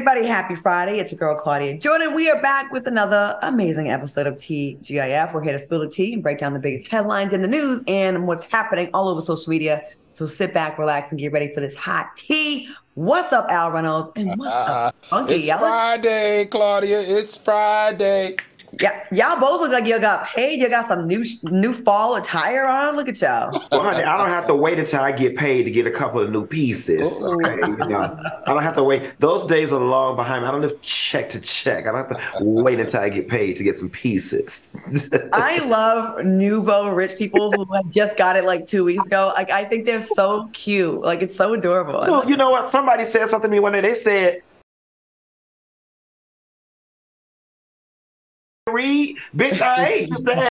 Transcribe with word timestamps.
Everybody, 0.00 0.26
happy 0.26 0.54
Friday. 0.54 0.98
It's 0.98 1.12
your 1.12 1.18
girl, 1.18 1.36
Claudia 1.36 1.76
Jordan. 1.76 2.14
We 2.14 2.30
are 2.30 2.40
back 2.40 2.72
with 2.72 2.86
another 2.86 3.38
amazing 3.42 3.90
episode 3.90 4.26
of 4.26 4.36
TGIF. 4.36 5.34
We're 5.34 5.42
here 5.42 5.52
to 5.52 5.58
spill 5.58 5.80
the 5.80 5.90
tea 5.90 6.14
and 6.14 6.22
break 6.22 6.38
down 6.38 6.54
the 6.54 6.58
biggest 6.58 6.88
headlines 6.88 7.34
in 7.34 7.42
the 7.42 7.48
news 7.48 7.84
and 7.86 8.26
what's 8.26 8.42
happening 8.44 8.88
all 8.94 9.10
over 9.10 9.20
social 9.20 9.50
media. 9.50 9.84
So 10.14 10.26
sit 10.26 10.54
back, 10.54 10.78
relax, 10.78 11.10
and 11.10 11.20
get 11.20 11.32
ready 11.32 11.52
for 11.52 11.60
this 11.60 11.76
hot 11.76 12.16
tea. 12.16 12.66
What's 12.94 13.34
up, 13.34 13.50
Al 13.50 13.72
Reynolds? 13.72 14.10
And 14.16 14.38
what's 14.38 14.54
up, 14.54 14.96
Funky? 15.04 15.34
It's 15.34 15.58
Friday, 15.58 16.46
Claudia. 16.46 17.02
It's 17.02 17.36
Friday. 17.36 18.36
Yeah, 18.80 19.04
y'all 19.10 19.40
both 19.40 19.60
look 19.60 19.72
like 19.72 19.86
you 19.86 19.98
got 20.00 20.26
paid. 20.26 20.60
You 20.60 20.68
got 20.68 20.86
some 20.86 21.06
new 21.06 21.24
new 21.50 21.72
fall 21.72 22.16
attire 22.16 22.66
on. 22.66 22.96
Look 22.96 23.08
at 23.08 23.20
y'all. 23.20 23.50
Well, 23.72 23.82
honey, 23.82 24.04
I 24.04 24.16
don't 24.16 24.28
have 24.28 24.46
to 24.46 24.54
wait 24.54 24.78
until 24.78 25.00
I 25.00 25.12
get 25.12 25.36
paid 25.36 25.64
to 25.64 25.70
get 25.70 25.86
a 25.86 25.90
couple 25.90 26.20
of 26.20 26.30
new 26.30 26.46
pieces. 26.46 27.22
Okay, 27.22 27.56
you 27.56 27.76
know, 27.76 28.16
I 28.46 28.52
don't 28.52 28.62
have 28.62 28.76
to 28.76 28.84
wait. 28.84 29.14
Those 29.18 29.46
days 29.46 29.72
are 29.72 29.80
long 29.80 30.16
behind 30.16 30.42
me. 30.42 30.48
I 30.48 30.52
don't 30.52 30.60
live 30.60 30.80
check 30.82 31.28
to 31.30 31.40
check. 31.40 31.86
I 31.86 31.92
don't 31.92 32.08
have 32.08 32.38
to 32.38 32.44
wait 32.44 32.78
until 32.78 33.00
I 33.00 33.08
get 33.08 33.28
paid 33.28 33.56
to 33.56 33.64
get 33.64 33.76
some 33.76 33.90
pieces. 33.90 34.70
I 35.32 35.58
love 35.66 36.24
nouveau 36.24 36.90
rich 36.90 37.16
people 37.16 37.52
who 37.52 37.64
have 37.74 37.90
just 37.90 38.16
got 38.16 38.36
it 38.36 38.44
like 38.44 38.66
two 38.66 38.84
weeks 38.84 39.04
ago. 39.06 39.32
Like 39.34 39.50
I 39.50 39.64
think 39.64 39.84
they're 39.84 40.02
so 40.02 40.48
cute. 40.52 41.00
Like 41.00 41.22
it's 41.22 41.36
so 41.36 41.54
adorable. 41.54 42.00
well, 42.00 42.28
you 42.28 42.36
know 42.36 42.50
what? 42.50 42.70
Somebody 42.70 43.04
said 43.04 43.28
something 43.28 43.50
to 43.50 43.56
me 43.56 43.60
one 43.60 43.72
day. 43.72 43.80
They 43.80 43.94
said, 43.94 44.42
"Read, 48.72 49.18
bitch, 49.36 49.60
I 49.60 49.86
ain't 49.86 50.26
to 50.26 50.50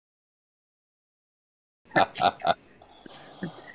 have." 1.95 2.57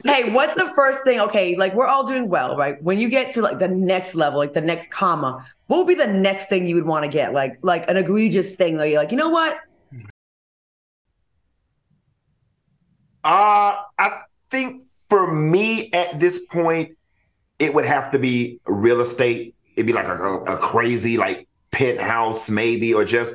Hey, 0.06 0.32
what's 0.32 0.54
the 0.56 0.70
first 0.76 1.04
thing? 1.06 1.22
Okay, 1.22 1.56
like 1.56 1.74
we're 1.74 1.88
all 1.88 2.06
doing 2.06 2.28
well, 2.28 2.58
right? 2.58 2.82
When 2.84 3.00
you 3.00 3.08
get 3.08 3.34
to 3.36 3.42
like 3.42 3.60
the 3.60 3.70
next 3.70 4.16
level, 4.16 4.38
like 4.38 4.52
the 4.52 4.60
next 4.60 4.92
comma, 4.92 5.46
what 5.68 5.78
would 5.78 5.88
be 5.88 5.96
the 5.96 6.12
next 6.12 6.50
thing 6.50 6.68
you 6.68 6.76
would 6.76 6.86
want 6.86 7.06
to 7.06 7.10
get? 7.10 7.32
Like 7.34 7.58
like 7.62 7.90
an 7.90 7.96
egregious 7.96 8.56
thing 8.56 8.76
that 8.78 8.90
you're 8.90 9.00
like, 9.00 9.12
you 9.12 9.18
know 9.18 9.30
what? 9.30 9.58
Uh, 13.24 13.78
I 13.98 14.22
think 14.50 14.84
for 15.08 15.32
me 15.32 15.90
at 15.94 16.20
this 16.20 16.46
point, 16.48 16.98
it 17.60 17.74
would 17.74 17.86
have 17.86 18.12
to 18.12 18.20
be 18.20 18.60
real 18.66 19.00
estate. 19.00 19.56
It'd 19.78 19.88
be 19.88 19.94
like 19.94 20.08
a, 20.08 20.14
a 20.14 20.58
crazy 20.58 21.16
like 21.16 21.48
penthouse, 21.72 22.50
maybe, 22.50 22.94
or 22.94 23.06
just 23.06 23.34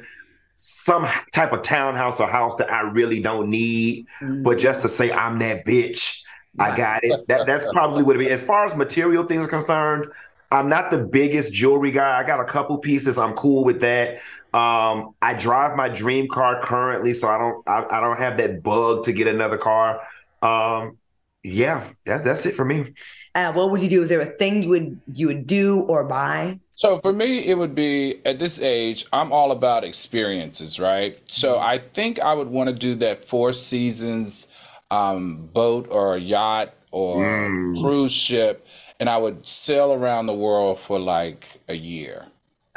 some 0.61 1.07
type 1.33 1.53
of 1.53 1.63
townhouse 1.63 2.19
or 2.19 2.27
house 2.27 2.57
that 2.57 2.73
I 2.73 2.81
really 2.81 3.23
don't 3.23 3.49
need. 3.49 4.09
But 4.43 4.59
just 4.59 4.83
to 4.83 4.89
say 4.89 5.13
I'm 5.13 5.39
that 5.39 5.65
bitch, 5.65 6.21
I 6.59 6.77
got 6.77 7.05
it. 7.05 7.29
That 7.29 7.47
that's 7.47 7.65
probably 7.73 8.03
what 8.03 8.17
it 8.17 8.19
be. 8.19 8.29
As 8.29 8.43
far 8.43 8.65
as 8.65 8.75
material 8.75 9.23
things 9.23 9.45
are 9.45 9.49
concerned, 9.49 10.07
I'm 10.51 10.69
not 10.69 10.91
the 10.91 10.99
biggest 10.99 11.53
jewelry 11.53 11.93
guy. 11.93 12.19
I 12.19 12.25
got 12.25 12.41
a 12.41 12.45
couple 12.45 12.77
pieces. 12.79 13.19
I'm 13.19 13.35
cool 13.35 13.63
with 13.65 13.81
that. 13.83 14.17
Um, 14.53 15.15
I 15.23 15.35
drive 15.35 15.77
my 15.77 15.89
dream 15.89 16.27
car 16.27 16.61
currently, 16.61 17.15
so 17.15 17.29
I 17.29 17.39
don't 17.39 17.69
I, 17.69 17.87
I 17.89 18.01
don't 18.01 18.19
have 18.19 18.37
that 18.39 18.61
bug 18.61 19.05
to 19.05 19.13
get 19.13 19.29
another 19.29 19.59
car. 19.59 20.01
Um, 20.43 20.99
yeah, 21.45 21.87
that's 22.05 22.25
that's 22.25 22.47
it 22.47 22.57
for 22.57 22.65
me. 22.65 22.95
Uh, 23.37 23.53
what 23.53 23.71
would 23.71 23.81
you 23.81 23.89
do? 23.89 24.03
Is 24.03 24.09
there 24.09 24.23
a 24.23 24.27
thing 24.27 24.65
you 24.65 24.71
would 24.71 25.01
you 25.15 25.29
would 25.29 25.47
do 25.47 25.83
or 25.83 26.03
buy? 26.03 26.59
So 26.79 26.99
for 26.99 27.13
me, 27.13 27.39
it 27.45 27.59
would 27.59 27.75
be 27.75 28.21
at 28.25 28.39
this 28.39 28.61
age, 28.61 29.05
I'm 29.13 29.33
all 29.33 29.51
about 29.51 29.83
experiences, 29.83 30.79
right? 30.79 31.19
So 31.29 31.59
I 31.59 31.79
think 31.79 32.21
I 32.21 32.33
would 32.33 32.47
want 32.47 32.69
to 32.71 32.73
do 32.75 32.95
that 32.97 33.25
Four 33.25 33.53
Seasons 33.53 34.47
um, 34.89 35.49
boat 35.53 35.89
or 35.91 36.15
a 36.15 36.19
yacht 36.21 36.73
or 36.93 37.25
Mm. 37.25 37.83
cruise 37.83 38.13
ship, 38.13 38.65
and 39.01 39.11
I 39.11 39.17
would 39.19 39.45
sail 39.45 39.93
around 39.93 40.27
the 40.27 40.35
world 40.35 40.79
for 40.79 41.01
like 41.01 41.61
a 41.69 41.75
year 41.75 42.27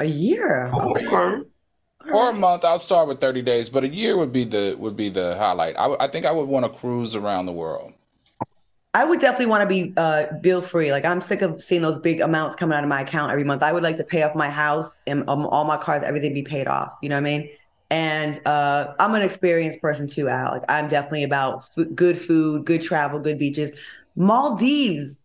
A 0.00 0.04
year. 0.06 0.70
Okay. 0.74 1.44
or 2.12 2.30
a 2.30 2.32
month. 2.32 2.64
I'll 2.64 2.80
start 2.80 3.06
with 3.06 3.20
30 3.20 3.40
days, 3.42 3.70
but 3.70 3.84
a 3.84 3.88
year 3.88 4.16
would 4.18 4.32
be 4.32 4.44
the 4.44 4.74
would 4.80 4.96
be 4.96 5.10
the 5.10 5.36
highlight. 5.36 5.76
I, 5.76 5.86
would- 5.86 6.00
I 6.00 6.08
think 6.08 6.26
I 6.26 6.32
would 6.32 6.48
want 6.48 6.64
to 6.66 6.78
cruise 6.80 7.14
around 7.14 7.46
the 7.46 7.52
world. 7.52 7.91
I 8.94 9.04
would 9.06 9.20
definitely 9.20 9.46
want 9.46 9.62
to 9.62 9.66
be 9.66 9.94
uh, 9.96 10.26
bill 10.42 10.60
free. 10.60 10.92
Like 10.92 11.06
I'm 11.06 11.22
sick 11.22 11.40
of 11.40 11.62
seeing 11.62 11.80
those 11.80 11.98
big 11.98 12.20
amounts 12.20 12.56
coming 12.56 12.76
out 12.76 12.84
of 12.84 12.90
my 12.90 13.00
account 13.00 13.32
every 13.32 13.44
month. 13.44 13.62
I 13.62 13.72
would 13.72 13.82
like 13.82 13.96
to 13.96 14.04
pay 14.04 14.22
off 14.22 14.34
my 14.34 14.50
house 14.50 15.00
and 15.06 15.28
um, 15.30 15.46
all 15.46 15.64
my 15.64 15.78
cars, 15.78 16.02
everything 16.02 16.34
be 16.34 16.42
paid 16.42 16.68
off. 16.68 16.92
You 17.00 17.08
know 17.08 17.16
what 17.16 17.26
I 17.26 17.38
mean? 17.38 17.50
And 17.90 18.46
uh, 18.46 18.94
I'm 19.00 19.14
an 19.14 19.22
experienced 19.22 19.80
person 19.80 20.06
too, 20.06 20.28
Al. 20.28 20.52
Like 20.52 20.64
I'm 20.68 20.88
definitely 20.88 21.24
about 21.24 21.64
good 21.94 22.18
food, 22.18 22.66
good 22.66 22.82
travel, 22.82 23.18
good 23.18 23.38
beaches. 23.38 23.72
Maldives. 24.14 25.24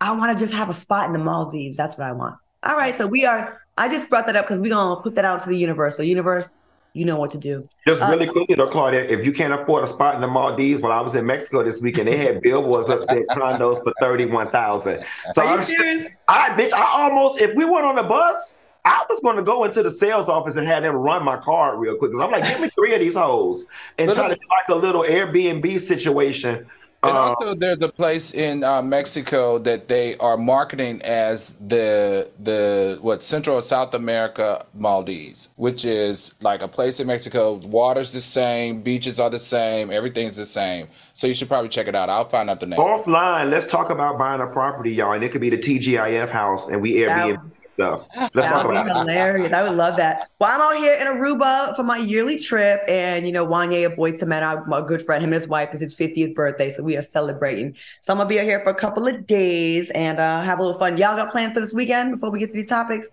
I 0.00 0.12
want 0.12 0.36
to 0.36 0.44
just 0.44 0.52
have 0.52 0.68
a 0.68 0.74
spot 0.74 1.06
in 1.06 1.12
the 1.12 1.18
Maldives. 1.18 1.76
That's 1.76 1.96
what 1.96 2.08
I 2.08 2.12
want. 2.12 2.36
All 2.64 2.76
right, 2.76 2.94
so 2.94 3.06
we 3.06 3.24
are. 3.24 3.60
I 3.76 3.88
just 3.88 4.10
brought 4.10 4.26
that 4.26 4.36
up 4.36 4.46
because 4.46 4.58
we're 4.58 4.70
gonna 4.70 5.00
put 5.02 5.14
that 5.14 5.24
out 5.24 5.42
to 5.42 5.48
the 5.48 5.58
universe. 5.58 5.96
So 5.96 6.02
universe, 6.02 6.54
you 6.94 7.04
know 7.04 7.16
what 7.16 7.30
to 7.32 7.38
do. 7.38 7.68
Just 7.86 8.00
Uh, 8.00 8.06
really 8.08 8.26
quickly 8.26 8.54
though, 8.54 8.68
Claudia, 8.68 9.02
if 9.02 9.26
you 9.26 9.32
can't 9.32 9.52
afford 9.52 9.84
a 9.84 9.86
spot 9.86 10.14
in 10.14 10.20
the 10.20 10.28
Maldives, 10.28 10.80
when 10.80 10.92
I 10.92 11.00
was 11.02 11.14
in 11.14 11.26
Mexico 11.26 11.62
this 11.62 11.80
weekend, 11.82 12.08
they 12.08 12.16
had 12.16 12.40
billboards 12.40 12.88
up 12.88 13.02
saying 13.04 13.26
condos 13.32 13.82
for 13.82 13.92
thirty 14.00 14.26
one 14.26 14.48
thousand. 14.48 15.04
So 15.32 15.42
Are 15.42 15.44
you 15.46 15.54
I'm 15.58 15.62
serious? 15.62 16.12
I 16.28 16.50
bitch, 16.50 16.72
I 16.72 16.86
almost 17.02 17.40
if 17.42 17.54
we 17.54 17.64
went 17.64 17.84
on 17.84 17.96
the 17.96 18.04
bus, 18.04 18.56
I 18.86 19.04
was 19.08 19.20
going 19.20 19.36
to 19.36 19.42
go 19.42 19.64
into 19.64 19.82
the 19.82 19.90
sales 19.90 20.28
office 20.28 20.56
and 20.56 20.66
have 20.66 20.82
them 20.82 20.94
run 20.94 21.24
my 21.24 21.36
card 21.38 21.78
real 21.78 21.96
quick. 21.96 22.12
I'm 22.12 22.30
like, 22.30 22.44
give 22.44 22.60
me 22.60 22.70
three 22.78 22.94
of 22.94 23.00
these 23.00 23.16
hoes 23.16 23.66
and 23.98 24.12
try 24.12 24.28
to 24.28 24.34
do 24.34 24.46
like 24.50 24.68
a 24.68 24.74
little 24.74 25.02
Airbnb 25.02 25.78
situation. 25.80 26.66
And 27.04 27.16
Uh, 27.16 27.20
also, 27.20 27.54
there's 27.54 27.82
a 27.82 27.88
place 27.88 28.32
in 28.32 28.64
uh, 28.64 28.82
Mexico 28.82 29.58
that 29.58 29.88
they 29.88 30.16
are 30.18 30.36
marketing 30.36 31.02
as 31.02 31.54
the 31.60 32.28
the 32.40 32.98
what 33.00 33.22
Central 33.22 33.56
or 33.56 33.62
South 33.62 33.94
America 33.94 34.64
Maldives, 34.74 35.50
which 35.56 35.84
is 35.84 36.34
like 36.40 36.62
a 36.62 36.68
place 36.68 37.00
in 37.00 37.06
Mexico. 37.06 37.54
Water's 37.54 38.12
the 38.12 38.20
same, 38.20 38.82
beaches 38.82 39.20
are 39.20 39.30
the 39.30 39.38
same, 39.38 39.90
everything's 39.90 40.36
the 40.36 40.46
same. 40.46 40.86
So 41.12 41.26
you 41.26 41.34
should 41.34 41.48
probably 41.48 41.68
check 41.68 41.86
it 41.86 41.94
out. 41.94 42.08
I'll 42.10 42.28
find 42.28 42.50
out 42.50 42.60
the 42.60 42.66
name. 42.66 42.80
offline, 42.80 43.50
let's 43.50 43.66
talk 43.66 43.90
about 43.90 44.18
buying 44.18 44.40
a 44.40 44.46
property, 44.46 44.92
y'all, 44.92 45.12
and 45.12 45.22
it 45.22 45.30
could 45.30 45.40
be 45.40 45.50
the 45.50 45.58
TGIF 45.58 46.30
house, 46.30 46.68
and 46.68 46.82
we 46.82 46.94
Airbnb 46.94 47.53
stuff. 47.66 48.08
Let's 48.16 48.30
That 48.34 48.48
talk 48.48 48.64
about 48.66 48.84
be 48.86 48.90
it. 48.90 48.96
hilarious. 48.96 49.52
I 49.52 49.62
would 49.62 49.76
love 49.76 49.96
that. 49.96 50.28
Well, 50.38 50.50
I'm 50.52 50.60
out 50.60 50.76
here 50.82 50.94
in 50.94 51.06
Aruba 51.06 51.74
for 51.76 51.82
my 51.82 51.96
yearly 51.98 52.38
trip, 52.38 52.80
and 52.88 53.26
you 53.26 53.32
know, 53.32 53.46
Wanya 53.46 53.86
of 53.86 53.92
Boyz 53.94 54.20
II 54.20 54.28
Men, 54.28 54.42
our- 54.44 54.64
my 54.66 54.80
good 54.80 55.02
friend, 55.02 55.22
him 55.22 55.32
and 55.32 55.40
his 55.40 55.48
wife, 55.48 55.70
is 55.72 55.80
his 55.80 55.94
50th 55.94 56.34
birthday, 56.34 56.72
so 56.72 56.82
we 56.82 56.96
are 56.96 57.02
celebrating. 57.02 57.74
So 58.00 58.12
I'm 58.12 58.18
gonna 58.18 58.28
be 58.28 58.38
out 58.38 58.44
here 58.44 58.60
for 58.60 58.70
a 58.70 58.74
couple 58.74 59.06
of 59.06 59.26
days 59.26 59.90
and 59.90 60.18
uh, 60.20 60.40
have 60.42 60.58
a 60.58 60.62
little 60.62 60.78
fun. 60.78 60.96
Y'all 60.96 61.16
got 61.16 61.30
plans 61.32 61.54
for 61.54 61.60
this 61.60 61.74
weekend 61.74 62.12
before 62.12 62.30
we 62.30 62.38
get 62.38 62.48
to 62.48 62.54
these 62.54 62.66
topics? 62.66 63.08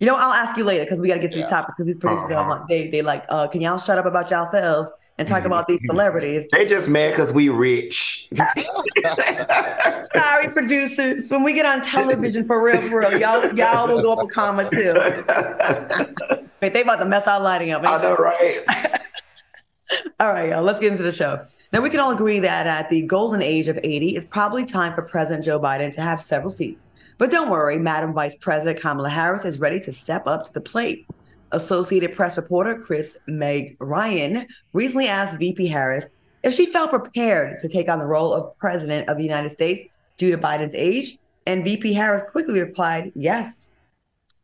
You 0.00 0.06
know, 0.08 0.16
I'll 0.16 0.32
ask 0.32 0.56
you 0.56 0.64
later 0.64 0.84
because 0.84 1.00
we 1.00 1.06
got 1.08 1.14
to 1.14 1.20
get 1.20 1.30
to 1.30 1.36
these 1.36 1.46
topics 1.48 1.74
because 1.74 1.86
these 1.86 1.96
producers, 1.98 2.32
Uh-huh. 2.32 2.64
they 2.68 2.88
they 2.90 3.02
like, 3.02 3.24
uh, 3.28 3.46
can 3.46 3.60
y'all 3.60 3.78
shut 3.78 3.98
up 3.98 4.04
about 4.06 4.30
y'all 4.30 4.40
yourselves 4.42 4.90
and 5.22 5.28
talk 5.28 5.44
about 5.44 5.68
these 5.68 5.80
celebrities? 5.86 6.46
They 6.50 6.66
just 6.66 6.88
mad 6.88 7.10
because 7.10 7.32
we 7.32 7.48
rich. 7.48 8.28
Sorry, 10.14 10.48
producers. 10.48 11.30
When 11.30 11.42
we 11.44 11.52
get 11.52 11.64
on 11.64 11.80
television 11.80 12.46
for 12.46 12.62
real, 12.62 12.80
for 12.82 13.00
real, 13.00 13.18
y'all 13.18 13.54
y'all 13.54 13.88
will 13.88 14.02
go 14.02 14.12
up 14.12 14.24
a 14.24 14.26
comma 14.26 14.68
too. 14.68 14.92
Wait, 16.60 16.74
they 16.74 16.82
about 16.82 16.96
to 16.96 17.04
mess 17.04 17.26
our 17.26 17.40
lighting 17.40 17.70
up. 17.70 17.84
I 17.84 18.02
know, 18.02 18.14
right? 18.16 18.60
All 20.20 20.32
right, 20.32 20.50
y'all, 20.50 20.62
let's 20.62 20.80
get 20.80 20.92
into 20.92 21.02
the 21.02 21.12
show. 21.12 21.44
Now, 21.72 21.80
we 21.80 21.90
can 21.90 22.00
all 22.00 22.12
agree 22.12 22.38
that 22.38 22.66
at 22.66 22.88
the 22.88 23.02
golden 23.02 23.42
age 23.42 23.68
of 23.68 23.78
80, 23.82 24.16
it's 24.16 24.26
probably 24.26 24.64
time 24.64 24.94
for 24.94 25.02
President 25.02 25.44
Joe 25.44 25.58
Biden 25.58 25.92
to 25.94 26.00
have 26.00 26.20
several 26.22 26.50
seats. 26.50 26.86
But 27.18 27.30
don't 27.30 27.50
worry, 27.50 27.78
Madam 27.78 28.12
Vice 28.12 28.34
President 28.36 28.80
Kamala 28.80 29.08
Harris 29.08 29.44
is 29.44 29.58
ready 29.58 29.80
to 29.80 29.92
step 29.92 30.26
up 30.26 30.44
to 30.44 30.52
the 30.52 30.60
plate. 30.60 31.06
Associated 31.52 32.14
Press 32.14 32.36
reporter 32.36 32.80
Chris 32.80 33.18
Megerian 33.28 34.46
recently 34.72 35.06
asked 35.06 35.38
VP 35.38 35.68
Harris 35.68 36.08
if 36.42 36.54
she 36.54 36.66
felt 36.66 36.90
prepared 36.90 37.60
to 37.60 37.68
take 37.68 37.88
on 37.88 37.98
the 37.98 38.06
role 38.06 38.32
of 38.32 38.56
President 38.58 39.08
of 39.08 39.16
the 39.16 39.22
United 39.22 39.50
States 39.50 39.82
due 40.16 40.30
to 40.30 40.38
Biden's 40.38 40.74
age. 40.74 41.18
And 41.46 41.64
VP 41.64 41.92
Harris 41.92 42.22
quickly 42.30 42.60
replied, 42.60 43.12
yes. 43.14 43.70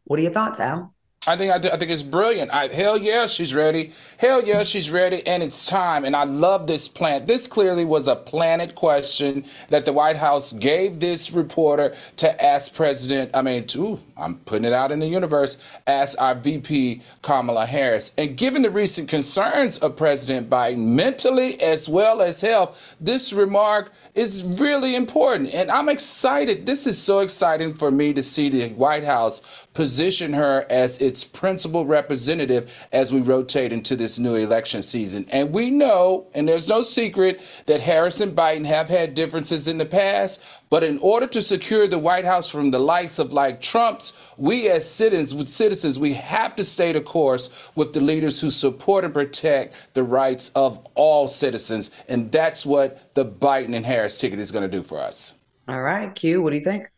What 0.04 0.18
are 0.18 0.22
your 0.22 0.32
thoughts, 0.32 0.60
Al? 0.60 0.94
I 1.28 1.36
think 1.36 1.52
I, 1.52 1.58
th- 1.58 1.74
I 1.74 1.76
think 1.76 1.90
it's 1.90 2.02
brilliant. 2.02 2.50
I, 2.50 2.68
hell 2.68 2.96
yeah, 2.96 3.26
she's 3.26 3.54
ready. 3.54 3.92
Hell 4.16 4.42
yeah, 4.42 4.62
she's 4.62 4.90
ready, 4.90 5.26
and 5.26 5.42
it's 5.42 5.66
time. 5.66 6.06
And 6.06 6.16
I 6.16 6.24
love 6.24 6.66
this 6.66 6.88
plant. 6.88 7.26
This 7.26 7.46
clearly 7.46 7.84
was 7.84 8.08
a 8.08 8.16
planted 8.16 8.74
question 8.74 9.44
that 9.68 9.84
the 9.84 9.92
White 9.92 10.16
House 10.16 10.54
gave 10.54 11.00
this 11.00 11.30
reporter 11.30 11.94
to 12.16 12.42
ask 12.42 12.74
President. 12.74 13.30
I 13.34 13.42
mean, 13.42 13.66
to, 13.66 14.00
I'm 14.16 14.36
putting 14.38 14.64
it 14.64 14.72
out 14.72 14.90
in 14.90 15.00
the 15.00 15.06
universe. 15.06 15.58
Ask 15.86 16.18
our 16.18 16.34
VP 16.34 17.02
Kamala 17.20 17.66
Harris. 17.66 18.14
And 18.16 18.34
given 18.34 18.62
the 18.62 18.70
recent 18.70 19.10
concerns 19.10 19.76
of 19.76 19.96
President 19.96 20.48
Biden, 20.48 20.78
mentally 20.94 21.60
as 21.60 21.90
well 21.90 22.22
as 22.22 22.40
health, 22.40 22.96
this 22.98 23.34
remark 23.34 23.92
is 24.14 24.42
really 24.42 24.96
important. 24.96 25.52
And 25.52 25.70
I'm 25.70 25.90
excited. 25.90 26.64
This 26.64 26.86
is 26.86 26.98
so 26.98 27.18
exciting 27.18 27.74
for 27.74 27.90
me 27.90 28.14
to 28.14 28.22
see 28.22 28.48
the 28.48 28.70
White 28.70 29.04
House 29.04 29.42
position 29.74 30.32
her 30.32 30.66
as 30.68 30.98
its 30.98 31.17
its 31.18 31.24
principal 31.24 31.84
representative 31.84 32.86
as 32.92 33.12
we 33.12 33.20
rotate 33.20 33.72
into 33.72 33.96
this 33.96 34.20
new 34.20 34.36
election 34.36 34.82
season. 34.82 35.26
And 35.30 35.52
we 35.52 35.68
know, 35.68 36.28
and 36.32 36.48
there's 36.48 36.68
no 36.68 36.80
secret, 36.82 37.40
that 37.66 37.80
Harris 37.80 38.20
and 38.20 38.36
Biden 38.36 38.66
have 38.66 38.88
had 38.88 39.16
differences 39.16 39.66
in 39.66 39.78
the 39.78 39.84
past. 39.84 40.40
But 40.70 40.84
in 40.84 40.98
order 40.98 41.26
to 41.26 41.42
secure 41.42 41.88
the 41.88 41.98
White 41.98 42.24
House 42.24 42.48
from 42.48 42.70
the 42.70 42.78
likes 42.78 43.18
of 43.18 43.32
like 43.32 43.60
Trump's, 43.60 44.12
we 44.36 44.68
as 44.68 44.88
citizens, 44.88 45.52
citizens, 45.52 45.98
we 45.98 46.14
have 46.14 46.54
to 46.54 46.62
stay 46.62 46.92
the 46.92 47.00
course 47.00 47.50
with 47.74 47.94
the 47.94 48.00
leaders 48.00 48.38
who 48.38 48.50
support 48.50 49.04
and 49.04 49.12
protect 49.12 49.94
the 49.94 50.04
rights 50.04 50.50
of 50.54 50.86
all 50.94 51.26
citizens. 51.26 51.90
And 52.06 52.30
that's 52.30 52.64
what 52.64 53.12
the 53.14 53.24
Biden 53.24 53.74
and 53.74 53.84
Harris 53.84 54.20
ticket 54.20 54.38
is 54.38 54.52
going 54.52 54.70
to 54.70 54.76
do 54.76 54.84
for 54.84 55.00
us. 55.00 55.34
All 55.66 55.82
right, 55.82 56.14
Q, 56.14 56.42
what 56.42 56.50
do 56.50 56.56
you 56.56 56.64
think? 56.64 56.88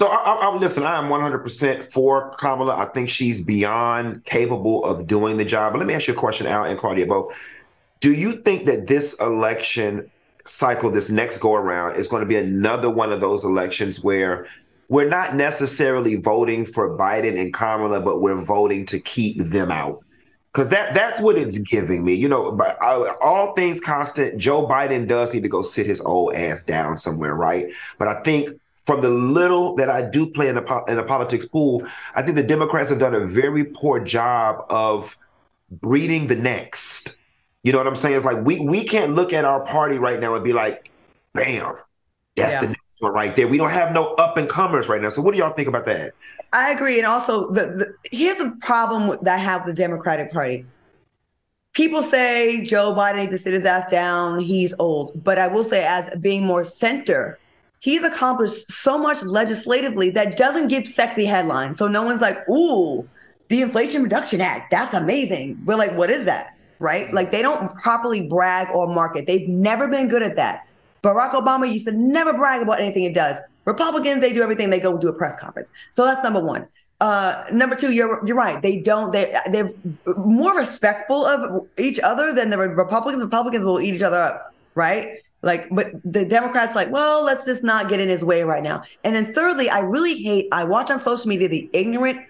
So 0.00 0.08
I, 0.08 0.16
I, 0.16 0.56
listen. 0.56 0.82
I 0.82 0.98
am 0.98 1.08
100% 1.08 1.84
for 1.84 2.30
Kamala. 2.30 2.76
I 2.76 2.86
think 2.86 3.08
she's 3.08 3.40
beyond 3.40 4.24
capable 4.24 4.84
of 4.84 5.06
doing 5.06 5.36
the 5.36 5.44
job. 5.44 5.72
But 5.72 5.78
let 5.78 5.86
me 5.86 5.94
ask 5.94 6.08
you 6.08 6.14
a 6.14 6.16
question, 6.16 6.46
Al 6.46 6.64
and 6.64 6.78
Claudia 6.78 7.06
both. 7.06 7.32
Do 8.00 8.12
you 8.12 8.32
think 8.42 8.66
that 8.66 8.88
this 8.88 9.14
election 9.20 10.10
cycle, 10.44 10.90
this 10.90 11.08
next 11.08 11.38
go 11.38 11.54
around, 11.54 11.94
is 11.96 12.08
going 12.08 12.20
to 12.20 12.26
be 12.26 12.36
another 12.36 12.90
one 12.90 13.12
of 13.12 13.20
those 13.20 13.44
elections 13.44 14.02
where 14.02 14.46
we're 14.88 15.08
not 15.08 15.36
necessarily 15.36 16.16
voting 16.16 16.66
for 16.66 16.98
Biden 16.98 17.40
and 17.40 17.54
Kamala, 17.54 18.00
but 18.00 18.20
we're 18.20 18.42
voting 18.42 18.84
to 18.86 18.98
keep 18.98 19.38
them 19.38 19.70
out? 19.70 20.04
Because 20.52 20.68
that 20.68 20.94
that's 20.94 21.20
what 21.20 21.38
it's 21.38 21.58
giving 21.58 22.04
me. 22.04 22.12
You 22.12 22.28
know, 22.28 22.58
all 23.22 23.54
things 23.54 23.80
constant, 23.80 24.36
Joe 24.36 24.66
Biden 24.66 25.06
does 25.06 25.32
need 25.32 25.44
to 25.44 25.48
go 25.48 25.62
sit 25.62 25.86
his 25.86 26.00
old 26.00 26.34
ass 26.34 26.64
down 26.64 26.96
somewhere, 26.96 27.36
right? 27.36 27.72
But 27.98 28.08
I 28.08 28.20
think 28.22 28.50
from 28.84 29.00
the 29.00 29.10
little 29.10 29.74
that 29.76 29.88
I 29.88 30.02
do 30.08 30.26
play 30.30 30.48
in 30.48 30.56
the 30.56 30.84
in 30.88 30.96
the 30.96 31.04
politics 31.04 31.44
pool, 31.44 31.86
I 32.14 32.22
think 32.22 32.36
the 32.36 32.42
Democrats 32.42 32.90
have 32.90 32.98
done 32.98 33.14
a 33.14 33.20
very 33.20 33.64
poor 33.64 34.00
job 34.00 34.64
of 34.70 35.16
breeding 35.70 36.26
the 36.26 36.36
next. 36.36 37.16
You 37.62 37.72
know 37.72 37.78
what 37.78 37.86
I'm 37.86 37.94
saying? 37.94 38.16
It's 38.16 38.24
like 38.24 38.44
we 38.44 38.60
we 38.60 38.84
can't 38.84 39.14
look 39.14 39.32
at 39.32 39.44
our 39.44 39.60
party 39.64 39.98
right 39.98 40.18
now 40.18 40.34
and 40.34 40.42
be 40.42 40.52
like, 40.52 40.90
bam, 41.32 41.76
that's 42.36 42.54
yeah. 42.54 42.60
the 42.60 42.66
next 42.68 42.96
one 42.98 43.12
right 43.12 43.34
there. 43.36 43.46
We 43.46 43.56
don't 43.56 43.70
have 43.70 43.92
no 43.92 44.14
up 44.14 44.36
and 44.36 44.48
comers 44.48 44.88
right 44.88 45.00
now. 45.00 45.10
So 45.10 45.22
what 45.22 45.32
do 45.32 45.38
y'all 45.38 45.52
think 45.52 45.68
about 45.68 45.84
that? 45.84 46.12
I 46.52 46.72
agree. 46.72 46.98
And 46.98 47.06
also 47.06 47.50
the, 47.50 47.94
the 48.10 48.16
here's 48.16 48.40
a 48.40 48.50
problem 48.60 49.18
that 49.22 49.34
I 49.34 49.38
have 49.38 49.64
with 49.64 49.76
the 49.76 49.82
Democratic 49.82 50.32
Party. 50.32 50.66
People 51.72 52.02
say 52.02 52.64
Joe 52.66 52.92
Biden 52.94 53.16
needs 53.16 53.30
to 53.30 53.38
sit 53.38 53.54
his 53.54 53.64
ass 53.64 53.90
down. 53.90 54.40
He's 54.40 54.74
old. 54.78 55.24
But 55.24 55.38
I 55.38 55.48
will 55.48 55.64
say, 55.64 55.86
as 55.86 56.14
being 56.18 56.44
more 56.44 56.64
center, 56.64 57.38
he's 57.82 58.04
accomplished 58.04 58.70
so 58.70 58.96
much 58.96 59.22
legislatively 59.24 60.08
that 60.08 60.36
doesn't 60.36 60.68
give 60.68 60.86
sexy 60.86 61.24
headlines. 61.24 61.78
So 61.78 61.88
no 61.88 62.02
one's 62.04 62.20
like, 62.20 62.36
ooh, 62.48 63.08
the 63.48 63.60
Inflation 63.60 64.04
Reduction 64.04 64.40
Act, 64.40 64.70
that's 64.70 64.94
amazing. 64.94 65.60
We're 65.64 65.76
like, 65.76 65.92
what 65.96 66.08
is 66.08 66.24
that? 66.24 66.56
Right? 66.78 67.12
Like 67.12 67.32
they 67.32 67.42
don't 67.42 67.74
properly 67.74 68.28
brag 68.28 68.68
or 68.72 68.86
market. 68.86 69.26
They've 69.26 69.48
never 69.48 69.88
been 69.88 70.08
good 70.08 70.22
at 70.22 70.36
that. 70.36 70.66
Barack 71.02 71.32
Obama 71.32 71.70
used 71.70 71.88
to 71.88 71.92
never 71.92 72.32
brag 72.32 72.62
about 72.62 72.80
anything 72.80 73.02
it 73.02 73.14
does. 73.14 73.38
Republicans, 73.64 74.20
they 74.20 74.32
do 74.32 74.42
everything. 74.42 74.70
They 74.70 74.80
go 74.80 74.96
do 74.96 75.08
a 75.08 75.12
press 75.12 75.38
conference. 75.38 75.72
So 75.90 76.04
that's 76.04 76.22
number 76.22 76.40
one. 76.40 76.68
Uh, 77.00 77.44
number 77.52 77.74
two, 77.74 77.92
you're 77.92 78.24
you're 78.24 78.36
right. 78.36 78.62
They 78.62 78.80
don't. 78.80 79.12
They 79.12 79.36
they're 79.50 79.70
more 80.16 80.56
respectful 80.56 81.26
of 81.26 81.66
each 81.76 81.98
other 81.98 82.32
than 82.32 82.50
the 82.50 82.58
Republicans. 82.58 83.24
Republicans 83.24 83.64
will 83.64 83.80
eat 83.80 83.94
each 83.96 84.02
other 84.02 84.20
up, 84.20 84.54
right? 84.76 85.18
Like, 85.42 85.68
but 85.70 85.86
the 86.04 86.24
Democrats 86.24 86.74
like, 86.74 86.90
well, 86.90 87.24
let's 87.24 87.44
just 87.44 87.64
not 87.64 87.88
get 87.88 88.00
in 88.00 88.08
his 88.08 88.24
way 88.24 88.44
right 88.44 88.62
now. 88.62 88.82
And 89.02 89.14
then 89.14 89.32
thirdly, 89.34 89.68
I 89.68 89.80
really 89.80 90.14
hate, 90.22 90.48
I 90.52 90.64
watch 90.64 90.90
on 90.90 91.00
social 91.00 91.28
media 91.28 91.48
the 91.48 91.68
ignorant, 91.72 92.20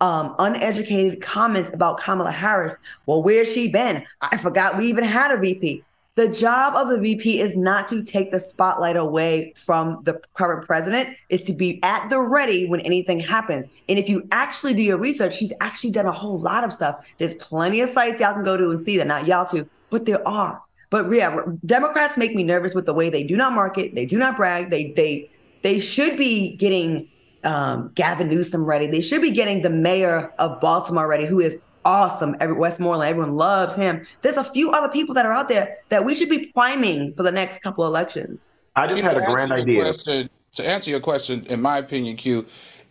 um, 0.00 0.34
uneducated 0.38 1.20
comments 1.22 1.72
about 1.72 1.98
Kamala 1.98 2.30
Harris. 2.30 2.76
Well, 3.06 3.22
where's 3.22 3.52
she 3.52 3.68
been? 3.68 4.04
I 4.20 4.36
forgot 4.36 4.76
we 4.76 4.86
even 4.86 5.04
had 5.04 5.32
a 5.32 5.38
VP. 5.38 5.82
The 6.16 6.28
job 6.28 6.74
of 6.74 6.88
the 6.88 6.98
VP 6.98 7.40
is 7.40 7.56
not 7.56 7.88
to 7.88 8.02
take 8.02 8.30
the 8.30 8.40
spotlight 8.40 8.96
away 8.96 9.52
from 9.54 10.02
the 10.04 10.18
current 10.32 10.66
president, 10.66 11.14
is 11.28 11.42
to 11.42 11.52
be 11.52 11.78
at 11.82 12.08
the 12.08 12.18
ready 12.18 12.66
when 12.66 12.80
anything 12.80 13.20
happens. 13.20 13.66
And 13.88 13.98
if 13.98 14.08
you 14.08 14.26
actually 14.32 14.72
do 14.72 14.82
your 14.82 14.96
research, 14.96 15.36
she's 15.36 15.52
actually 15.60 15.90
done 15.90 16.06
a 16.06 16.12
whole 16.12 16.38
lot 16.38 16.64
of 16.64 16.72
stuff. 16.72 17.04
There's 17.18 17.34
plenty 17.34 17.82
of 17.82 17.90
sites 17.90 18.18
y'all 18.18 18.32
can 18.32 18.44
go 18.44 18.56
to 18.56 18.70
and 18.70 18.80
see 18.80 18.96
that, 18.96 19.06
not 19.06 19.26
y'all 19.26 19.44
too, 19.44 19.68
but 19.90 20.06
there 20.06 20.26
are. 20.26 20.62
But 20.90 21.10
yeah, 21.12 21.42
Democrats 21.64 22.16
make 22.16 22.34
me 22.34 22.44
nervous 22.44 22.74
with 22.74 22.86
the 22.86 22.94
way 22.94 23.10
they 23.10 23.24
do 23.24 23.36
not 23.36 23.52
market, 23.52 23.94
they 23.94 24.06
do 24.06 24.18
not 24.18 24.36
brag. 24.36 24.70
They 24.70 24.92
they 24.92 25.30
they 25.62 25.80
should 25.80 26.16
be 26.16 26.56
getting 26.56 27.08
um, 27.44 27.90
Gavin 27.94 28.28
Newsom 28.28 28.64
ready. 28.64 28.86
They 28.86 29.00
should 29.00 29.22
be 29.22 29.30
getting 29.30 29.62
the 29.62 29.70
mayor 29.70 30.32
of 30.38 30.60
Baltimore 30.60 31.08
ready, 31.08 31.26
who 31.26 31.40
is 31.40 31.58
awesome. 31.84 32.36
Every, 32.40 32.56
Westmoreland, 32.56 33.08
everyone 33.08 33.36
loves 33.36 33.74
him. 33.74 34.04
There's 34.22 34.36
a 34.36 34.44
few 34.44 34.72
other 34.72 34.88
people 34.88 35.14
that 35.14 35.24
are 35.24 35.32
out 35.32 35.48
there 35.48 35.78
that 35.88 36.04
we 36.04 36.14
should 36.14 36.28
be 36.28 36.46
priming 36.52 37.14
for 37.14 37.22
the 37.22 37.32
next 37.32 37.62
couple 37.62 37.84
of 37.84 37.88
elections. 37.88 38.50
I 38.74 38.86
just 38.86 39.02
had 39.02 39.16
a 39.16 39.24
grand 39.24 39.52
idea. 39.52 39.82
Question, 39.82 40.28
to 40.56 40.66
answer 40.66 40.90
your 40.90 41.00
question, 41.00 41.46
in 41.46 41.62
my 41.62 41.78
opinion, 41.78 42.16
Q, 42.16 42.46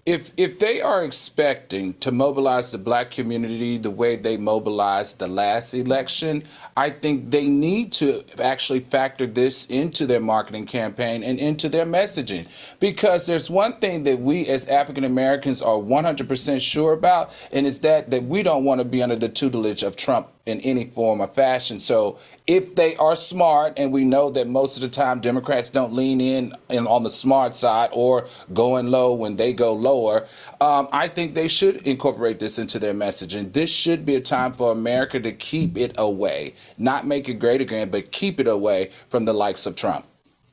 if 0.05 0.31
if 0.37 0.59
they 0.59 0.81
are 0.81 1.03
expecting 1.03 1.95
to 1.95 2.11
mobilize 2.11 2.71
the 2.71 2.77
black 2.77 3.09
community 3.09 3.79
the 3.79 3.89
way 3.89 4.15
they 4.15 4.37
mobilized 4.37 5.17
the 5.17 5.27
last 5.27 5.73
election, 5.73 6.43
I 6.77 6.91
think 6.91 7.31
they 7.31 7.47
need 7.47 7.91
to 7.93 8.23
actually 8.39 8.81
factor 8.81 9.25
this 9.25 9.65
into 9.65 10.05
their 10.05 10.19
marketing 10.19 10.67
campaign 10.67 11.23
and 11.23 11.39
into 11.39 11.69
their 11.69 11.87
messaging. 11.87 12.45
Because 12.79 13.25
there's 13.25 13.49
one 13.49 13.79
thing 13.79 14.03
that 14.03 14.19
we 14.19 14.45
as 14.45 14.67
African 14.67 15.05
Americans 15.05 15.59
are 15.59 15.77
100% 15.77 16.61
sure 16.61 16.93
about, 16.93 17.31
and 17.51 17.65
it's 17.65 17.79
that 17.79 18.11
that 18.11 18.25
we 18.25 18.43
don't 18.43 18.63
want 18.63 18.81
to 18.81 18.85
be 18.85 19.01
under 19.01 19.15
the 19.15 19.29
tutelage 19.29 19.81
of 19.81 19.95
Trump 19.95 20.27
in 20.45 20.61
any 20.61 20.85
form 20.85 21.21
or 21.21 21.27
fashion. 21.27 21.79
So 21.79 22.19
if 22.45 22.75
they 22.75 22.95
are 22.97 23.15
smart, 23.15 23.73
and 23.77 23.91
we 23.91 24.03
know 24.03 24.29
that 24.29 24.47
most 24.47 24.77
of 24.77 24.81
the 24.81 24.89
time 24.89 25.19
Democrats 25.19 25.71
don't 25.71 25.93
lean 25.93 26.21
in, 26.21 26.53
on 26.69 27.01
the 27.01 27.09
smart 27.09 27.55
side 27.55 27.89
or 27.91 28.27
going 28.53 28.87
low 28.87 29.13
when 29.13 29.37
they 29.37 29.53
go 29.53 29.73
lower, 29.73 30.27
um, 30.61 30.87
I 30.91 31.07
think 31.07 31.33
they 31.33 31.47
should 31.47 31.77
incorporate 31.87 32.39
this 32.39 32.59
into 32.59 32.77
their 32.77 32.93
message. 32.93 33.33
And 33.33 33.53
This 33.53 33.71
should 33.71 34.05
be 34.05 34.15
a 34.15 34.21
time 34.21 34.53
for 34.53 34.71
America 34.71 35.19
to 35.19 35.31
keep 35.31 35.77
it 35.77 35.95
away, 35.97 36.53
not 36.77 37.07
make 37.07 37.27
it 37.27 37.35
great 37.35 37.61
again, 37.61 37.89
but 37.89 38.11
keep 38.11 38.39
it 38.39 38.47
away 38.47 38.91
from 39.09 39.25
the 39.25 39.33
likes 39.33 39.65
of 39.65 39.75
Trump. 39.75 40.05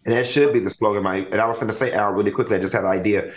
And 0.05 0.15
that 0.15 0.27
should 0.27 0.53
be 0.53 0.59
the 0.59 0.71
slogan. 0.71 1.05
My 1.05 1.19
and 1.19 1.41
I 1.41 1.47
was 1.47 1.59
going 1.59 1.69
to 1.69 1.73
say, 1.73 1.93
Al, 1.93 2.13
really 2.13 2.33
quickly. 2.33 2.57
I 2.57 2.59
just 2.59 2.73
had 2.73 2.83
an 2.83 2.91
idea 2.91 3.33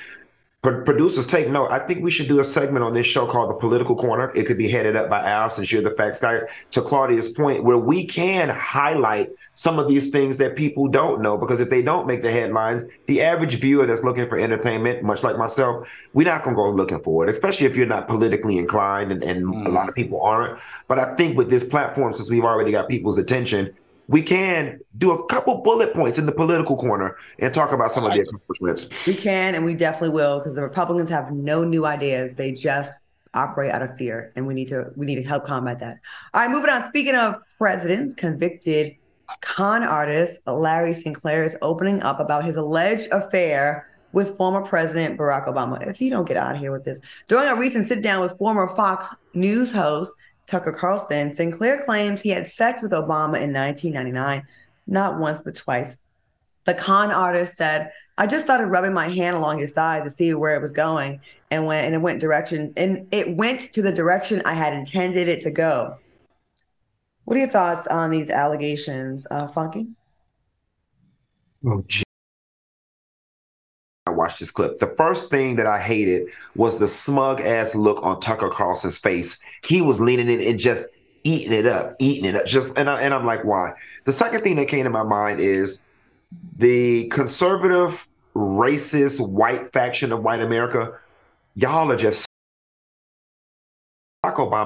producers 0.71 1.27
take 1.27 1.49
note. 1.49 1.71
I 1.71 1.79
think 1.79 2.03
we 2.03 2.11
should 2.11 2.27
do 2.27 2.39
a 2.39 2.43
segment 2.43 2.83
on 2.83 2.93
this 2.93 3.05
show 3.05 3.25
called 3.25 3.49
The 3.49 3.55
Political 3.55 3.95
Corner. 3.95 4.31
It 4.35 4.45
could 4.45 4.57
be 4.57 4.67
headed 4.67 4.95
up 4.95 5.09
by 5.09 5.21
Al 5.29 5.49
since 5.49 5.71
you're 5.71 5.81
the 5.81 5.91
facts 5.91 6.21
guy. 6.21 6.41
To 6.71 6.81
Claudia's 6.81 7.29
point, 7.29 7.63
where 7.63 7.77
we 7.77 8.05
can 8.05 8.49
highlight 8.49 9.29
some 9.55 9.79
of 9.79 9.87
these 9.87 10.09
things 10.09 10.37
that 10.37 10.55
people 10.55 10.87
don't 10.87 11.21
know, 11.21 11.37
because 11.37 11.61
if 11.61 11.69
they 11.69 11.81
don't 11.81 12.07
make 12.07 12.21
the 12.21 12.31
headlines, 12.31 12.83
the 13.07 13.21
average 13.21 13.59
viewer 13.59 13.85
that's 13.85 14.03
looking 14.03 14.27
for 14.27 14.37
entertainment, 14.37 15.03
much 15.03 15.23
like 15.23 15.37
myself, 15.37 15.87
we're 16.13 16.25
not 16.25 16.43
going 16.43 16.55
to 16.55 16.61
go 16.61 16.69
looking 16.69 17.01
for 17.01 17.23
it, 17.23 17.29
especially 17.29 17.67
if 17.67 17.75
you're 17.75 17.85
not 17.85 18.07
politically 18.07 18.57
inclined, 18.57 19.11
and, 19.11 19.23
and 19.23 19.45
mm. 19.45 19.67
a 19.67 19.69
lot 19.69 19.89
of 19.89 19.95
people 19.95 20.21
aren't. 20.21 20.59
But 20.87 20.99
I 20.99 21.15
think 21.15 21.37
with 21.37 21.49
this 21.49 21.63
platform, 21.63 22.13
since 22.13 22.29
we've 22.29 22.43
already 22.43 22.71
got 22.71 22.89
people's 22.89 23.17
attention, 23.17 23.73
we 24.07 24.21
can 24.21 24.79
do 24.97 25.11
a 25.11 25.25
couple 25.27 25.61
bullet 25.61 25.93
points 25.93 26.17
in 26.17 26.25
the 26.25 26.31
political 26.31 26.77
corner 26.77 27.15
and 27.39 27.53
talk 27.53 27.71
about 27.71 27.91
some 27.91 28.05
of 28.05 28.13
the 28.13 28.21
accomplishments. 28.21 29.05
We 29.07 29.15
can, 29.15 29.55
and 29.55 29.65
we 29.65 29.73
definitely 29.73 30.09
will, 30.09 30.39
because 30.39 30.55
the 30.55 30.61
Republicans 30.61 31.09
have 31.09 31.31
no 31.31 31.63
new 31.63 31.85
ideas. 31.85 32.33
They 32.33 32.51
just 32.51 33.01
operate 33.33 33.71
out 33.71 33.81
of 33.81 33.95
fear, 33.97 34.31
and 34.35 34.47
we 34.47 34.53
need 34.53 34.67
to 34.69 34.91
we 34.95 35.05
need 35.05 35.15
to 35.15 35.23
help 35.23 35.45
combat 35.45 35.79
that. 35.79 35.97
All 36.33 36.41
right, 36.41 36.49
moving 36.49 36.69
on. 36.69 36.83
Speaking 36.83 37.15
of 37.15 37.35
presidents, 37.57 38.15
convicted 38.15 38.95
con 39.41 39.83
artist 39.83 40.39
Larry 40.45 40.93
Sinclair 40.93 41.43
is 41.43 41.57
opening 41.61 42.01
up 42.03 42.19
about 42.19 42.45
his 42.45 42.57
alleged 42.57 43.09
affair 43.11 43.89
with 44.13 44.37
former 44.37 44.61
President 44.61 45.19
Barack 45.19 45.47
Obama. 45.47 45.85
If 45.85 45.99
you 45.99 46.09
don't 46.09 46.27
get 46.27 46.37
out 46.37 46.55
of 46.55 46.61
here 46.61 46.71
with 46.71 46.85
this, 46.85 47.01
during 47.27 47.49
a 47.49 47.55
recent 47.55 47.85
sit 47.85 48.01
down 48.01 48.21
with 48.21 48.37
former 48.37 48.67
Fox 48.75 49.13
News 49.33 49.71
host 49.71 50.15
Tucker 50.47 50.71
Carlson, 50.71 51.33
Sinclair 51.33 51.81
claims 51.81 52.21
he 52.21 52.29
had 52.29 52.47
sex 52.47 52.81
with 52.81 52.91
Obama 52.91 53.41
in 53.41 53.53
1999, 53.53 54.45
not 54.87 55.19
once, 55.19 55.41
but 55.41 55.55
twice. 55.55 55.97
The 56.65 56.73
con 56.73 57.11
artist 57.11 57.55
said, 57.55 57.91
I 58.17 58.27
just 58.27 58.45
started 58.45 58.67
rubbing 58.67 58.93
my 58.93 59.09
hand 59.09 59.35
along 59.35 59.59
his 59.59 59.73
thighs 59.73 60.03
to 60.03 60.09
see 60.09 60.33
where 60.33 60.55
it 60.55 60.61
was 60.61 60.71
going 60.71 61.19
and 61.51 61.65
went 61.65 61.85
and 61.85 61.95
it 61.95 61.99
went 61.99 62.21
direction 62.21 62.73
and 62.77 63.07
it 63.11 63.35
went 63.35 63.73
to 63.73 63.81
the 63.81 63.91
direction 63.91 64.41
I 64.45 64.53
had 64.53 64.73
intended 64.73 65.27
it 65.27 65.41
to 65.43 65.51
go. 65.51 65.97
What 67.25 67.37
are 67.37 67.39
your 67.39 67.49
thoughts 67.49 67.87
on 67.87 68.11
these 68.11 68.29
allegations, 68.29 69.27
uh, 69.31 69.47
Funky? 69.47 69.87
Oh, 71.67 71.83
I 74.07 74.11
watched 74.11 74.39
this 74.39 74.51
clip. 74.51 74.77
The 74.77 74.87
first 74.87 75.31
thing 75.31 75.55
that 75.55 75.65
I 75.65 75.79
hated 75.79 76.29
was 76.55 76.77
the 76.77 76.87
smug 76.87 77.41
ass 77.41 77.73
look 77.73 78.03
on 78.05 78.19
Tucker 78.19 78.49
Carlson's 78.49 78.99
face. 78.99 79.41
He 79.65 79.81
was 79.81 79.99
leaning 79.99 80.29
in 80.29 80.41
and 80.41 80.59
just 80.59 80.89
eating 81.23 81.53
it 81.53 81.65
up, 81.65 81.95
eating 81.97 82.25
it 82.25 82.35
up. 82.35 82.45
Just 82.45 82.77
and 82.77 82.87
I, 82.87 83.01
and 83.01 83.13
I'm 83.13 83.25
like, 83.25 83.43
why? 83.43 83.73
The 84.03 84.11
second 84.11 84.41
thing 84.41 84.57
that 84.57 84.67
came 84.67 84.83
to 84.83 84.91
my 84.91 85.03
mind 85.03 85.39
is 85.39 85.83
the 86.57 87.07
conservative, 87.07 88.05
racist, 88.35 89.27
white 89.27 89.67
faction 89.67 90.11
of 90.11 90.23
white 90.23 90.41
America. 90.41 90.91
Y'all 91.55 91.91
are 91.91 91.97
just 91.97 92.27
Barack 94.23 94.35
Obama 94.35 94.65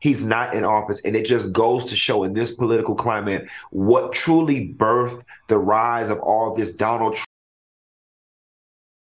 he's 0.00 0.24
not 0.24 0.54
in 0.54 0.64
office. 0.64 1.00
And 1.04 1.14
it 1.14 1.24
just 1.24 1.52
goes 1.52 1.84
to 1.86 1.96
show 1.96 2.24
in 2.24 2.32
this 2.32 2.52
political 2.52 2.94
climate 2.94 3.48
what 3.70 4.12
truly 4.12 4.74
birthed 4.76 5.22
the 5.48 5.58
rise 5.58 6.10
of 6.10 6.18
all 6.20 6.54
this 6.54 6.72
Donald 6.72 7.12
Trump 7.12 7.26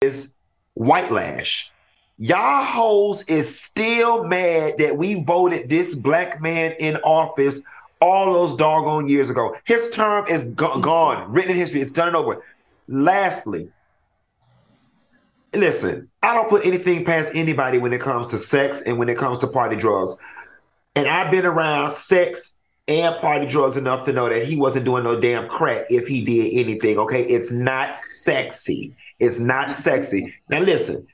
is 0.05 0.35
white 0.75 1.11
lash. 1.11 1.71
Y'all 2.19 2.65
hoes 2.65 3.25
is 3.25 3.61
still 3.61 4.25
mad 4.25 4.75
that 4.79 4.97
we 4.97 5.25
voted 5.25 5.69
this 5.69 5.95
black 5.95 6.41
man 6.41 6.73
in 6.79 6.97
office 6.99 7.61
all 8.01 8.33
those 8.33 8.55
doggone 8.55 9.09
years 9.09 9.31
ago. 9.31 9.57
His 9.65 9.91
term 9.91 10.25
is 10.29 10.45
go- 10.53 10.69
mm-hmm. 10.69 10.81
gone, 10.81 11.33
written 11.33 11.53
in 11.53 11.57
history. 11.57 11.81
It's 11.81 11.93
done 11.93 12.09
and 12.09 12.17
over. 12.17 12.43
Lastly, 12.87 13.69
listen, 15.53 16.09
I 16.23 16.35
don't 16.35 16.49
put 16.49 16.67
anything 16.67 17.05
past 17.05 17.33
anybody 17.35 17.79
when 17.79 17.93
it 17.93 18.01
comes 18.01 18.29
to 18.29 18.39
sex 18.39 18.83
and 18.83 18.99
when 18.99 19.09
it 19.09 19.19
comes 19.19 19.39
to 19.39 19.47
party 19.49 19.75
drugs. 19.75 20.15
And 20.95 21.09
I've 21.09 21.31
been 21.31 21.47
around 21.47 21.93
sex 21.93 22.55
and 22.87 23.17
party 23.17 23.47
drugs 23.47 23.77
enough 23.77 24.05
to 24.05 24.13
know 24.13 24.29
that 24.29 24.47
he 24.47 24.57
wasn't 24.57 24.85
doing 24.85 25.03
no 25.03 25.19
damn 25.19 25.49
crack 25.49 25.87
if 25.91 26.07
he 26.07 26.23
did 26.23 26.61
anything. 26.61 26.99
Okay. 26.99 27.23
It's 27.23 27.51
not 27.51 27.97
sexy. 27.97 28.95
It's 29.19 29.39
not 29.39 29.77
sexy. 29.77 30.35
Now, 30.49 30.61
listen, 30.61 31.07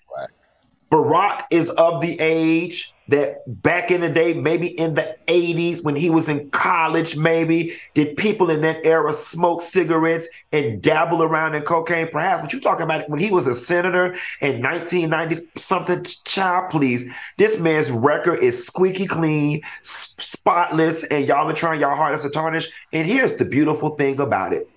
Barack 0.90 1.44
is 1.50 1.70
of 1.70 2.00
the 2.00 2.18
age 2.18 2.92
that 3.08 3.38
back 3.62 3.92
in 3.92 4.00
the 4.00 4.08
day, 4.08 4.34
maybe 4.34 4.66
in 4.66 4.94
the 4.94 5.16
80s 5.28 5.84
when 5.84 5.94
he 5.94 6.10
was 6.10 6.28
in 6.28 6.50
college, 6.50 7.16
maybe 7.16 7.76
did 7.94 8.16
people 8.16 8.50
in 8.50 8.60
that 8.62 8.84
era 8.84 9.12
smoke 9.12 9.62
cigarettes 9.62 10.28
and 10.52 10.82
dabble 10.82 11.22
around 11.22 11.54
in 11.54 11.62
cocaine? 11.62 12.08
Perhaps, 12.08 12.42
but 12.42 12.52
you're 12.52 12.60
talking 12.60 12.84
about 12.84 13.08
when 13.08 13.20
he 13.20 13.30
was 13.30 13.46
a 13.46 13.54
senator 13.54 14.16
in 14.40 14.62
1990 14.62 15.48
something, 15.56 16.04
child, 16.24 16.70
please. 16.70 17.08
This 17.38 17.58
man's 17.60 17.90
record 17.90 18.40
is 18.40 18.66
squeaky 18.66 19.06
clean, 19.06 19.62
spotless, 19.82 21.04
and 21.04 21.24
y'all 21.26 21.48
are 21.48 21.54
trying 21.54 21.80
y'all 21.80 21.94
hardest 21.94 22.24
to 22.24 22.30
tarnish. 22.30 22.68
And 22.92 23.06
here's 23.06 23.34
the 23.34 23.44
beautiful 23.44 23.90
thing 23.90 24.18
about 24.20 24.52
it 24.52 24.68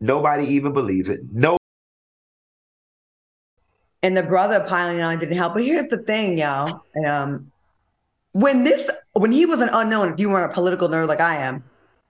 nobody 0.00 0.44
even 0.46 0.72
believes 0.72 1.10
it. 1.10 1.20
No 1.32 1.58
and 4.04 4.14
the 4.14 4.22
brother 4.22 4.60
piling 4.60 5.00
on 5.00 5.18
didn't 5.18 5.34
help. 5.34 5.54
But 5.54 5.64
here's 5.64 5.86
the 5.86 5.96
thing, 5.96 6.36
y'all. 6.36 6.82
Um, 7.06 7.50
when 8.32 8.62
this, 8.62 8.90
when 9.14 9.32
he 9.32 9.46
was 9.46 9.62
an 9.62 9.70
unknown, 9.72 10.12
if 10.12 10.20
you 10.20 10.28
weren't 10.28 10.50
a 10.50 10.54
political 10.54 10.90
nerd 10.90 11.08
like 11.08 11.20
I 11.20 11.36
am, 11.36 11.64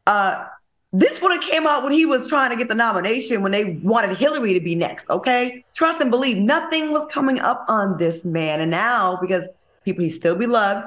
uh, 0.09 0.49
this 0.93 1.23
would 1.23 1.31
have 1.33 1.43
came 1.43 1.69
out 1.69 1.85
when 1.85 1.93
he 1.93 2.05
was 2.05 2.29
trying 2.29 2.51
to 2.51 2.57
get 2.57 2.69
the 2.69 2.75
nomination 2.75 3.43
when 3.43 3.53
they 3.53 3.77
wanted 3.77 4.17
Hillary 4.17 4.55
to 4.55 4.61
be 4.61 4.75
next. 4.75 5.09
Okay, 5.09 5.65
trust 5.73 6.01
and 6.01 6.11
believe. 6.11 6.37
Nothing 6.37 6.93
was 6.93 7.07
coming 7.07 7.39
up 7.39 7.65
on 7.69 7.97
this 7.97 8.25
man, 8.25 8.61
and 8.61 8.73
now 8.73 9.17
because 9.21 9.49
people 9.85 10.03
he 10.03 10.11
still 10.11 10.35
be 10.35 10.47
loved, 10.47 10.87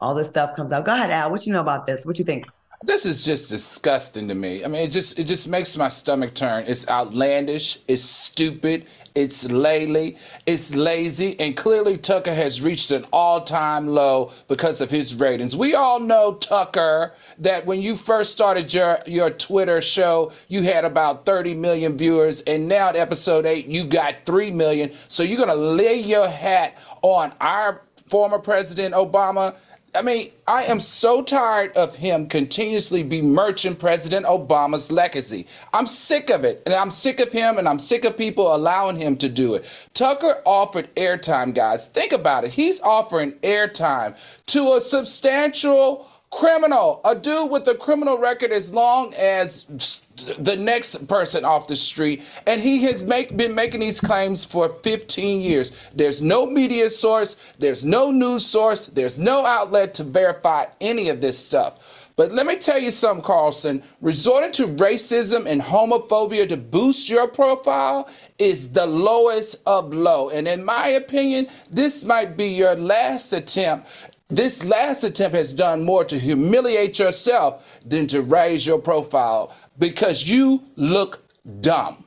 all 0.00 0.14
this 0.14 0.28
stuff 0.28 0.56
comes 0.56 0.72
out. 0.72 0.86
Go 0.86 0.94
ahead, 0.94 1.10
Al. 1.10 1.30
What 1.30 1.44
you 1.46 1.52
know 1.52 1.60
about 1.60 1.86
this? 1.86 2.06
What 2.06 2.18
you 2.18 2.24
think? 2.24 2.46
This 2.86 3.04
is 3.04 3.24
just 3.24 3.48
disgusting 3.48 4.28
to 4.28 4.36
me. 4.36 4.64
I 4.64 4.68
mean, 4.68 4.82
it 4.82 4.92
just 4.92 5.18
it 5.18 5.24
just 5.24 5.48
makes 5.48 5.76
my 5.76 5.88
stomach 5.88 6.34
turn. 6.34 6.64
It's 6.68 6.88
outlandish. 6.88 7.80
It's 7.88 8.04
stupid. 8.04 8.86
It's 9.16 9.50
lazy, 9.50 10.18
it's 10.44 10.74
lazy, 10.74 11.40
and 11.40 11.56
clearly 11.56 11.96
Tucker 11.96 12.34
has 12.34 12.60
reached 12.60 12.90
an 12.90 13.06
all-time 13.10 13.88
low 13.88 14.30
because 14.46 14.82
of 14.82 14.90
his 14.90 15.14
ratings. 15.14 15.56
We 15.56 15.74
all 15.74 15.98
know 16.00 16.34
Tucker 16.34 17.14
that 17.38 17.64
when 17.64 17.80
you 17.80 17.96
first 17.96 18.30
started 18.30 18.72
your 18.74 18.98
your 19.06 19.30
Twitter 19.30 19.80
show, 19.80 20.32
you 20.48 20.62
had 20.62 20.84
about 20.84 21.24
30 21.24 21.54
million 21.54 21.96
viewers, 21.96 22.42
and 22.42 22.68
now 22.68 22.90
at 22.90 22.96
episode 22.96 23.46
eight, 23.46 23.66
you 23.66 23.84
got 23.84 24.16
three 24.26 24.50
million. 24.50 24.92
So 25.08 25.22
you're 25.24 25.38
gonna 25.38 25.54
lay 25.54 25.98
your 25.98 26.28
hat 26.28 26.76
on 27.02 27.32
our 27.40 27.80
former 28.08 28.38
President 28.38 28.94
Obama 28.94 29.56
I 29.96 30.02
mean, 30.02 30.30
I 30.46 30.64
am 30.64 30.78
so 30.78 31.22
tired 31.22 31.74
of 31.76 31.96
him 31.96 32.28
continuously 32.28 33.02
bemerching 33.02 33.76
President 33.76 34.26
Obama's 34.26 34.92
legacy. 34.92 35.46
I'm 35.72 35.86
sick 35.86 36.30
of 36.30 36.44
it. 36.44 36.62
And 36.66 36.74
I'm 36.74 36.90
sick 36.90 37.18
of 37.18 37.32
him 37.32 37.58
and 37.58 37.68
I'm 37.68 37.78
sick 37.78 38.04
of 38.04 38.16
people 38.16 38.54
allowing 38.54 38.96
him 38.96 39.16
to 39.16 39.28
do 39.28 39.54
it. 39.54 39.64
Tucker 39.94 40.42
offered 40.44 40.94
airtime, 40.94 41.54
guys. 41.54 41.88
Think 41.88 42.12
about 42.12 42.44
it. 42.44 42.52
He's 42.52 42.80
offering 42.80 43.32
airtime 43.42 44.16
to 44.46 44.74
a 44.74 44.80
substantial 44.80 46.08
criminal, 46.30 47.00
a 47.04 47.14
dude 47.14 47.50
with 47.50 47.66
a 47.68 47.74
criminal 47.74 48.18
record 48.18 48.52
as 48.52 48.72
long 48.72 49.14
as 49.14 50.02
the 50.38 50.56
next 50.56 51.06
person 51.08 51.44
off 51.44 51.68
the 51.68 51.76
street, 51.76 52.22
and 52.46 52.60
he 52.60 52.82
has 52.82 53.02
make, 53.02 53.36
been 53.36 53.54
making 53.54 53.80
these 53.80 54.00
claims 54.00 54.44
for 54.44 54.68
15 54.68 55.40
years. 55.40 55.72
There's 55.94 56.22
no 56.22 56.46
media 56.46 56.90
source, 56.90 57.36
there's 57.58 57.84
no 57.84 58.10
news 58.10 58.44
source, 58.44 58.86
there's 58.86 59.18
no 59.18 59.46
outlet 59.46 59.94
to 59.94 60.04
verify 60.04 60.66
any 60.80 61.08
of 61.08 61.20
this 61.20 61.38
stuff. 61.38 62.02
But 62.16 62.32
let 62.32 62.46
me 62.46 62.56
tell 62.56 62.78
you 62.78 62.90
something, 62.90 63.22
Carlson. 63.22 63.82
Resorting 64.00 64.50
to 64.52 64.66
racism 64.66 65.46
and 65.46 65.60
homophobia 65.60 66.48
to 66.48 66.56
boost 66.56 67.10
your 67.10 67.28
profile 67.28 68.08
is 68.38 68.72
the 68.72 68.86
lowest 68.86 69.56
of 69.66 69.92
low. 69.92 70.30
And 70.30 70.48
in 70.48 70.64
my 70.64 70.88
opinion, 70.88 71.48
this 71.70 72.04
might 72.04 72.34
be 72.34 72.48
your 72.48 72.74
last 72.74 73.34
attempt 73.34 73.86
this 74.28 74.64
last 74.64 75.04
attempt 75.04 75.36
has 75.36 75.54
done 75.54 75.84
more 75.84 76.04
to 76.04 76.18
humiliate 76.18 76.98
yourself 76.98 77.64
than 77.84 78.06
to 78.08 78.22
raise 78.22 78.66
your 78.66 78.78
profile 78.78 79.54
because 79.78 80.24
you 80.24 80.64
look 80.74 81.22
dumb. 81.60 82.04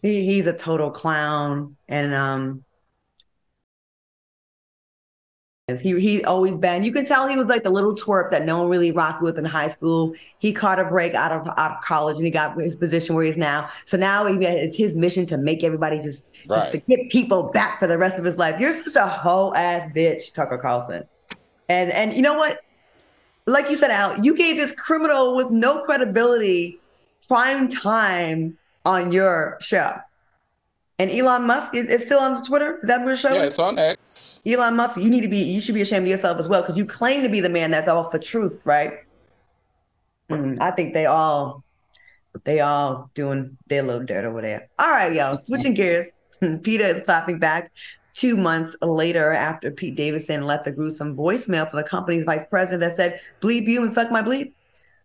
He, 0.00 0.24
he's 0.24 0.46
a 0.46 0.56
total 0.56 0.90
clown. 0.90 1.76
And 1.88 2.14
um, 2.14 2.64
He 5.68 6.00
he 6.00 6.24
always 6.24 6.58
been. 6.58 6.82
You 6.82 6.92
can 6.92 7.04
tell 7.04 7.28
he 7.28 7.36
was 7.36 7.48
like 7.48 7.62
the 7.62 7.70
little 7.70 7.94
twerp 7.94 8.30
that 8.30 8.46
no 8.46 8.60
one 8.60 8.70
really 8.70 8.90
rocked 8.90 9.22
with 9.22 9.38
in 9.38 9.44
high 9.44 9.68
school. 9.68 10.14
He 10.38 10.50
caught 10.50 10.78
a 10.78 10.84
break 10.84 11.12
out 11.12 11.30
of 11.30 11.46
out 11.58 11.72
of 11.72 11.80
college 11.82 12.16
and 12.16 12.24
he 12.24 12.30
got 12.30 12.56
his 12.56 12.74
position 12.74 13.14
where 13.14 13.24
he's 13.24 13.36
now. 13.36 13.68
So 13.84 13.98
now 13.98 14.24
he, 14.26 14.42
it's 14.46 14.78
his 14.78 14.94
mission 14.94 15.26
to 15.26 15.36
make 15.36 15.62
everybody 15.62 16.00
just 16.00 16.24
right. 16.48 16.56
just 16.56 16.72
to 16.72 16.78
get 16.78 17.10
people 17.10 17.50
back 17.50 17.80
for 17.80 17.86
the 17.86 17.98
rest 17.98 18.18
of 18.18 18.24
his 18.24 18.38
life. 18.38 18.58
You're 18.58 18.72
such 18.72 18.96
a 18.96 19.06
hoe 19.06 19.52
ass 19.54 19.88
bitch, 19.94 20.32
Tucker 20.32 20.56
Carlson. 20.56 21.06
And 21.68 21.92
and 21.92 22.14
you 22.14 22.22
know 22.22 22.38
what? 22.38 22.60
Like 23.46 23.68
you 23.68 23.76
said, 23.76 23.90
Al, 23.90 24.18
you 24.24 24.34
gave 24.34 24.56
this 24.56 24.72
criminal 24.72 25.36
with 25.36 25.50
no 25.50 25.84
credibility 25.84 26.80
prime 27.26 27.68
time 27.68 28.56
on 28.86 29.12
your 29.12 29.58
show. 29.60 29.96
And 31.00 31.10
Elon 31.12 31.46
Musk 31.46 31.74
is, 31.74 31.88
is 31.88 32.04
still 32.04 32.18
on 32.18 32.42
Twitter. 32.44 32.76
Is 32.76 32.88
that 32.88 33.04
where 33.04 33.16
show? 33.16 33.32
Yeah, 33.32 33.44
it's 33.44 33.60
on 33.60 33.78
X. 33.78 34.40
Elon 34.44 34.74
Musk, 34.74 34.98
you 34.98 35.08
need 35.08 35.20
to 35.20 35.28
be. 35.28 35.38
You 35.38 35.60
should 35.60 35.76
be 35.76 35.82
ashamed 35.82 36.04
of 36.04 36.10
yourself 36.10 36.40
as 36.40 36.48
well 36.48 36.62
because 36.62 36.76
you 36.76 36.84
claim 36.84 37.22
to 37.22 37.28
be 37.28 37.40
the 37.40 37.48
man 37.48 37.70
that's 37.70 37.86
all 37.86 38.10
for 38.10 38.18
truth, 38.18 38.60
right? 38.64 38.94
Mm, 40.28 40.60
I 40.60 40.72
think 40.72 40.94
they 40.94 41.06
all, 41.06 41.62
they 42.44 42.60
all 42.60 43.10
doing 43.14 43.56
their 43.68 43.82
little 43.82 44.04
dirt 44.04 44.24
over 44.24 44.42
there. 44.42 44.68
All 44.78 44.90
right, 44.90 45.14
y'all. 45.14 45.36
Switching 45.36 45.74
gears. 45.74 46.12
PETA 46.40 46.88
is 46.88 47.04
clapping 47.04 47.38
back 47.38 47.70
two 48.12 48.36
months 48.36 48.76
later 48.82 49.32
after 49.32 49.70
Pete 49.70 49.94
Davidson 49.94 50.46
left 50.46 50.66
a 50.66 50.72
gruesome 50.72 51.16
voicemail 51.16 51.70
for 51.70 51.76
the 51.76 51.84
company's 51.84 52.24
vice 52.24 52.44
president 52.50 52.80
that 52.80 52.96
said, 52.96 53.20
"Bleep 53.40 53.68
you 53.68 53.82
and 53.82 53.90
suck 53.90 54.10
my 54.10 54.22
bleep." 54.22 54.52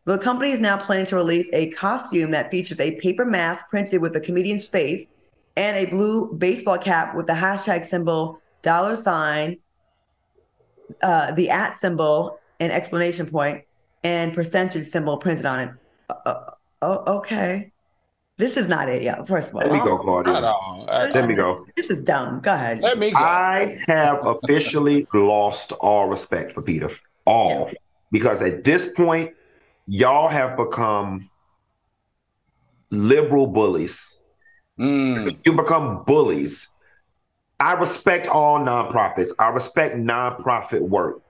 The 0.05 0.17
company 0.17 0.51
is 0.51 0.59
now 0.59 0.75
planning 0.77 1.05
to 1.05 1.15
release 1.15 1.49
a 1.53 1.69
costume 1.69 2.31
that 2.31 2.51
features 2.51 2.79
a 2.79 2.95
paper 2.99 3.25
mask 3.25 3.69
printed 3.69 4.01
with 4.01 4.13
the 4.13 4.19
comedian's 4.19 4.67
face 4.67 5.07
and 5.55 5.77
a 5.77 5.89
blue 5.89 6.33
baseball 6.33 6.77
cap 6.77 7.15
with 7.15 7.27
the 7.27 7.33
hashtag 7.33 7.85
symbol, 7.85 8.39
dollar 8.61 8.95
sign, 8.95 9.57
uh, 11.01 11.31
the 11.31 11.49
at 11.49 11.75
symbol, 11.75 12.39
and 12.59 12.71
explanation 12.71 13.25
point, 13.25 13.63
and 14.03 14.33
percentage 14.33 14.87
symbol 14.87 15.17
printed 15.17 15.45
on 15.45 15.59
it. 15.59 15.69
Uh, 16.09 16.13
uh 16.13 16.51
oh, 16.81 17.17
okay. 17.17 17.71
This 18.37 18.57
is 18.57 18.67
not 18.67 18.89
it 18.89 19.03
yet. 19.03 19.27
First 19.27 19.49
of 19.49 19.55
all, 19.55 19.61
let 19.61 19.71
me 19.71 19.79
go, 19.79 19.97
Claudia. 19.97 20.33
Let 21.13 21.27
me 21.27 21.35
go. 21.35 21.65
This 21.77 21.91
is 21.91 22.01
dumb. 22.01 22.39
Go 22.39 22.53
ahead. 22.53 22.81
Let 22.81 22.97
me 22.97 23.11
go. 23.11 23.17
I 23.17 23.77
have 23.87 24.25
officially 24.25 25.07
lost 25.13 25.71
all 25.73 26.09
respect 26.09 26.51
for 26.51 26.63
PETA. 26.63 26.89
All. 27.25 27.67
Yeah. 27.67 27.77
Because 28.11 28.41
at 28.41 28.63
this 28.63 28.91
point, 28.91 29.33
y'all 29.87 30.29
have 30.29 30.57
become 30.57 31.29
liberal 32.89 33.47
bullies 33.47 34.19
Mm. 34.79 35.35
You 35.45 35.53
become 35.53 36.03
bullies. 36.03 36.75
I 37.59 37.73
respect 37.73 38.27
all 38.27 38.59
nonprofits. 38.59 39.31
I 39.39 39.49
respect 39.49 39.95
nonprofit 39.95 40.81
work. 40.81 41.21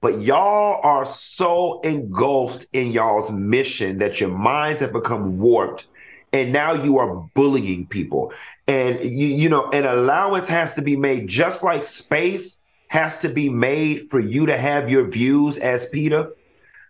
But 0.00 0.20
y'all 0.20 0.80
are 0.84 1.04
so 1.04 1.80
engulfed 1.80 2.66
in 2.72 2.92
y'all's 2.92 3.32
mission 3.32 3.98
that 3.98 4.20
your 4.20 4.30
minds 4.30 4.80
have 4.80 4.92
become 4.92 5.38
warped. 5.38 5.86
And 6.32 6.52
now 6.52 6.72
you 6.72 6.98
are 6.98 7.16
bullying 7.34 7.86
people. 7.86 8.32
And 8.68 9.02
you, 9.02 9.26
you 9.26 9.48
know, 9.48 9.68
an 9.70 9.86
allowance 9.86 10.48
has 10.48 10.74
to 10.74 10.82
be 10.82 10.94
made 10.94 11.26
just 11.26 11.64
like 11.64 11.82
space 11.84 12.62
has 12.88 13.18
to 13.18 13.28
be 13.28 13.48
made 13.48 14.08
for 14.10 14.20
you 14.20 14.46
to 14.46 14.56
have 14.56 14.90
your 14.90 15.08
views 15.08 15.58
as 15.58 15.88
PETA. 15.90 16.30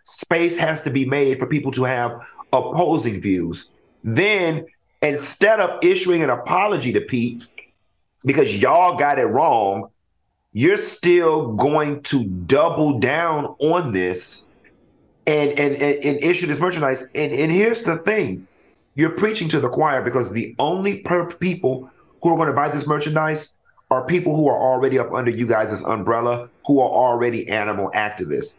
Space 0.05 0.57
has 0.57 0.83
to 0.83 0.89
be 0.89 1.05
made 1.05 1.39
for 1.39 1.47
people 1.47 1.71
to 1.71 1.83
have 1.83 2.21
opposing 2.53 3.21
views. 3.21 3.69
Then 4.03 4.65
instead 5.01 5.59
of 5.59 5.83
issuing 5.83 6.23
an 6.23 6.29
apology 6.29 6.91
to 6.93 7.01
Pete 7.01 7.45
because 8.25 8.61
y'all 8.61 8.97
got 8.97 9.19
it 9.19 9.25
wrong, 9.25 9.89
you're 10.51 10.77
still 10.77 11.53
going 11.53 12.01
to 12.03 12.25
double 12.25 12.99
down 12.99 13.55
on 13.59 13.91
this 13.91 14.47
and 15.27 15.51
and 15.51 15.75
and, 15.75 16.03
and 16.03 16.23
issue 16.23 16.47
this 16.47 16.59
merchandise. 16.59 17.03
And 17.15 17.31
and 17.31 17.51
here's 17.51 17.83
the 17.83 17.97
thing: 17.97 18.47
you're 18.95 19.11
preaching 19.11 19.47
to 19.49 19.59
the 19.59 19.69
choir 19.69 20.01
because 20.01 20.31
the 20.31 20.55
only 20.59 20.99
per- 20.99 21.31
people 21.31 21.89
who 22.21 22.33
are 22.33 22.35
going 22.35 22.47
to 22.47 22.53
buy 22.53 22.69
this 22.69 22.87
merchandise 22.87 23.57
are 23.91 24.05
people 24.05 24.35
who 24.35 24.47
are 24.47 24.57
already 24.57 24.99
up 24.99 25.11
under 25.11 25.31
you 25.31 25.47
guys' 25.47 25.83
umbrella, 25.83 26.49
who 26.65 26.79
are 26.79 26.89
already 26.89 27.47
animal 27.49 27.89
activists. 27.95 28.55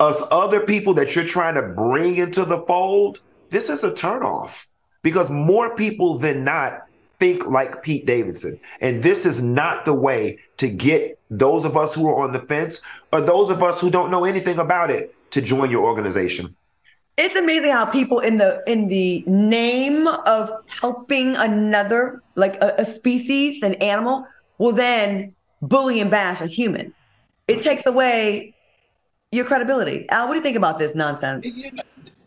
Us 0.00 0.20
other 0.32 0.60
people 0.60 0.94
that 0.94 1.14
you're 1.14 1.24
trying 1.24 1.54
to 1.54 1.62
bring 1.62 2.16
into 2.16 2.44
the 2.44 2.62
fold, 2.62 3.20
this 3.50 3.68
is 3.68 3.84
a 3.84 3.92
turnoff 3.92 4.66
because 5.02 5.30
more 5.30 5.74
people 5.74 6.18
than 6.18 6.44
not 6.44 6.86
think 7.18 7.46
like 7.46 7.82
Pete 7.82 8.06
Davidson. 8.06 8.58
And 8.80 9.02
this 9.02 9.26
is 9.26 9.42
not 9.42 9.84
the 9.84 9.94
way 9.94 10.38
to 10.56 10.68
get 10.68 11.18
those 11.30 11.64
of 11.64 11.76
us 11.76 11.94
who 11.94 12.08
are 12.08 12.22
on 12.22 12.32
the 12.32 12.40
fence 12.40 12.80
or 13.12 13.20
those 13.20 13.50
of 13.50 13.62
us 13.62 13.80
who 13.80 13.90
don't 13.90 14.10
know 14.10 14.24
anything 14.24 14.58
about 14.58 14.90
it 14.90 15.14
to 15.30 15.40
join 15.40 15.70
your 15.70 15.84
organization. 15.84 16.56
It's 17.18 17.36
amazing 17.36 17.70
how 17.70 17.84
people 17.84 18.20
in 18.20 18.38
the 18.38 18.62
in 18.66 18.88
the 18.88 19.22
name 19.26 20.06
of 20.08 20.50
helping 20.66 21.36
another, 21.36 22.22
like 22.36 22.56
a, 22.56 22.74
a 22.78 22.84
species, 22.84 23.62
an 23.62 23.74
animal, 23.74 24.26
will 24.58 24.72
then 24.72 25.34
bully 25.60 26.00
and 26.00 26.10
bash 26.10 26.40
a 26.40 26.46
human. 26.46 26.94
It 27.48 27.62
takes 27.62 27.84
away 27.86 28.54
your 29.30 29.44
credibility. 29.44 30.08
Al, 30.08 30.26
what 30.26 30.34
do 30.34 30.38
you 30.38 30.42
think 30.42 30.56
about 30.56 30.78
this 30.78 30.94
nonsense? 30.94 31.46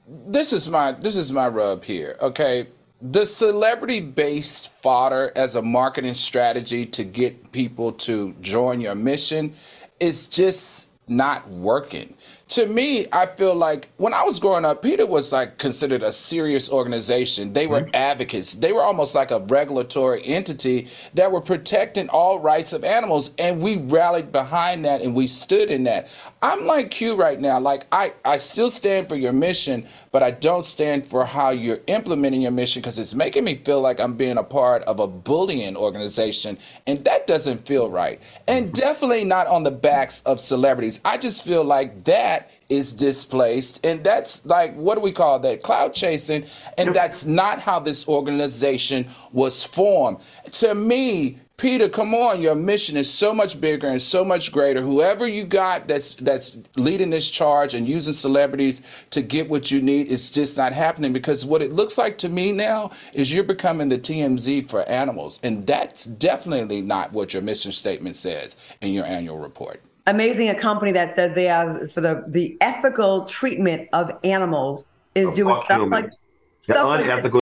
This 0.08 0.54
is 0.54 0.70
my 0.70 0.92
this 0.92 1.16
is 1.16 1.32
my 1.32 1.48
rub 1.48 1.84
here. 1.84 2.16
Okay, 2.22 2.68
the 3.02 3.26
celebrity 3.26 4.00
based 4.00 4.72
fodder 4.82 5.32
as 5.36 5.56
a 5.56 5.62
marketing 5.62 6.14
strategy 6.14 6.86
to 6.86 7.04
get 7.04 7.52
people 7.52 7.92
to 7.92 8.36
join 8.42 8.82
your 8.82 8.96
mission 8.96 9.54
is 10.00 10.28
just 10.28 10.90
not 11.08 11.48
working 11.50 12.16
to 12.48 12.68
me, 12.68 13.08
I 13.12 13.26
feel 13.26 13.56
like 13.56 13.90
when 13.98 14.14
I 14.14 14.24
was 14.24 14.40
growing 14.40 14.66
up, 14.66 14.84
PETA 14.84 15.06
was 15.06 15.34
like 15.34 15.58
considered 15.58 16.04
a 16.04 16.12
serious 16.12 16.72
organization. 16.72 17.54
They 17.54 17.66
were 17.66 17.82
mm-hmm. 17.82 17.96
advocates. 17.96 18.54
They 18.54 18.72
were 18.72 18.84
almost 18.84 19.16
like 19.16 19.32
a 19.32 19.40
regulatory 19.40 20.24
entity 20.24 20.88
that 21.16 21.32
were 21.32 21.42
protecting 21.42 22.08
all 22.10 22.40
rights 22.40 22.72
of 22.72 22.84
animals. 22.84 23.32
And 23.40 23.64
we 23.64 23.78
rallied 23.78 24.32
behind 24.32 24.86
that 24.86 25.02
and 25.02 25.16
we 25.16 25.26
stood 25.26 25.72
in 25.72 25.86
that. 25.86 26.08
I'm 26.46 26.68
like 26.68 26.92
Q 26.92 27.16
right 27.16 27.42
now. 27.42 27.60
Like 27.60 27.88
I, 27.92 28.14
I 28.24 28.38
still 28.38 28.70
stand 28.70 29.10
for 29.10 29.16
your 29.16 29.34
mission, 29.34 29.88
but 30.12 30.22
I 30.22 30.30
don't 30.30 30.64
stand 30.64 31.04
for 31.04 31.26
how 31.26 31.50
you're 31.50 31.80
implementing 31.88 32.42
your 32.42 32.52
mission 32.52 32.84
because 32.84 33.00
it's 33.00 33.16
making 33.16 33.46
me 33.46 33.56
feel 33.56 33.82
like 33.82 34.00
I'm 34.00 34.14
being 34.14 34.38
a 34.38 34.44
part 34.44 34.84
of 34.84 35.00
a 35.00 35.08
bullying 35.08 35.76
organization. 35.76 36.60
And 36.86 37.04
that 37.06 37.26
doesn't 37.26 37.66
feel 37.68 37.90
right. 37.90 38.22
And 38.48 38.68
mm-hmm. 38.68 38.74
definitely 38.74 39.24
not 39.24 39.48
on 39.48 39.64
the 39.64 39.72
backs 39.72 40.22
of 40.22 40.40
celebrities. 40.40 41.02
I 41.04 41.18
just 41.18 41.44
feel 41.44 41.64
like 41.64 42.04
that 42.04 42.52
is 42.70 42.94
displaced. 42.94 43.84
And 43.84 44.04
that's 44.04 44.46
like, 44.46 44.76
what 44.76 44.96
do 44.96 45.02
we 45.02 45.14
call 45.14 45.40
that? 45.40 45.64
Cloud 45.64 45.96
chasing. 45.96 46.46
And 46.78 46.94
that's 46.94 47.26
not 47.26 47.58
how 47.58 47.80
this 47.80 48.08
organization 48.08 49.08
was 49.32 49.64
formed. 49.64 50.20
To 50.52 50.76
me, 50.76 51.40
PETA, 51.58 51.88
come 51.90 52.14
on, 52.14 52.42
your 52.42 52.54
mission 52.54 52.98
is 52.98 53.12
so 53.12 53.34
much 53.34 53.62
bigger 53.62 53.88
and 53.88 54.02
so 54.02 54.26
much 54.26 54.52
greater. 54.52 54.82
Whoever 54.82 55.26
you 55.26 55.46
got 55.46 55.88
that's 55.88 56.14
that's 56.16 56.58
leading 56.76 57.12
this 57.12 57.30
charge 57.30 57.74
and 57.74 57.88
using 57.88 58.12
celebrities 58.12 58.82
to 59.12 59.22
get 59.22 59.50
what 59.50 59.72
you 59.72 59.82
need, 59.82 60.12
it's 60.12 60.30
just 60.30 60.58
not 60.58 60.74
happening 60.74 61.14
because 61.14 61.46
what 61.46 61.62
it 61.62 61.72
looks 61.72 61.98
like 61.98 62.18
to 62.20 62.30
me 62.30 62.52
now 62.52 62.92
is 63.14 63.32
you're 63.32 63.44
becoming 63.44 63.88
the 63.88 63.98
TMZ 63.98 64.70
for 64.70 64.84
animals. 64.90 65.40
And 65.44 65.66
that's 65.66 66.06
definitely 66.06 66.82
not 66.82 67.14
what 67.14 67.34
your 67.34 67.42
mission 67.42 67.72
statement 67.72 68.18
says 68.18 68.58
in 68.82 68.92
your 68.92 69.06
annual 69.06 69.40
report 69.40 69.82
amazing 70.08 70.50
a 70.50 70.56
company 70.56 70.92
that 70.92 71.16
says 71.16 71.34
they 71.34 71.46
have 71.46 71.92
for 71.92 72.00
the 72.00 72.24
the 72.28 72.56
ethical 72.62 73.26
treatment 73.26 73.90
of 73.92 74.12
animals 74.24 74.86
is 75.16 75.28
oh, 75.28 75.36
doing 75.36 75.62
stuff 75.66 75.90
like 75.90 76.12
the 76.12 76.18
stuff 76.62 77.00
unethical. 77.00 77.38
Like, 77.38 77.45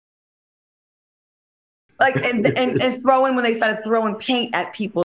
like 2.03 2.15
and, 2.23 2.45
and 2.57 2.81
and 2.81 3.01
throwing 3.01 3.35
when 3.35 3.43
they 3.43 3.55
started 3.55 3.83
throwing 3.83 4.15
paint 4.15 4.53
at 4.55 4.73
people. 4.73 5.03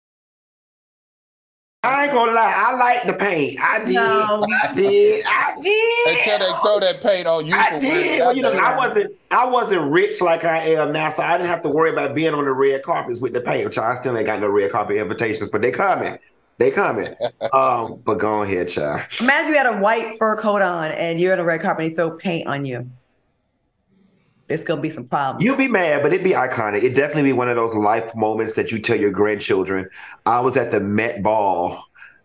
I 1.86 2.06
ain't 2.06 2.14
gonna 2.14 2.32
lie, 2.32 2.54
I 2.56 2.76
like 2.76 3.04
the 3.04 3.14
paint. 3.14 3.60
I 3.60 3.84
did. 3.84 3.96
No. 3.96 4.48
I 4.64 4.72
did. 4.72 5.26
I 5.28 5.54
did. 5.60 6.18
Until 6.18 6.40
they 6.40 6.60
throw 6.62 6.80
that 6.80 7.02
paint 7.02 7.28
on 7.28 7.46
you. 7.46 7.56
I 7.56 7.78
did. 7.78 8.22
Well, 8.22 8.34
you 8.34 8.42
know, 8.42 8.54
I 8.54 8.78
wasn't 8.78 9.14
I 9.32 9.46
wasn't 9.46 9.92
rich 9.92 10.22
like 10.22 10.46
I 10.46 10.60
am 10.60 10.94
now, 10.94 11.12
so 11.12 11.24
I 11.24 11.38
didn't 11.38 11.50
have 11.50 11.62
to 11.64 11.70
worry 11.70 11.92
about 11.92 12.16
being 12.16 12.34
on 12.34 12.46
the 12.46 12.54
red 12.54 12.84
carpets 12.84 13.20
with 13.20 13.34
the 13.34 13.42
paint, 13.42 13.66
which 13.66 13.78
I 13.78 13.96
still 13.96 14.18
ain't 14.18 14.26
got 14.26 14.40
no 14.40 14.48
red 14.48 14.72
carpet 14.72 14.96
invitations, 14.96 15.50
but 15.50 15.62
they 15.62 15.72
coming. 15.72 16.18
They 16.58 16.72
coming. 16.72 17.16
um, 17.54 18.00
but 18.06 18.18
go 18.18 18.44
ahead, 18.44 18.70
child. 18.70 19.02
Imagine 19.20 19.52
you 19.52 19.58
had 19.58 19.68
a 19.68 19.78
white 19.80 20.18
fur 20.20 20.38
coat 20.38 20.62
on 20.62 20.92
and 20.92 21.20
you're 21.20 21.34
at 21.34 21.40
a 21.40 21.44
red 21.44 21.62
carpet 21.62 21.84
and 21.84 21.92
they 21.92 21.96
throw 21.96 22.12
paint 22.12 22.48
on 22.48 22.64
you. 22.66 22.90
It's 24.54 24.64
gonna 24.64 24.82
be 24.82 24.92
some 24.92 25.08
problems. 25.08 25.44
You'll 25.44 25.58
be 25.58 25.68
mad, 25.68 26.04
but 26.04 26.14
it'd 26.14 26.24
be 26.24 26.32
iconic. 26.34 26.78
It'd 26.78 26.94
definitely 26.94 27.24
be 27.24 27.34
one 27.34 27.50
of 27.50 27.56
those 27.56 27.74
life 27.74 28.16
moments 28.16 28.54
that 28.54 28.72
you 28.72 28.78
tell 28.78 29.00
your 29.00 29.10
grandchildren. 29.10 29.90
I 30.28 30.42
was 30.42 30.56
at 30.58 30.72
the 30.72 30.80
Met 30.80 31.24
Ball. 31.24 31.84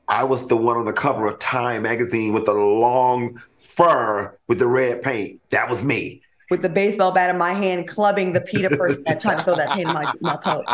I 0.09 0.25
was 0.25 0.47
the 0.47 0.57
one 0.57 0.77
on 0.77 0.85
the 0.85 0.93
cover 0.93 1.25
of 1.25 1.39
Time 1.39 1.83
magazine 1.83 2.35
with 2.35 2.45
the 2.45 2.53
long 2.53 3.41
fur 3.55 4.37
with 4.47 4.59
the 4.59 4.67
red 4.67 5.01
paint. 5.01 5.41
That 5.49 5.71
was 5.71 5.83
me. 5.83 6.21
With 6.51 6.61
the 6.61 6.69
baseball 6.69 7.13
bat 7.13 7.31
in 7.31 7.39
my 7.39 7.53
hand, 7.53 7.89
clubbing 7.89 8.35
the 8.35 8.43
PETA 8.43 8.77
person 8.77 9.03
that 9.07 9.23
tried 9.23 9.37
to 9.37 9.45
throw 9.45 9.57
that 9.57 9.71
paint 9.71 9.89
in 9.89 9.95
my, 9.95 10.13
my 10.21 10.37
coat. 10.37 10.67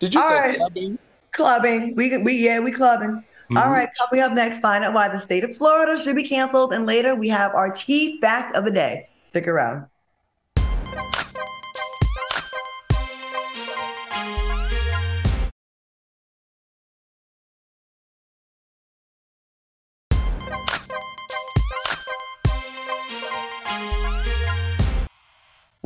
Did 0.00 0.14
you 0.14 0.20
All 0.20 0.28
say 0.28 0.36
right. 0.36 0.56
clubbing? 0.56 0.98
Clubbing. 1.30 1.94
We 1.94 2.16
we 2.18 2.32
yeah, 2.44 2.58
we 2.58 2.72
clubbing. 2.72 3.10
Mm-hmm. 3.10 3.56
All 3.56 3.70
right, 3.70 3.88
coming 3.96 4.24
up 4.24 4.32
next, 4.32 4.58
find 4.60 4.82
out 4.82 4.94
why 4.94 5.06
the 5.06 5.20
state 5.20 5.44
of 5.44 5.56
Florida 5.56 5.96
should 5.96 6.16
be 6.16 6.24
canceled. 6.24 6.72
And 6.72 6.86
later 6.86 7.14
we 7.14 7.28
have 7.28 7.54
our 7.54 7.70
tea 7.70 8.20
fact 8.20 8.56
of 8.56 8.64
the 8.64 8.72
day. 8.72 9.08
Stick 9.24 9.46
around. 9.46 9.86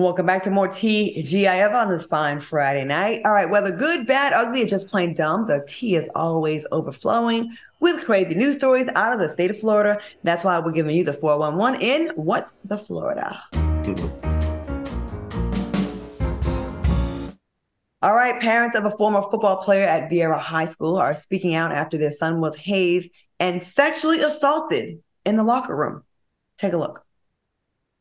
Welcome 0.03 0.27
back 0.27 0.43
to 0.45 0.51
more 0.51 0.69
TGIF 0.69 1.75
on 1.75 1.89
this 1.89 2.07
fine 2.07 2.41
Friday 2.41 2.85
night. 2.85 3.23
All 3.25 3.33
right, 3.33 3.49
whether 3.49 3.71
good, 3.71 4.07
bad, 4.07 4.33
ugly, 4.33 4.63
or 4.63 4.67
just 4.67 4.89
plain 4.89 5.15
dumb, 5.15 5.47
the 5.47 5.65
tea 5.69 5.95
is 5.95 6.09
always 6.15 6.67
overflowing 6.73 7.57
with 7.79 8.05
crazy 8.05 8.35
news 8.35 8.57
stories 8.57 8.89
out 8.97 9.13
of 9.13 9.21
the 9.21 9.29
state 9.29 9.51
of 9.51 9.61
Florida. 9.61 10.01
That's 10.25 10.45
why 10.45 10.59
we're 10.59 10.73
giving 10.73 10.97
you 10.97 11.05
the 11.05 11.13
411 11.13 11.81
in 11.81 12.09
What 12.17 12.53
the 12.65 12.79
Florida. 12.79 13.43
All 18.03 18.17
right, 18.17 18.41
parents 18.41 18.75
of 18.75 18.85
a 18.85 18.91
former 18.91 19.23
football 19.23 19.59
player 19.59 19.87
at 19.87 20.11
Viera 20.11 20.37
High 20.37 20.65
School 20.65 20.97
are 20.97 21.15
speaking 21.15 21.55
out 21.55 21.71
after 21.71 21.97
their 21.97 22.11
son 22.11 22.41
was 22.41 22.57
hazed 22.57 23.13
and 23.39 23.63
sexually 23.63 24.19
assaulted 24.19 25.01
in 25.25 25.37
the 25.37 25.45
locker 25.45 25.77
room. 25.77 26.03
Take 26.59 26.73
a 26.73 26.79
look. 26.79 27.05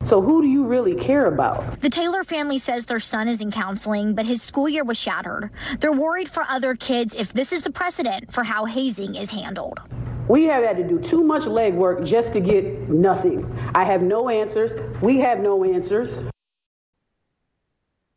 So, 0.04 0.20
who 0.20 0.42
do 0.42 0.48
you 0.48 0.64
really 0.66 0.96
care 0.96 1.28
about? 1.28 1.82
The 1.82 1.90
Taylor 1.92 2.24
family 2.24 2.58
says 2.58 2.88
their 2.88 3.00
son 3.00 3.28
is 3.28 3.42
in 3.42 3.52
counseling, 3.52 4.16
but 4.16 4.26
his 4.26 4.42
school 4.42 4.68
year 4.68 4.84
was 4.84 4.98
shattered. 4.98 5.52
They're 5.80 5.92
worried 5.92 6.30
for 6.30 6.46
other 6.50 6.74
kids 6.74 7.14
if 7.14 7.32
this 7.32 7.54
is 7.54 7.62
the 7.62 7.72
precedent 7.72 8.34
for 8.34 8.44
how 8.44 8.66
hazing 8.66 9.14
is 9.14 9.30
handled. 9.30 9.82
We 10.28 10.46
have 10.46 10.64
had 10.64 10.78
to 10.78 10.84
do 10.84 10.98
too 10.98 11.24
much 11.24 11.44
legwork 11.44 12.04
just 12.04 12.34
to 12.34 12.40
get 12.40 12.90
nothing. 12.90 13.46
I 13.76 13.84
have 13.84 14.02
no 14.02 14.30
answers. 14.30 14.72
We 15.00 15.20
have 15.20 15.42
no 15.42 15.64
answers. 15.64 16.24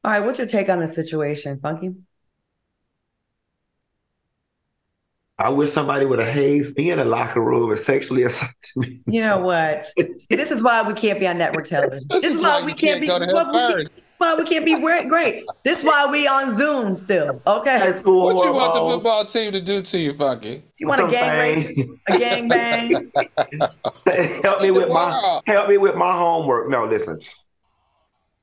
All 0.05 0.11
right, 0.11 0.23
what's 0.23 0.39
your 0.39 0.47
take 0.47 0.69
on 0.69 0.81
the 0.81 0.89
situation, 0.89 1.59
Funky? 1.61 1.95
I 5.39 5.49
wish 5.49 5.73
somebody 5.73 6.05
would 6.05 6.19
have 6.19 6.29
hazed 6.29 6.77
me 6.77 6.91
in 6.91 6.99
a 6.99 7.07
locker 7.07 7.41
room 7.41 7.71
and 7.71 7.81
sexually 7.81 8.23
assaulted 8.23 8.55
me. 8.77 9.01
You 9.07 9.23
know 9.23 9.41
what? 9.41 9.83
See, 9.83 10.15
this 10.29 10.51
is 10.51 10.63
why 10.63 10.87
we 10.87 10.93
can't 10.93 11.19
be 11.19 11.27
on 11.27 11.39
network 11.39 11.67
television. 11.67 12.07
this, 12.11 12.23
this, 12.23 12.37
is 12.37 12.43
why, 12.43 12.61
why 12.61 12.67
we 12.67 12.75
can't, 12.75 13.03
can't 13.03 13.21
be. 13.21 13.27
This 13.27 13.35
why, 13.35 13.75
we 13.75 13.85
why 14.19 14.35
we 14.37 14.45
can't 14.45 14.65
be 14.67 14.79
great. 15.09 15.45
This 15.65 15.79
is 15.79 15.85
why 15.85 16.07
we 16.07 16.29
on 16.29 16.55
Zoom 16.55 16.97
still. 16.97 17.43
Okay. 17.47 17.79
High 17.79 17.93
school 17.93 18.27
what 18.27 18.45
you 18.45 18.53
want 18.53 18.75
the 18.75 18.81
football 18.81 19.25
team 19.25 19.53
to 19.53 19.61
do 19.61 19.81
to 19.81 19.99
you, 19.99 20.13
Funky? 20.13 20.63
You 20.77 20.87
want 20.87 21.01
a 21.01 21.11
gang 21.11 21.57
rape? 21.57 21.79
A 22.09 22.19
gang 22.19 22.49
bang? 22.49 22.91
help 24.43 24.61
me 24.61 24.71
with 24.71 24.91
my 24.91 25.41
help 25.47 25.69
me 25.71 25.79
with 25.79 25.97
my 25.97 26.13
homework. 26.13 26.69
No, 26.69 26.85
listen 26.85 27.19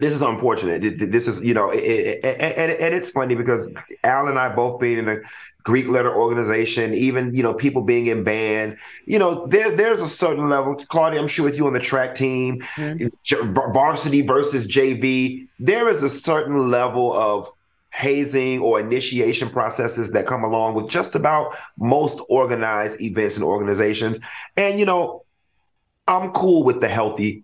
this 0.02 0.14
is 0.14 0.24
unfortunate. 0.24 0.98
This 0.98 1.28
is, 1.28 1.44
you 1.46 1.54
know, 1.54 1.70
it, 1.70 1.78
it, 1.78 2.26
and, 2.26 2.72
and 2.72 2.96
it's 2.96 3.12
funny 3.12 3.36
because 3.36 3.68
Al 4.04 4.28
and 4.28 4.40
I 4.40 4.54
both 4.54 4.80
being 4.80 4.98
in 4.98 5.08
a 5.08 5.18
Greek 5.62 5.88
letter 5.88 6.12
organization, 6.12 6.96
even 6.96 7.36
you 7.36 7.44
know 7.44 7.54
people 7.54 7.84
being 7.84 8.08
in 8.08 8.24
band, 8.24 8.78
you 9.06 9.20
know 9.20 9.46
there 9.46 9.70
there's 9.70 10.02
a 10.02 10.08
certain 10.08 10.50
level. 10.50 10.74
Claudia, 10.76 11.22
I'm 11.22 11.28
sure 11.28 11.46
with 11.46 11.56
you 11.56 11.68
on 11.68 11.74
the 11.74 11.80
track 11.80 12.16
team, 12.16 12.62
mm-hmm. 12.62 13.54
varsity 13.74 14.24
versus 14.24 14.68
JV, 14.68 15.48
there 15.60 15.88
is 15.88 16.02
a 16.02 16.10
certain 16.10 16.72
level 16.72 17.14
of 17.14 17.48
hazing 17.94 18.60
or 18.60 18.80
initiation 18.80 19.52
processes 19.52 20.14
that 20.14 20.26
come 20.26 20.44
along 20.44 20.74
with 20.74 20.90
just 20.90 21.14
about 21.14 21.56
most 21.78 22.22
organized 22.28 23.00
events 23.02 23.36
and 23.36 23.46
organizations. 23.46 24.20
And 24.58 24.80
you 24.80 24.86
know, 24.88 25.26
I'm 26.08 26.32
cool 26.32 26.64
with 26.64 26.82
the 26.82 26.88
healthy 26.88 27.44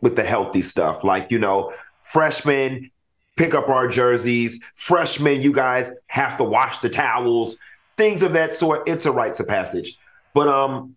with 0.00 0.16
the 0.16 0.24
healthy 0.24 0.62
stuff. 0.62 1.04
Like, 1.04 1.30
you 1.30 1.38
know, 1.38 1.72
freshmen 2.02 2.90
pick 3.36 3.54
up 3.54 3.68
our 3.68 3.88
jerseys, 3.88 4.62
freshmen, 4.74 5.40
you 5.40 5.52
guys 5.52 5.92
have 6.06 6.36
to 6.36 6.44
wash 6.44 6.78
the 6.78 6.88
towels, 6.88 7.56
things 7.96 8.22
of 8.22 8.34
that 8.34 8.54
sort. 8.54 8.88
It's 8.88 9.06
a 9.06 9.12
rites 9.12 9.40
of 9.40 9.48
passage. 9.48 9.98
But 10.34 10.48
um 10.48 10.96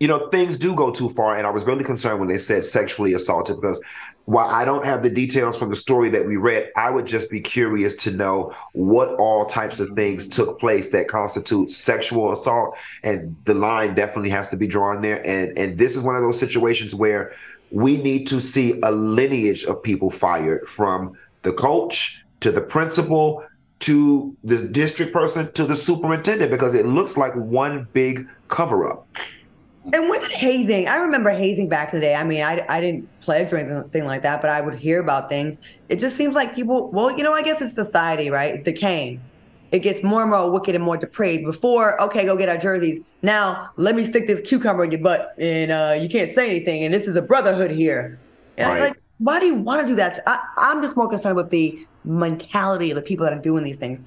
you 0.00 0.08
know, 0.08 0.28
things 0.28 0.56
do 0.56 0.74
go 0.74 0.90
too 0.90 1.10
far. 1.10 1.36
And 1.36 1.46
I 1.46 1.50
was 1.50 1.64
really 1.66 1.84
concerned 1.84 2.20
when 2.20 2.28
they 2.28 2.38
said 2.38 2.64
sexually 2.64 3.12
assaulted 3.12 3.56
because 3.60 3.78
while 4.24 4.48
I 4.48 4.64
don't 4.64 4.84
have 4.86 5.02
the 5.02 5.10
details 5.10 5.58
from 5.58 5.68
the 5.68 5.76
story 5.76 6.08
that 6.08 6.26
we 6.26 6.36
read, 6.36 6.70
I 6.74 6.90
would 6.90 7.06
just 7.06 7.30
be 7.30 7.38
curious 7.38 7.94
to 7.96 8.10
know 8.10 8.54
what 8.72 9.10
all 9.18 9.44
types 9.44 9.78
of 9.78 9.90
things 9.90 10.26
took 10.26 10.58
place 10.58 10.88
that 10.90 11.08
constitute 11.08 11.70
sexual 11.70 12.32
assault. 12.32 12.78
And 13.02 13.36
the 13.44 13.54
line 13.54 13.94
definitely 13.94 14.30
has 14.30 14.48
to 14.50 14.56
be 14.56 14.66
drawn 14.66 15.02
there. 15.02 15.24
And 15.26 15.56
and 15.58 15.76
this 15.76 15.96
is 15.96 16.02
one 16.02 16.16
of 16.16 16.22
those 16.22 16.40
situations 16.40 16.94
where 16.94 17.32
we 17.70 17.96
need 17.96 18.26
to 18.28 18.40
see 18.40 18.80
a 18.82 18.90
lineage 18.90 19.64
of 19.64 19.82
people 19.82 20.10
fired 20.10 20.68
from 20.68 21.16
the 21.42 21.52
coach 21.52 22.24
to 22.40 22.50
the 22.50 22.60
principal 22.60 23.44
to 23.80 24.36
the 24.44 24.68
district 24.68 25.12
person 25.12 25.50
to 25.52 25.64
the 25.64 25.74
superintendent 25.74 26.50
because 26.50 26.74
it 26.74 26.86
looks 26.86 27.16
like 27.16 27.34
one 27.34 27.88
big 27.92 28.28
cover 28.48 28.90
up. 28.90 29.06
And 29.92 30.10
was 30.10 30.22
it 30.22 30.32
hazing? 30.32 30.88
I 30.88 30.96
remember 30.96 31.30
hazing 31.30 31.68
back 31.68 31.94
in 31.94 32.00
the 32.00 32.06
day. 32.06 32.14
I 32.14 32.22
mean, 32.22 32.42
I, 32.42 32.64
I 32.68 32.80
didn't 32.80 33.08
pledge 33.22 33.50
or 33.52 33.56
anything 33.56 34.04
like 34.04 34.20
that, 34.22 34.42
but 34.42 34.50
I 34.50 34.60
would 34.60 34.74
hear 34.74 35.00
about 35.00 35.30
things. 35.30 35.56
It 35.88 35.98
just 35.98 36.16
seems 36.16 36.34
like 36.34 36.54
people, 36.54 36.90
well, 36.90 37.10
you 37.16 37.24
know, 37.24 37.32
I 37.32 37.42
guess 37.42 37.62
it's 37.62 37.74
society, 37.74 38.28
right? 38.28 38.54
It's 38.54 38.64
decaying. 38.64 39.22
It 39.72 39.80
gets 39.80 40.02
more 40.02 40.22
and 40.22 40.30
more 40.30 40.50
wicked 40.50 40.74
and 40.74 40.82
more 40.82 40.96
depraved. 40.96 41.44
Before, 41.44 42.00
okay, 42.02 42.24
go 42.24 42.36
get 42.36 42.48
our 42.48 42.58
jerseys. 42.58 43.00
Now, 43.22 43.70
let 43.76 43.94
me 43.94 44.04
stick 44.04 44.26
this 44.26 44.40
cucumber 44.40 44.84
in 44.84 44.90
your 44.90 45.00
butt 45.00 45.34
and 45.38 45.70
uh, 45.70 45.96
you 46.00 46.08
can't 46.08 46.30
say 46.30 46.50
anything. 46.50 46.84
And 46.84 46.92
this 46.92 47.06
is 47.06 47.16
a 47.16 47.22
brotherhood 47.22 47.70
here. 47.70 48.18
And 48.56 48.68
right. 48.68 48.80
like, 48.88 49.00
why 49.18 49.38
do 49.38 49.46
you 49.46 49.54
want 49.54 49.82
to 49.82 49.86
do 49.86 49.94
that? 49.96 50.20
I, 50.26 50.44
I'm 50.56 50.82
just 50.82 50.96
more 50.96 51.08
concerned 51.08 51.36
with 51.36 51.50
the 51.50 51.86
mentality 52.04 52.90
of 52.90 52.96
the 52.96 53.02
people 53.02 53.24
that 53.24 53.32
are 53.32 53.40
doing 53.40 53.62
these 53.62 53.76
things. 53.76 54.00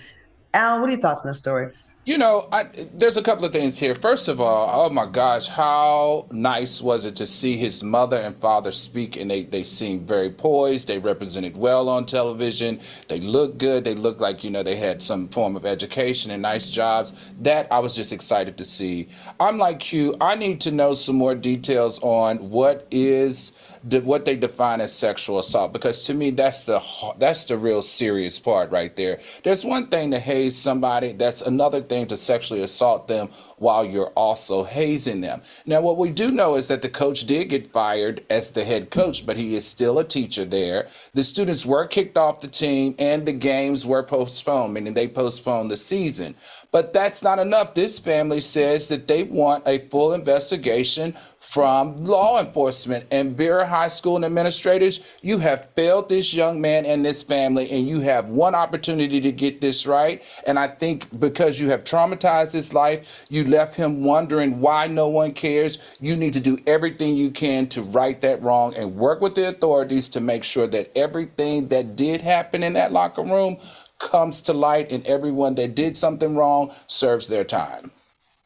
Al, 0.54 0.80
what 0.80 0.90
are 0.90 0.92
your 0.92 1.02
thoughts 1.02 1.22
on 1.22 1.28
this 1.28 1.40
story? 1.40 1.74
You 2.06 2.18
know, 2.18 2.50
I, 2.52 2.66
there's 2.94 3.16
a 3.16 3.24
couple 3.24 3.46
of 3.46 3.54
things 3.54 3.80
here. 3.80 3.96
First 3.96 4.28
of 4.28 4.42
all, 4.42 4.70
oh 4.74 4.90
my 4.90 5.06
gosh, 5.06 5.48
how 5.48 6.28
nice 6.32 6.82
was 6.82 7.06
it 7.06 7.16
to 7.16 7.26
see 7.26 7.56
his 7.56 7.82
mother 7.82 8.18
and 8.18 8.36
father 8.36 8.74
speak, 8.74 9.16
and 9.16 9.32
they 9.32 9.44
they 9.46 9.64
seemed 9.64 10.06
very 10.06 10.30
poised. 10.30 10.90
They 10.90 10.98
represented 11.00 11.56
well 11.56 11.88
on 11.88 12.06
television. 12.06 12.82
They 13.08 13.22
looked 13.22 13.58
good. 13.58 13.86
They 13.86 13.96
looked 13.96 14.20
like 14.20 14.44
you 14.44 14.50
know 14.50 14.64
they 14.64 14.76
had 14.76 15.02
some 15.02 15.30
form 15.30 15.56
of 15.56 15.66
education 15.66 16.32
and 16.32 16.42
nice 16.42 16.70
jobs. 16.70 17.14
That 17.40 17.72
I 17.72 17.80
was 17.80 17.96
just 17.96 18.12
excited 18.12 18.58
to 18.58 18.66
see. 18.66 19.08
I'm 19.40 19.58
like 19.58 19.94
you. 19.94 20.18
I 20.20 20.36
need 20.36 20.60
to 20.62 20.72
know 20.72 20.96
some 20.96 21.16
more 21.16 21.36
details 21.36 22.00
on 22.02 22.50
what 22.50 22.86
is 22.92 23.54
what 23.84 24.26
they 24.26 24.36
define 24.36 24.80
as 24.80 24.94
sexual 24.94 25.40
assault 25.40 25.74
because 25.74 26.02
to 26.06 26.14
me 26.14 26.32
that's 26.32 26.64
the 26.64 26.82
that's 27.18 27.44
the 27.46 27.58
real 27.58 27.82
serious 27.82 28.40
part 28.40 28.72
right 28.72 28.96
there. 28.96 29.20
There's 29.44 29.66
one 29.66 29.88
thing 29.88 30.12
to 30.12 30.20
haze 30.20 30.58
somebody, 30.58 31.12
that's 31.12 31.42
another 31.42 31.82
thing 31.82 32.08
to 32.08 32.18
sexually 32.18 32.64
assault 32.64 33.08
them 33.08 33.30
while 33.58 33.84
you're 33.84 34.14
also 34.16 34.64
hazing 34.64 35.22
them. 35.22 35.42
Now 35.66 35.82
what 35.82 35.98
we 35.98 36.12
do 36.12 36.30
know 36.30 36.56
is 36.56 36.68
that 36.68 36.82
the 36.82 36.90
coach 36.90 37.26
did 37.26 37.50
get 37.50 37.68
fired 37.72 38.26
as 38.30 38.52
the 38.52 38.64
head 38.64 38.90
coach, 38.90 39.26
but 39.26 39.38
he 39.38 39.56
is 39.56 39.66
still 39.66 40.00
a 40.00 40.04
teacher 40.04 40.46
there. 40.46 40.88
The 41.14 41.24
students 41.24 41.66
were 41.66 41.86
kicked 41.86 42.18
off 42.18 42.40
the 42.40 42.48
team 42.48 42.96
and 43.00 43.26
the 43.26 43.34
games 43.34 43.86
were 43.86 44.04
postponed, 44.04 44.74
meaning 44.74 44.94
they 44.94 45.08
postponed 45.08 45.72
the 45.72 45.78
season. 45.78 46.36
But 46.74 46.92
that's 46.92 47.22
not 47.22 47.38
enough. 47.38 47.76
This 47.76 48.00
family 48.00 48.42
says 48.42 48.88
that 48.88 49.08
they 49.08 49.22
want 49.24 49.68
a 49.68 49.88
full 49.90 50.12
investigation 50.12 51.16
from 51.38 51.98
law 51.98 52.40
enforcement 52.40 53.06
and 53.12 53.38
Viera 53.38 53.68
High 53.68 53.90
School 53.90 54.16
and 54.16 54.26
administrators. 54.26 55.02
You 55.22 55.38
have 55.38 55.70
failed 55.76 56.10
this 56.10 56.34
young 56.34 56.60
man 56.60 56.88
and 56.88 57.06
this 57.06 57.22
family, 57.22 57.70
and 57.70 57.88
you 57.88 58.00
have 58.00 58.30
one 58.30 58.56
opportunity 58.56 59.22
to 59.22 59.32
get 59.32 59.62
this 59.62 59.86
right. 59.86 60.24
And 60.48 60.58
I 60.58 60.68
think 60.68 61.20
because 61.20 61.60
you 61.60 61.70
have 61.70 61.84
traumatized 61.84 62.54
his 62.54 62.74
life, 62.74 63.26
you 63.30 63.44
left 63.44 63.76
him 63.76 64.04
wondering 64.04 64.60
why 64.60 64.88
no 64.88 65.10
one 65.10 65.34
cares. 65.34 65.78
You 66.00 66.16
need 66.16 66.34
to 66.34 66.40
do 66.40 66.58
everything 66.66 67.16
you 67.16 67.30
can 67.30 67.68
to 67.68 67.84
right 67.84 68.20
that 68.22 68.42
wrong 68.42 68.74
and 68.74 68.96
work 68.96 69.22
with 69.22 69.36
the 69.36 69.48
authorities 69.50 70.10
to 70.10 70.22
make 70.22 70.44
sure 70.44 70.66
that 70.66 70.92
everything 70.98 71.68
that 71.68 71.96
did 71.96 72.24
happen 72.24 72.64
in 72.64 72.74
that 72.74 72.92
locker 72.92 73.22
room 73.22 73.58
comes 74.04 74.42
to 74.42 74.54
light 74.54 74.92
and 74.92 75.06
everyone 75.06 75.56
that 75.56 75.76
did 75.76 75.98
something 75.98 76.36
wrong 76.36 76.72
serves 76.88 77.28
their 77.28 77.44
time. 77.44 77.92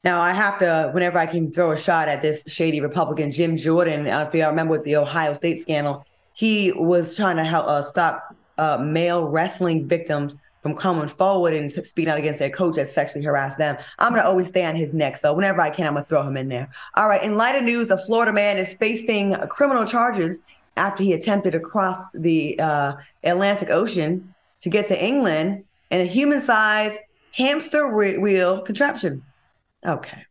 Now 0.03 0.21
I 0.21 0.31
have 0.31 0.59
to, 0.59 0.91
whenever 0.93 1.17
I 1.17 1.25
can 1.25 1.51
throw 1.51 1.71
a 1.71 1.77
shot 1.77 2.07
at 2.07 2.21
this 2.21 2.43
shady 2.47 2.79
Republican, 2.79 3.31
Jim 3.31 3.57
Jordan. 3.57 4.07
Uh, 4.07 4.25
if 4.27 4.33
y'all 4.33 4.49
remember 4.49 4.71
with 4.71 4.83
the 4.85 4.95
Ohio 4.95 5.33
State 5.33 5.61
scandal, 5.61 6.05
he 6.33 6.71
was 6.73 7.15
trying 7.15 7.35
to 7.37 7.43
help 7.43 7.65
uh, 7.65 7.81
stop 7.81 8.35
uh, 8.57 8.77
male 8.77 9.27
wrestling 9.27 9.87
victims 9.87 10.35
from 10.61 10.75
coming 10.75 11.07
forward 11.07 11.53
and 11.53 11.71
speaking 11.71 12.09
out 12.09 12.17
against 12.17 12.39
their 12.39 12.49
coach 12.49 12.75
that 12.75 12.87
sexually 12.87 13.25
harassed 13.25 13.57
them. 13.57 13.77
I'm 13.99 14.13
gonna 14.13 14.27
always 14.27 14.47
stay 14.47 14.65
on 14.65 14.75
his 14.75 14.93
neck, 14.93 15.17
so 15.17 15.33
whenever 15.33 15.61
I 15.61 15.69
can, 15.69 15.87
I'm 15.87 15.93
gonna 15.93 16.05
throw 16.05 16.23
him 16.23 16.37
in 16.37 16.47
there. 16.47 16.69
All 16.95 17.07
right. 17.07 17.23
In 17.23 17.35
light 17.35 17.55
of 17.55 17.63
news, 17.63 17.89
a 17.91 17.97
Florida 17.97 18.31
man 18.31 18.57
is 18.57 18.73
facing 18.75 19.35
criminal 19.49 19.85
charges 19.85 20.39
after 20.77 21.03
he 21.03 21.13
attempted 21.13 21.51
to 21.51 21.59
cross 21.59 22.11
the 22.13 22.59
uh, 22.59 22.93
Atlantic 23.23 23.69
Ocean 23.69 24.33
to 24.67 24.71
get 24.71 24.87
to 24.89 25.01
England 25.05 25.63
in 25.91 26.01
a 26.01 26.03
human 26.03 26.41
sized 26.41 26.99
hamster 27.33 27.95
wheel 27.95 28.61
contraption. 28.61 29.23
Okay. 29.85 30.25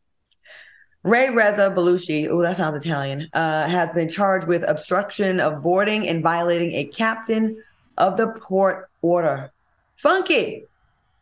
Ray 1.05 1.31
Reza 1.31 1.73
Baluchi, 1.75 2.29
oh, 2.29 2.43
that 2.43 2.59
sounds 2.59 2.85
Italian, 2.85 3.29
uh, 3.33 3.67
has 3.67 3.91
been 3.95 4.11
charged 4.11 4.47
with 4.47 4.63
obstruction 4.69 5.41
of 5.41 5.63
boarding 5.63 6.07
and 6.07 6.23
violating 6.23 6.73
a 6.73 6.85
captain 6.85 7.63
of 7.97 8.19
the 8.19 8.29
port 8.33 8.91
order. 9.01 9.51
Funky, 9.97 10.67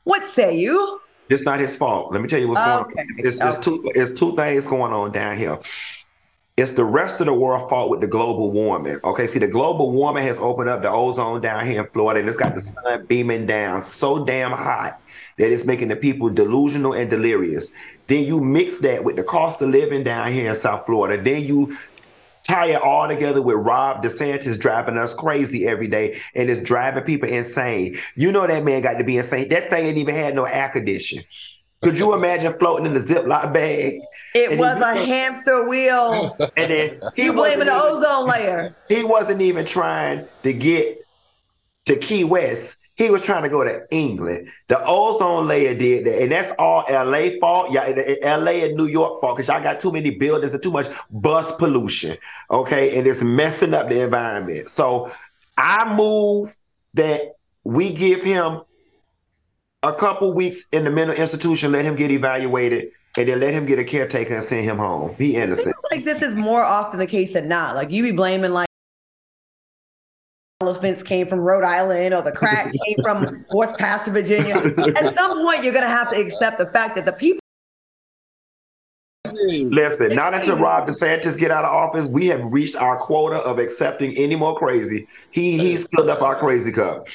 what 0.02 0.24
say 0.24 0.58
you? 0.58 1.00
It's 1.28 1.44
not 1.44 1.60
his 1.60 1.76
fault. 1.76 2.12
Let 2.12 2.20
me 2.20 2.28
tell 2.28 2.40
you 2.40 2.48
what's 2.48 2.60
going 2.60 2.98
on. 2.98 3.06
It's, 3.18 3.40
okay. 3.40 3.48
it's, 3.48 3.64
two, 3.64 3.82
it's 3.94 4.18
two 4.18 4.34
things 4.34 4.66
going 4.66 4.92
on 4.92 5.12
down 5.12 5.36
here. 5.36 5.56
It's 6.56 6.70
the 6.70 6.84
rest 6.84 7.20
of 7.20 7.26
the 7.26 7.34
world 7.34 7.68
fault 7.68 7.90
with 7.90 8.00
the 8.00 8.06
global 8.06 8.52
warming. 8.52 9.00
Okay, 9.02 9.26
see, 9.26 9.40
the 9.40 9.48
global 9.48 9.90
warming 9.90 10.22
has 10.22 10.38
opened 10.38 10.68
up 10.68 10.82
the 10.82 10.90
ozone 10.90 11.40
down 11.40 11.66
here 11.66 11.82
in 11.82 11.90
Florida, 11.90 12.20
and 12.20 12.28
it's 12.28 12.38
got 12.38 12.54
the 12.54 12.60
sun 12.60 13.06
beaming 13.06 13.44
down 13.44 13.82
so 13.82 14.24
damn 14.24 14.52
hot 14.52 15.00
that 15.36 15.50
it's 15.50 15.64
making 15.64 15.88
the 15.88 15.96
people 15.96 16.30
delusional 16.30 16.92
and 16.92 17.10
delirious. 17.10 17.72
Then 18.06 18.24
you 18.24 18.40
mix 18.40 18.78
that 18.78 19.02
with 19.02 19.16
the 19.16 19.24
cost 19.24 19.60
of 19.62 19.70
living 19.70 20.04
down 20.04 20.30
here 20.30 20.48
in 20.48 20.54
South 20.54 20.86
Florida. 20.86 21.20
Then 21.20 21.42
you 21.42 21.76
tie 22.44 22.66
it 22.66 22.80
all 22.80 23.08
together 23.08 23.42
with 23.42 23.56
Rob 23.56 24.04
DeSantis 24.04 24.56
driving 24.56 24.96
us 24.96 25.12
crazy 25.12 25.66
every 25.66 25.88
day 25.88 26.20
and 26.36 26.48
it's 26.48 26.60
driving 26.60 27.02
people 27.02 27.28
insane. 27.28 27.96
You 28.14 28.30
know 28.30 28.46
that 28.46 28.62
man 28.62 28.80
got 28.80 28.98
to 28.98 29.04
be 29.04 29.18
insane. 29.18 29.48
That 29.48 29.70
thing 29.70 29.86
ain't 29.86 29.96
even 29.96 30.14
had 30.14 30.36
no 30.36 30.44
air 30.44 30.68
conditioning. 30.68 31.24
Could 31.84 31.98
you 31.98 32.14
imagine 32.14 32.58
floating 32.58 32.86
in 32.86 32.96
a 32.96 33.00
Ziploc 33.00 33.52
bag? 33.52 34.00
It 34.34 34.58
was 34.58 34.80
a 34.80 34.94
hamster 35.06 35.68
wheel. 35.68 36.36
And 36.56 36.70
then 36.70 37.00
he 37.14 37.30
blaming 37.30 37.66
the 37.66 37.74
ozone 37.74 38.28
layer. 38.28 38.74
He 38.88 39.04
wasn't 39.04 39.40
even 39.40 39.66
trying 39.66 40.26
to 40.42 40.52
get 40.52 40.98
to 41.86 41.96
Key 41.96 42.24
West. 42.24 42.76
He 42.96 43.10
was 43.10 43.22
trying 43.22 43.42
to 43.42 43.48
go 43.48 43.64
to 43.64 43.86
England. 43.90 44.48
The 44.68 44.80
ozone 44.86 45.48
layer 45.48 45.74
did 45.74 46.06
that, 46.06 46.22
and 46.22 46.30
that's 46.30 46.52
all 46.58 46.84
LA 46.88 47.30
fault. 47.40 47.72
Yeah, 47.72 47.86
LA 48.36 48.64
and 48.64 48.76
New 48.76 48.86
York 48.86 49.20
fault 49.20 49.36
because 49.36 49.48
y'all 49.48 49.62
got 49.62 49.80
too 49.80 49.90
many 49.90 50.10
buildings 50.10 50.52
and 50.52 50.62
too 50.62 50.70
much 50.70 50.86
bus 51.10 51.50
pollution. 51.56 52.16
Okay, 52.50 52.96
and 52.96 53.06
it's 53.06 53.22
messing 53.22 53.74
up 53.74 53.88
the 53.88 54.04
environment. 54.04 54.68
So 54.68 55.10
I 55.58 55.92
move 55.96 56.54
that 56.94 57.34
we 57.64 57.92
give 57.92 58.22
him 58.22 58.60
a 59.84 59.92
couple 59.92 60.32
weeks 60.32 60.64
in 60.72 60.84
the 60.84 60.90
mental 60.90 61.14
institution, 61.14 61.70
let 61.70 61.84
him 61.84 61.94
get 61.94 62.10
evaluated, 62.10 62.90
and 63.16 63.28
then 63.28 63.38
let 63.38 63.52
him 63.52 63.66
get 63.66 63.78
a 63.78 63.84
caretaker 63.84 64.34
and 64.34 64.42
send 64.42 64.64
him 64.64 64.78
home. 64.78 65.14
He 65.16 65.36
innocent. 65.36 65.76
like 65.92 66.04
this 66.04 66.22
is 66.22 66.34
more 66.34 66.64
often 66.64 66.98
the 66.98 67.06
case 67.06 67.34
than 67.34 67.48
not. 67.48 67.76
Like 67.76 67.90
you 67.90 68.02
be 68.02 68.12
blaming 68.12 68.50
like 68.50 68.66
elephants 70.60 71.02
came 71.02 71.26
from 71.26 71.40
Rhode 71.40 71.64
Island 71.64 72.14
or 72.14 72.22
the 72.22 72.32
crack 72.32 72.72
came 72.72 72.96
from 73.02 73.44
West 73.52 73.78
Pasco, 73.78 74.10
Virginia. 74.10 74.56
At 74.56 75.14
some 75.14 75.44
point, 75.44 75.62
you're 75.62 75.74
gonna 75.74 75.86
have 75.86 76.10
to 76.12 76.20
accept 76.20 76.58
the 76.58 76.66
fact 76.66 76.96
that 76.96 77.04
the 77.04 77.12
people. 77.12 77.40
Listen, 79.46 80.14
not 80.14 80.32
until 80.32 80.56
Rob 80.56 80.88
DeSantis 80.88 81.36
get 81.36 81.50
out 81.50 81.64
of 81.64 81.70
office, 81.70 82.06
we 82.06 82.28
have 82.28 82.40
reached 82.44 82.76
our 82.76 82.96
quota 82.96 83.36
of 83.38 83.58
accepting 83.58 84.16
any 84.16 84.36
more 84.36 84.54
crazy. 84.56 85.06
He 85.32 85.58
he's 85.58 85.86
filled 85.88 86.08
up 86.08 86.22
our 86.22 86.36
crazy 86.36 86.72
cup. 86.72 87.06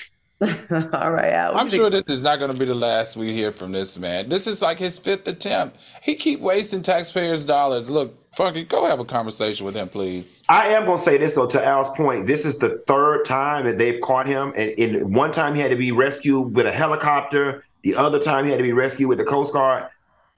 All 0.72 1.12
right, 1.12 1.34
Al, 1.34 1.58
I'm 1.58 1.68
sure 1.68 1.90
this 1.90 2.06
is 2.06 2.22
not 2.22 2.40
going 2.40 2.52
to 2.52 2.58
be 2.58 2.64
the 2.64 2.74
last 2.74 3.18
we 3.18 3.34
hear 3.34 3.52
from 3.52 3.74
this 3.74 4.00
man. 4.00 4.30
This 4.30 4.48
is 4.48 4.62
like 4.62 4.80
his 4.80 4.98
fifth 4.98 5.28
attempt. 5.28 5.78
He 6.02 6.16
keep 6.16 6.40
wasting 6.40 6.82
taxpayers' 6.82 7.46
dollars. 7.46 7.90
Look, 7.90 8.16
Funky, 8.34 8.64
go 8.64 8.86
have 8.86 9.02
a 9.02 9.06
conversation 9.06 9.66
with 9.66 9.76
him, 9.76 9.90
please. 9.90 10.44
I 10.48 10.68
am 10.68 10.86
gonna 10.86 10.98
say 10.98 11.18
this 11.18 11.34
though, 11.34 11.48
to 11.48 11.66
Al's 11.66 11.90
point, 11.90 12.26
this 12.26 12.46
is 12.46 12.58
the 12.58 12.82
third 12.88 13.26
time 13.26 13.66
that 13.66 13.78
they've 13.78 14.00
caught 14.00 14.28
him. 14.28 14.54
And 14.56 14.72
in 14.72 15.12
one 15.12 15.32
time 15.32 15.56
he 15.56 15.62
had 15.62 15.72
to 15.72 15.78
be 15.78 15.92
rescued 15.92 16.56
with 16.56 16.66
a 16.66 16.72
helicopter, 16.72 17.64
the 17.84 17.96
other 17.96 18.20
time 18.20 18.46
he 18.46 18.52
had 18.52 18.58
to 18.58 18.64
be 18.64 18.74
rescued 18.74 19.10
with 19.10 19.18
the 19.18 19.26
Coast 19.26 19.52
Guard. 19.52 19.88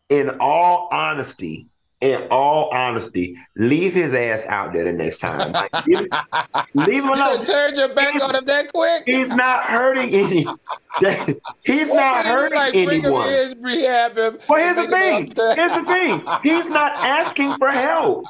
In 0.10 0.32
all 0.40 0.90
honesty, 0.92 1.68
in 2.02 2.28
all 2.32 2.70
honesty, 2.70 3.38
leave 3.56 3.94
his 3.94 4.14
ass 4.16 4.46
out 4.48 4.74
there 4.74 4.84
the 4.84 4.92
next 4.92 5.20
time. 5.20 5.52
Like, 5.52 5.72
leave, 5.86 6.08
leave 6.74 7.04
him 7.04 7.10
alone. 7.14 7.44
turned 7.44 7.78
your 7.78 7.94
back 7.94 8.10
He's- 8.12 8.24
on 8.24 8.36
him 8.36 8.46
that 8.46 8.74
quick? 8.74 9.04
He's 9.06 9.34
not 9.34 9.60
hurting 9.64 10.10
any. 10.14 10.46
He's 11.64 11.94
not 11.94 12.26
hurting 12.26 12.58
like, 12.58 12.74
bring 12.74 12.90
anyone. 12.90 13.30
Him 13.30 13.52
in, 13.52 13.62
rehab 13.62 14.18
him. 14.18 14.38
Well, 14.50 14.60
here's 14.60 14.76
the 14.76 14.84
and 14.84 14.92
take 14.92 15.28
him 15.28 15.36
thing. 15.36 15.56
Here's 15.56 15.72
the 15.72 15.86
thing. 15.86 16.24
He's 16.44 16.70
not 16.70 16.92
asking 16.94 17.56
for 17.58 17.70
help. 17.70 18.26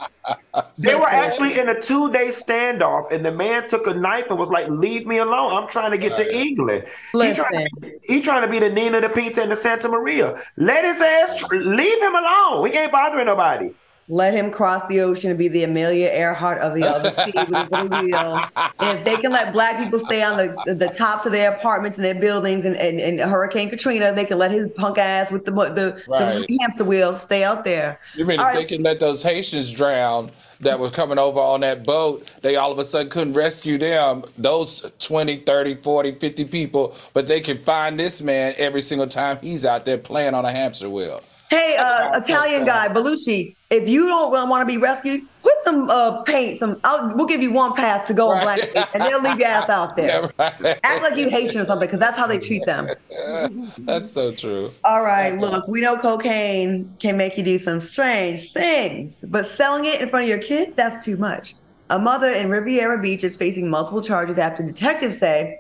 They 0.78 0.96
were 0.96 1.08
actually 1.08 1.60
in 1.60 1.70
a 1.70 1.80
two-day 1.80 2.28
standoff, 2.28 3.12
and 3.12 3.26
the 3.26 3.32
man 3.32 3.68
took 3.68 3.88
a 3.88 3.94
knife 3.94 4.30
and 4.30 4.38
was 4.38 4.50
like, 4.50 4.68
"Leave 4.68 5.08
me 5.08 5.18
alone. 5.18 5.52
I'm 5.52 5.68
trying 5.68 5.92
to 5.92 5.98
get 5.98 6.16
to 6.18 6.36
England." 6.36 6.86
He 7.12 7.18
Listen. 7.18 7.46
trying, 7.46 7.68
he 8.08 8.22
trying 8.22 8.44
to 8.44 8.48
be 8.48 8.60
the 8.60 8.70
Nina, 8.70 9.02
the 9.02 9.10
Pizza, 9.10 9.42
and 9.42 9.52
the 9.52 9.56
Santa 9.56 9.90
Maria. 9.90 10.42
Let 10.58 10.86
his 10.86 11.02
ass. 11.02 11.38
Tr- 11.38 11.56
leave 11.56 12.02
him 12.02 12.16
alone. 12.16 12.70
He 12.70 12.78
ain't 12.78 12.92
bothering 12.92 13.26
nobody. 13.26 13.72
Let 14.12 14.34
him 14.34 14.52
cross 14.52 14.86
the 14.90 15.00
ocean 15.00 15.30
and 15.30 15.40
be 15.40 15.48
the 15.48 15.64
Amelia 15.64 16.08
Earhart 16.08 16.58
of 16.58 16.76
the 16.76 16.84
other 16.84 17.12
sea 17.24 17.32
with 17.34 17.48
his 17.48 17.72
little 17.72 17.88
wheel. 17.88 18.46
And 18.80 19.00
if 19.00 19.06
they 19.06 19.16
can 19.16 19.32
let 19.32 19.54
black 19.54 19.82
people 19.82 20.00
stay 20.00 20.22
on 20.22 20.36
the 20.36 20.76
the 20.76 20.90
tops 20.90 21.26
of 21.26 21.32
their 21.32 21.54
apartments 21.54 21.98
and 21.98 22.04
their 22.04 22.20
buildings 22.20 22.66
and, 22.66 22.76
and, 22.76 23.00
and 23.00 23.22
Hurricane 23.22 23.70
Katrina, 23.70 24.12
they 24.12 24.26
can 24.26 24.38
let 24.38 24.52
his 24.52 24.68
punk 24.76 24.98
ass 24.98 25.32
with 25.32 25.46
the 25.46 25.52
the, 25.52 26.04
Right. 26.10 26.46
the 26.46 26.58
hamster 26.60 26.84
wheel 26.84 27.16
stay 27.16 27.46
out 27.46 27.64
there. 27.64 28.02
You 28.16 28.26
mean 28.26 28.42
if 28.42 28.54
they 28.54 28.66
can 28.66 28.84
let 28.84 29.00
those 29.00 29.24
Haitians 29.24 29.72
drown 29.72 30.30
that 30.60 30.78
was 30.78 30.92
coming 30.92 31.18
over 31.18 31.40
on 31.40 31.62
that 31.62 31.86
boat, 31.86 32.30
they 32.42 32.58
all 32.58 32.70
of 32.74 32.80
a 32.80 32.84
sudden 32.84 33.10
couldn't 33.10 33.32
rescue 33.32 33.78
them, 33.78 34.26
those 34.38 34.86
20, 35.00 35.38
30, 35.38 35.76
40, 35.76 36.12
50 36.16 36.46
people, 36.46 36.96
but 37.14 37.28
they 37.28 37.40
can 37.40 37.60
find 37.60 37.98
this 37.98 38.22
man 38.22 38.56
every 38.58 38.82
single 38.82 39.08
time 39.08 39.38
he's 39.42 39.64
out 39.66 39.86
there 39.86 39.98
playing 39.98 40.34
on 40.34 40.44
a 40.44 40.52
hamster 40.52 40.90
wheel. 40.90 41.22
Hey, 41.50 41.78
uh, 41.80 42.20
Italian 42.20 42.66
guy, 42.66 42.90
Baluchi, 42.90 43.56
if 43.72 43.88
you 43.88 44.06
don't 44.06 44.50
want 44.50 44.62
to 44.62 44.72
be 44.72 44.78
rescued, 44.78 45.22
put 45.42 45.54
some 45.64 45.90
uh, 45.90 46.22
paint, 46.24 46.60
some. 46.60 46.80
I'll, 46.84 47.16
we'll 47.16 47.26
give 47.26 47.42
you 47.42 47.52
one 47.54 47.74
pass 47.74 48.06
to 48.08 48.14
go 48.14 48.32
Right. 48.32 48.70
black, 48.74 48.90
and 48.94 49.02
they'll 49.04 49.22
leave 49.22 49.40
your 49.40 49.48
ass 49.48 49.70
out 49.70 49.96
there. 49.98 50.30
Yeah, 50.38 50.52
right. 50.62 50.80
Act 50.84 51.02
like 51.04 51.16
you 51.16 51.30
Haitian 51.30 51.62
or 51.62 51.66
something, 51.66 51.88
because 51.88 52.00
that's 52.00 52.18
how 52.18 52.28
they 52.28 52.38
treat 52.38 52.66
them. 52.66 52.90
That's 53.80 54.12
so 54.12 54.34
true. 54.34 54.72
All 54.84 55.04
right, 55.04 55.38
look, 55.40 55.68
we 55.68 55.82
know 55.82 55.98
cocaine 55.98 56.96
can 57.00 57.18
make 57.18 57.38
you 57.38 57.44
do 57.44 57.58
some 57.58 57.82
strange 57.82 58.52
things, 58.52 59.24
but 59.30 59.46
selling 59.46 59.86
it 59.86 60.02
in 60.02 60.10
front 60.10 60.24
of 60.24 60.30
your 60.30 60.40
kid, 60.40 60.76
that's 60.76 61.04
too 61.04 61.18
much. 61.18 61.54
A 61.90 62.00
mother 62.00 62.28
in 62.28 62.50
Riviera 62.50 63.02
Beach 63.02 63.24
is 63.24 63.36
facing 63.38 63.70
multiple 63.70 64.02
charges 64.02 64.38
after 64.38 64.64
detectives 64.64 65.18
say, 65.18 65.58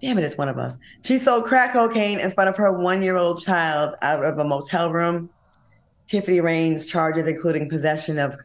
damn 0.00 0.18
it, 0.18 0.24
it's 0.24 0.36
one 0.38 0.48
of 0.48 0.58
us. 0.58 0.78
She 1.04 1.18
sold 1.18 1.44
crack 1.44 1.72
cocaine 1.72 2.18
in 2.20 2.30
front 2.30 2.48
of 2.50 2.56
her 2.56 2.72
one 2.72 3.02
year 3.02 3.16
old 3.16 3.42
child 3.42 3.94
out 4.02 4.24
of 4.24 4.38
a 4.38 4.44
motel 4.44 4.92
room. 4.92 5.30
Tiffany 6.06 6.40
Raines 6.40 6.86
charges 6.86 7.26
including 7.26 7.68
possession 7.68 8.18
of 8.18 8.36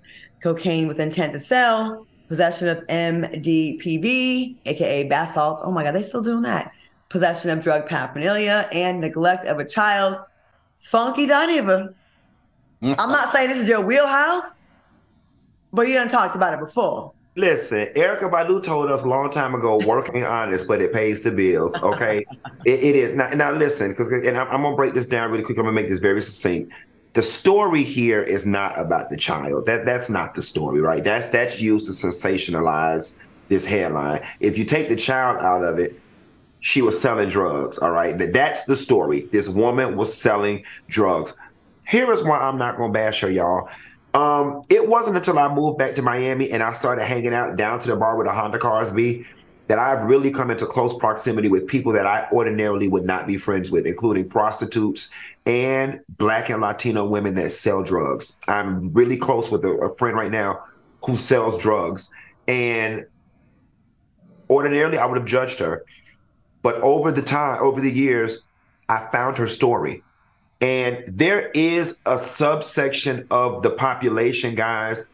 cocaine 0.41 0.87
with 0.87 0.99
intent 0.99 1.33
to 1.33 1.39
sell, 1.39 2.05
possession 2.27 2.67
of 2.67 2.85
MDPV, 2.87 4.55
aka 4.65 5.07
bath 5.07 5.33
salts. 5.33 5.61
Oh 5.63 5.71
my 5.71 5.83
God, 5.83 5.95
they 5.95 6.03
still 6.03 6.21
doing 6.21 6.43
that. 6.43 6.71
Possession 7.09 7.49
of 7.49 7.61
drug 7.61 7.87
paraphernalia 7.87 8.69
and 8.71 8.99
neglect 8.99 9.45
of 9.45 9.59
a 9.59 9.65
child. 9.65 10.17
Funky 10.79 11.27
Dineva. 11.27 11.93
I'm 12.81 13.11
not 13.11 13.31
saying 13.31 13.49
this 13.49 13.59
is 13.59 13.67
your 13.67 13.81
wheelhouse, 13.81 14.61
but 15.73 15.87
you 15.87 15.95
done 15.95 16.09
talked 16.09 16.35
about 16.35 16.53
it 16.53 16.59
before. 16.59 17.13
Listen, 17.35 17.87
Erykah 17.95 18.31
Badu 18.31 18.63
told 18.63 18.89
us 18.89 19.03
a 19.03 19.07
long 19.07 19.29
time 19.29 19.53
ago, 19.53 19.77
work 19.85 20.09
ain't 20.13 20.25
honest, 20.25 20.67
but 20.67 20.81
it 20.81 20.91
pays 20.91 21.21
the 21.21 21.31
bills. 21.31 21.77
Okay, 21.83 22.25
it, 22.65 22.79
it 22.83 22.95
is 22.95 23.13
now. 23.13 23.29
Now 23.29 23.51
listen, 23.51 23.91
because 23.91 24.11
and 24.11 24.37
I'm, 24.37 24.47
I'm 24.49 24.63
gonna 24.63 24.75
break 24.75 24.93
this 24.93 25.05
down 25.05 25.31
really 25.31 25.43
quick. 25.43 25.57
I'm 25.57 25.65
gonna 25.65 25.75
make 25.75 25.87
this 25.87 25.99
very 25.99 26.21
succinct. 26.21 26.73
The 27.13 27.21
story 27.23 27.83
here 27.83 28.21
is 28.21 28.45
not 28.45 28.79
about 28.79 29.09
the 29.09 29.17
child. 29.17 29.65
That 29.65 29.85
that's 29.85 30.09
not 30.09 30.33
the 30.35 30.43
story, 30.43 30.81
right? 30.81 31.03
That's 31.03 31.25
that's 31.31 31.59
used 31.61 31.85
to 31.87 31.91
sensationalize 31.91 33.15
this 33.49 33.65
headline. 33.65 34.21
If 34.39 34.57
you 34.57 34.65
take 34.65 34.89
the 34.89 34.95
child 34.95 35.41
out 35.41 35.63
of 35.63 35.79
it, 35.79 35.99
she 36.59 36.81
was 36.81 36.99
selling 36.99 37.29
drugs. 37.29 37.77
All 37.79 37.91
right, 37.91 38.17
That- 38.17 38.33
that's 38.33 38.65
the 38.65 38.75
story. 38.75 39.27
This 39.31 39.47
woman 39.47 39.95
was 39.95 40.13
selling 40.13 40.63
drugs. 40.89 41.33
Here 41.87 42.11
is 42.11 42.21
why 42.23 42.37
I'm 42.39 42.57
not 42.57 42.77
gonna 42.77 42.91
bash 42.93 43.21
her, 43.21 43.29
y'all. 43.31 43.69
Um, 44.13 44.63
it 44.69 44.87
wasn't 44.87 45.15
until 45.15 45.37
I 45.39 45.53
moved 45.53 45.77
back 45.77 45.95
to 45.95 46.01
Miami 46.01 46.51
and 46.51 46.61
I 46.63 46.73
started 46.73 47.05
hanging 47.05 47.33
out 47.33 47.55
down 47.55 47.79
to 47.79 47.87
the 47.87 47.95
bar 47.95 48.15
where 48.15 48.25
the 48.25 48.31
Honda 48.31 48.57
cars 48.57 48.91
be 48.91 49.25
that 49.67 49.79
I've 49.79 50.05
really 50.05 50.31
come 50.31 50.49
into 50.49 50.65
close 50.65 50.93
proximity 50.93 51.49
with 51.49 51.67
people 51.67 51.91
that 51.93 52.05
I 52.05 52.27
ordinarily 52.31 52.87
would 52.87 53.05
not 53.05 53.27
be 53.27 53.37
friends 53.37 53.69
with, 53.69 53.85
including 53.85 54.29
prostitutes 54.29 55.09
and 55.45 55.99
Black 56.17 56.49
and 56.49 56.61
Latino 56.61 57.07
women 57.07 57.35
that 57.35 57.51
sell 57.51 57.83
drugs. 57.83 58.37
I'm 58.47 58.93
really 58.93 59.17
close 59.17 59.51
with 59.51 59.65
a, 59.65 59.73
a 59.77 59.95
friend 59.95 60.15
right 60.15 60.31
now 60.31 60.63
who 61.05 61.15
sells 61.15 61.57
drugs, 61.57 62.09
and 62.47 63.05
ordinarily 64.49 64.97
I 64.97 65.05
would 65.05 65.17
have 65.17 65.27
judged 65.27 65.59
her, 65.59 65.85
but 66.61 66.75
over 66.81 67.11
the 67.11 67.21
time, 67.21 67.61
over 67.61 67.81
the 67.81 67.91
years, 67.91 68.39
I 68.89 69.07
found 69.11 69.37
her 69.37 69.47
story. 69.47 70.03
And 70.59 71.03
there 71.05 71.49
is 71.49 71.99
a 72.05 72.17
subsection 72.17 73.27
of 73.29 73.61
the 73.63 73.69
population, 73.69 74.55
guys, 74.55 75.07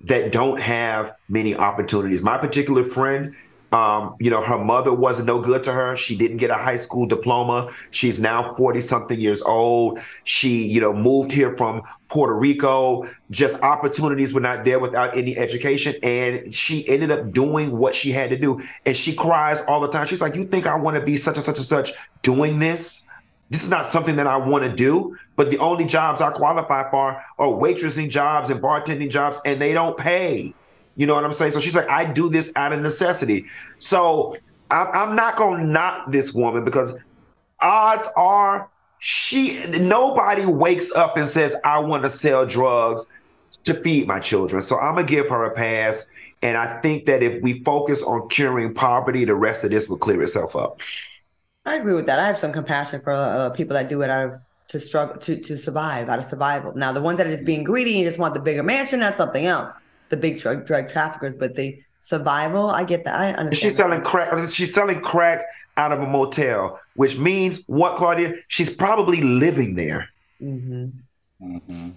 that 0.00 0.32
don't 0.32 0.60
have 0.60 1.14
many 1.28 1.54
opportunities. 1.54 2.22
My 2.22 2.38
particular 2.38 2.84
friend, 2.84 3.34
um, 3.72 4.16
you 4.18 4.30
know, 4.30 4.40
her 4.40 4.58
mother 4.58 4.94
wasn't 4.94 5.26
no 5.26 5.40
good 5.40 5.62
to 5.64 5.72
her. 5.72 5.96
She 5.96 6.16
didn't 6.16 6.38
get 6.38 6.50
a 6.50 6.54
high 6.54 6.78
school 6.78 7.06
diploma. 7.06 7.70
She's 7.90 8.18
now 8.18 8.54
40 8.54 8.80
something 8.80 9.20
years 9.20 9.42
old. 9.42 10.00
She, 10.24 10.66
you 10.66 10.80
know, 10.80 10.94
moved 10.94 11.32
here 11.32 11.54
from 11.56 11.82
Puerto 12.08 12.34
Rico. 12.34 13.08
Just 13.30 13.60
opportunities 13.62 14.32
were 14.32 14.40
not 14.40 14.64
there 14.64 14.78
without 14.78 15.14
any 15.14 15.36
education. 15.36 15.94
And 16.02 16.54
she 16.54 16.88
ended 16.88 17.10
up 17.10 17.32
doing 17.32 17.76
what 17.76 17.94
she 17.94 18.10
had 18.10 18.30
to 18.30 18.38
do. 18.38 18.60
And 18.86 18.96
she 18.96 19.14
cries 19.14 19.60
all 19.62 19.80
the 19.80 19.90
time. 19.90 20.06
She's 20.06 20.22
like, 20.22 20.34
You 20.34 20.44
think 20.44 20.66
I 20.66 20.76
want 20.76 20.96
to 20.96 21.04
be 21.04 21.18
such 21.18 21.36
and 21.36 21.44
such 21.44 21.58
and 21.58 21.66
such 21.66 21.92
doing 22.22 22.58
this? 22.58 23.04
This 23.50 23.62
is 23.62 23.70
not 23.70 23.86
something 23.86 24.16
that 24.16 24.26
I 24.26 24.36
want 24.36 24.64
to 24.64 24.72
do, 24.72 25.16
but 25.36 25.50
the 25.50 25.58
only 25.58 25.86
jobs 25.86 26.20
I 26.20 26.30
qualify 26.30 26.90
for 26.90 27.22
are 27.38 27.48
waitressing 27.48 28.10
jobs 28.10 28.50
and 28.50 28.60
bartending 28.60 29.08
jobs, 29.08 29.40
and 29.46 29.58
they 29.58 29.72
don't 29.72 29.96
pay. 29.96 30.54
You 30.98 31.06
know 31.06 31.14
what 31.14 31.24
I'm 31.24 31.32
saying? 31.32 31.52
So 31.52 31.60
she's 31.60 31.76
like, 31.76 31.88
I 31.88 32.12
do 32.12 32.28
this 32.28 32.50
out 32.56 32.72
of 32.72 32.80
necessity. 32.80 33.46
So 33.78 34.36
I'm, 34.70 35.14
not 35.14 35.36
to 35.36 35.64
knock 35.64 36.10
this 36.10 36.34
woman 36.34 36.64
because 36.64 36.92
odds 37.62 38.08
are 38.16 38.68
she 38.98 39.64
nobody 39.78 40.44
wakes 40.44 40.90
up 40.92 41.16
and 41.16 41.28
says, 41.28 41.54
I 41.64 41.78
want 41.78 42.02
to 42.02 42.10
sell 42.10 42.44
drugs 42.44 43.06
to 43.62 43.74
feed 43.74 44.08
my 44.08 44.18
children. 44.18 44.60
So 44.60 44.76
I'm 44.76 44.96
gonna 44.96 45.06
give 45.06 45.28
her 45.28 45.44
a 45.44 45.54
pass. 45.54 46.04
And 46.42 46.56
I 46.56 46.80
think 46.80 47.06
that 47.06 47.22
if 47.22 47.40
we 47.42 47.62
focus 47.62 48.02
on 48.02 48.28
curing 48.28 48.74
poverty, 48.74 49.24
the 49.24 49.36
rest 49.36 49.62
of 49.62 49.70
this 49.70 49.88
will 49.88 49.98
clear 49.98 50.20
itself 50.20 50.56
up. 50.56 50.80
I 51.64 51.76
agree 51.76 51.94
with 51.94 52.06
that. 52.06 52.18
I 52.18 52.26
have 52.26 52.38
some 52.38 52.52
compassion 52.52 53.00
for 53.02 53.12
uh, 53.12 53.50
people 53.50 53.74
that 53.74 53.88
do 53.88 54.02
it 54.02 54.10
out 54.10 54.30
of 54.30 54.40
to 54.68 54.80
struggle 54.80 55.16
to 55.18 55.36
to 55.36 55.56
survive 55.56 56.08
out 56.08 56.18
of 56.18 56.24
survival. 56.24 56.74
Now, 56.74 56.92
the 56.92 57.00
ones 57.00 57.18
that 57.18 57.28
are 57.28 57.32
just 57.32 57.46
being 57.46 57.62
greedy 57.62 57.98
and 57.98 58.06
just 58.06 58.18
want 58.18 58.34
the 58.34 58.40
bigger 58.40 58.64
mansion, 58.64 58.98
that's 58.98 59.16
something 59.16 59.46
else. 59.46 59.76
The 60.08 60.16
big 60.16 60.38
drug 60.38 60.66
drug 60.66 60.88
traffickers, 60.88 61.34
but 61.34 61.54
the 61.54 61.82
survival, 62.00 62.70
I 62.70 62.84
get 62.84 63.04
that. 63.04 63.14
I 63.14 63.32
understand. 63.32 63.56
She's 63.56 63.76
selling 63.76 64.02
crack. 64.02 64.50
She's 64.50 64.72
selling 64.72 65.00
crack 65.00 65.44
out 65.76 65.92
of 65.92 66.00
a 66.00 66.06
motel, 66.06 66.80
which 66.94 67.16
means 67.18 67.64
what, 67.66 67.96
Claudia? 67.96 68.34
She's 68.48 68.74
probably 68.74 69.20
living 69.22 69.74
there. 69.74 70.08
Mm-hmm. 70.42 70.86
Mm-hmm. 71.40 71.90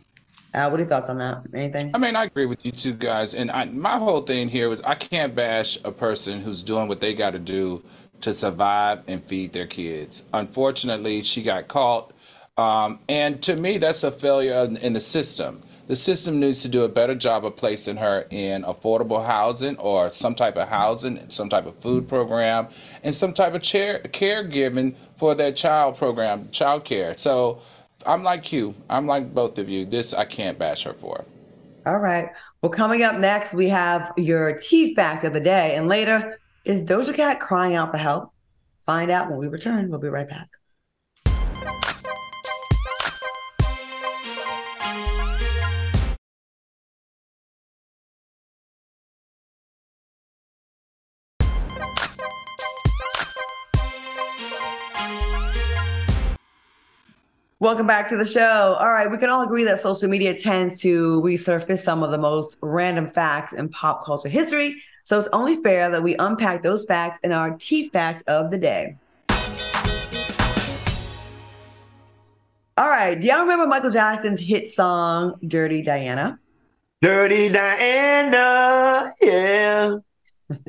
Uh, 0.53 0.67
what 0.69 0.79
are 0.79 0.83
your 0.83 0.89
thoughts 0.89 1.09
on 1.09 1.17
that? 1.17 1.43
Anything? 1.53 1.91
I 1.93 1.97
mean, 1.97 2.15
I 2.15 2.25
agree 2.25 2.45
with 2.45 2.65
you 2.65 2.71
two 2.71 2.93
guys. 2.93 3.33
And 3.33 3.49
I, 3.51 3.65
my 3.65 3.97
whole 3.97 4.21
thing 4.21 4.49
here 4.49 4.67
was 4.67 4.81
I 4.81 4.95
can't 4.95 5.33
bash 5.33 5.79
a 5.85 5.91
person 5.91 6.41
who's 6.41 6.61
doing 6.61 6.87
what 6.87 6.99
they 6.99 7.13
got 7.13 7.31
to 7.31 7.39
do 7.39 7.83
to 8.19 8.33
survive 8.33 9.01
and 9.07 9.23
feed 9.23 9.53
their 9.53 9.65
kids. 9.65 10.25
Unfortunately, 10.33 11.21
she 11.21 11.41
got 11.41 11.67
caught. 11.67 12.13
Um, 12.57 12.99
and 13.07 13.41
to 13.43 13.55
me, 13.55 13.77
that's 13.77 14.03
a 14.03 14.11
failure 14.11 14.65
in, 14.65 14.77
in 14.77 14.93
the 14.93 14.99
system. 14.99 15.61
The 15.91 15.97
system 15.97 16.39
needs 16.39 16.61
to 16.61 16.69
do 16.69 16.85
a 16.85 16.87
better 16.87 17.15
job 17.15 17.43
of 17.43 17.57
placing 17.57 17.97
her 17.97 18.25
in 18.29 18.63
affordable 18.63 19.25
housing 19.25 19.75
or 19.77 20.09
some 20.09 20.35
type 20.35 20.55
of 20.55 20.69
housing, 20.69 21.29
some 21.29 21.49
type 21.49 21.65
of 21.65 21.75
food 21.79 22.07
program, 22.07 22.69
and 23.03 23.13
some 23.13 23.33
type 23.33 23.53
of 23.55 23.61
chair, 23.61 23.99
caregiving 24.05 24.95
for 25.17 25.35
their 25.35 25.51
child 25.51 25.97
program, 25.97 26.49
child 26.51 26.85
care. 26.85 27.17
So 27.17 27.59
I'm 28.05 28.23
like 28.23 28.53
you. 28.53 28.73
I'm 28.89 29.05
like 29.05 29.33
both 29.33 29.57
of 29.57 29.67
you. 29.67 29.83
This 29.85 30.13
I 30.13 30.23
can't 30.23 30.57
bash 30.57 30.83
her 30.83 30.93
for. 30.93 31.25
All 31.85 31.99
right. 31.99 32.29
Well, 32.61 32.71
coming 32.71 33.03
up 33.03 33.19
next, 33.19 33.53
we 33.53 33.67
have 33.67 34.13
your 34.15 34.57
tea 34.59 34.95
fact 34.95 35.25
of 35.25 35.33
the 35.33 35.41
day, 35.41 35.75
and 35.75 35.89
later 35.89 36.39
is 36.63 36.85
Doja 36.85 37.13
Cat 37.13 37.41
crying 37.41 37.75
out 37.75 37.91
for 37.91 37.97
help. 37.97 38.31
Find 38.85 39.11
out 39.11 39.29
when 39.29 39.39
we 39.39 39.49
return. 39.49 39.89
We'll 39.89 39.99
be 39.99 40.07
right 40.07 40.29
back. 40.29 40.60
Welcome 57.61 57.85
back 57.85 58.07
to 58.07 58.17
the 58.17 58.25
show. 58.25 58.75
All 58.79 58.89
right, 58.89 59.11
we 59.11 59.19
can 59.19 59.29
all 59.29 59.43
agree 59.43 59.63
that 59.65 59.79
social 59.79 60.09
media 60.09 60.33
tends 60.33 60.79
to 60.79 61.21
resurface 61.21 61.81
some 61.81 62.01
of 62.01 62.09
the 62.09 62.17
most 62.17 62.57
random 62.63 63.11
facts 63.11 63.53
in 63.53 63.69
pop 63.69 64.03
culture 64.03 64.29
history. 64.29 64.81
So 65.03 65.19
it's 65.19 65.29
only 65.31 65.57
fair 65.57 65.91
that 65.91 66.01
we 66.01 66.15
unpack 66.17 66.63
those 66.63 66.85
facts 66.85 67.19
in 67.23 67.31
our 67.31 67.55
T 67.55 67.89
fact 67.89 68.23
of 68.27 68.49
the 68.49 68.57
day. 68.57 68.97
All 72.79 72.89
right, 72.89 73.21
do 73.21 73.27
y'all 73.27 73.41
remember 73.41 73.67
Michael 73.67 73.91
Jackson's 73.91 74.41
hit 74.41 74.71
song 74.71 75.35
Dirty 75.47 75.83
Diana? 75.83 76.39
Dirty 77.03 77.47
Diana, 77.49 79.13
yeah. 79.21 79.97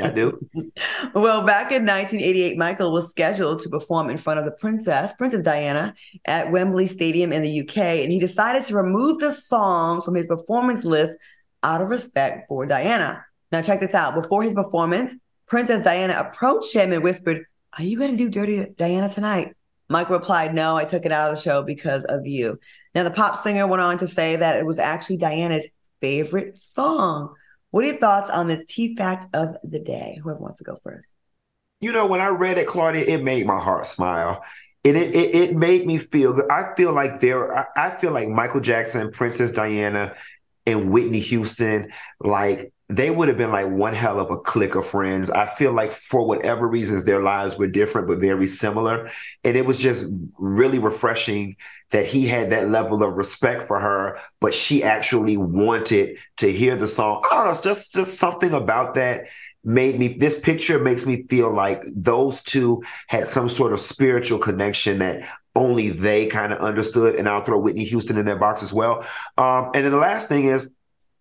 I 0.02 0.10
do. 0.10 0.38
well, 1.14 1.44
back 1.44 1.72
in 1.72 1.86
1988, 1.86 2.56
Michael 2.56 2.92
was 2.92 3.10
scheduled 3.10 3.60
to 3.60 3.68
perform 3.68 4.10
in 4.10 4.18
front 4.18 4.38
of 4.38 4.44
the 4.44 4.52
princess, 4.52 5.12
Princess 5.14 5.42
Diana, 5.42 5.94
at 6.24 6.50
Wembley 6.50 6.86
Stadium 6.86 7.32
in 7.32 7.42
the 7.42 7.60
UK, 7.60 7.76
and 7.76 8.12
he 8.12 8.18
decided 8.18 8.64
to 8.64 8.74
remove 8.74 9.18
the 9.18 9.32
song 9.32 10.02
from 10.02 10.14
his 10.14 10.26
performance 10.26 10.84
list 10.84 11.16
out 11.62 11.80
of 11.80 11.88
respect 11.88 12.48
for 12.48 12.66
Diana. 12.66 13.24
Now, 13.50 13.62
check 13.62 13.80
this 13.80 13.94
out. 13.94 14.14
Before 14.14 14.42
his 14.42 14.54
performance, 14.54 15.14
Princess 15.46 15.84
Diana 15.84 16.14
approached 16.18 16.74
him 16.74 16.92
and 16.92 17.02
whispered, 17.02 17.44
Are 17.78 17.84
you 17.84 17.98
going 17.98 18.10
to 18.10 18.16
do 18.16 18.30
Dirty 18.30 18.66
Diana 18.76 19.08
tonight? 19.08 19.54
Michael 19.88 20.16
replied, 20.16 20.54
No, 20.54 20.76
I 20.76 20.84
took 20.84 21.04
it 21.04 21.12
out 21.12 21.30
of 21.30 21.36
the 21.36 21.42
show 21.42 21.62
because 21.62 22.04
of 22.06 22.26
you. 22.26 22.58
Now, 22.94 23.04
the 23.04 23.10
pop 23.10 23.38
singer 23.38 23.66
went 23.66 23.82
on 23.82 23.98
to 23.98 24.08
say 24.08 24.36
that 24.36 24.56
it 24.56 24.66
was 24.66 24.78
actually 24.78 25.18
Diana's 25.18 25.68
favorite 26.00 26.56
song. 26.56 27.34
What 27.72 27.84
are 27.84 27.88
your 27.88 27.96
thoughts 27.96 28.30
on 28.30 28.46
this 28.46 28.64
T 28.66 28.94
fact 28.94 29.34
of 29.34 29.56
the 29.64 29.80
day? 29.80 30.20
Whoever 30.22 30.38
wants 30.38 30.58
to 30.58 30.64
go 30.64 30.78
first. 30.84 31.08
You 31.80 31.90
know, 31.90 32.06
when 32.06 32.20
I 32.20 32.28
read 32.28 32.58
it, 32.58 32.66
Claudia, 32.68 33.04
it 33.04 33.24
made 33.24 33.44
my 33.44 33.58
heart 33.58 33.86
smile. 33.86 34.44
And 34.84 34.96
it, 34.96 35.14
it, 35.14 35.34
it 35.34 35.56
made 35.56 35.86
me 35.86 35.98
feel 35.98 36.32
good. 36.32 36.50
I 36.50 36.74
feel 36.76 36.92
like 36.92 37.20
there, 37.20 37.56
I, 37.56 37.66
I 37.76 37.90
feel 37.90 38.12
like 38.12 38.28
Michael 38.28 38.60
Jackson, 38.60 39.10
Princess 39.10 39.52
Diana, 39.52 40.14
and 40.66 40.92
Whitney 40.92 41.20
Houston, 41.20 41.90
like 42.20 42.71
they 42.88 43.10
would 43.10 43.28
have 43.28 43.38
been 43.38 43.52
like 43.52 43.68
one 43.68 43.94
hell 43.94 44.20
of 44.20 44.30
a 44.30 44.36
clique 44.36 44.74
of 44.74 44.84
friends. 44.84 45.30
I 45.30 45.46
feel 45.46 45.72
like 45.72 45.90
for 45.90 46.26
whatever 46.26 46.68
reasons, 46.68 47.04
their 47.04 47.20
lives 47.20 47.56
were 47.56 47.66
different 47.66 48.08
but 48.08 48.18
very 48.18 48.46
similar. 48.46 49.10
And 49.44 49.56
it 49.56 49.64
was 49.64 49.80
just 49.80 50.04
really 50.38 50.78
refreshing 50.78 51.56
that 51.90 52.06
he 52.06 52.26
had 52.26 52.50
that 52.50 52.68
level 52.68 53.02
of 53.02 53.14
respect 53.14 53.62
for 53.62 53.78
her, 53.78 54.18
but 54.40 54.54
she 54.54 54.82
actually 54.82 55.36
wanted 55.36 56.18
to 56.38 56.52
hear 56.52 56.76
the 56.76 56.86
song. 56.86 57.22
I 57.30 57.36
don't 57.36 57.44
know, 57.46 57.50
it's 57.50 57.60
just 57.60 57.94
just 57.94 58.18
something 58.18 58.52
about 58.52 58.94
that 58.94 59.26
made 59.64 59.98
me 59.98 60.08
this 60.08 60.40
picture 60.40 60.78
makes 60.80 61.06
me 61.06 61.24
feel 61.28 61.50
like 61.50 61.84
those 61.94 62.42
two 62.42 62.82
had 63.06 63.28
some 63.28 63.48
sort 63.48 63.72
of 63.72 63.78
spiritual 63.78 64.38
connection 64.38 64.98
that 64.98 65.28
only 65.54 65.90
they 65.90 66.26
kind 66.26 66.52
of 66.52 66.58
understood. 66.58 67.14
And 67.16 67.28
I'll 67.28 67.42
throw 67.42 67.60
Whitney 67.60 67.84
Houston 67.84 68.16
in 68.16 68.26
that 68.26 68.40
box 68.40 68.62
as 68.62 68.72
well. 68.72 69.06
Um, 69.38 69.70
and 69.74 69.84
then 69.84 69.92
the 69.92 69.98
last 69.98 70.28
thing 70.28 70.46
is 70.46 70.68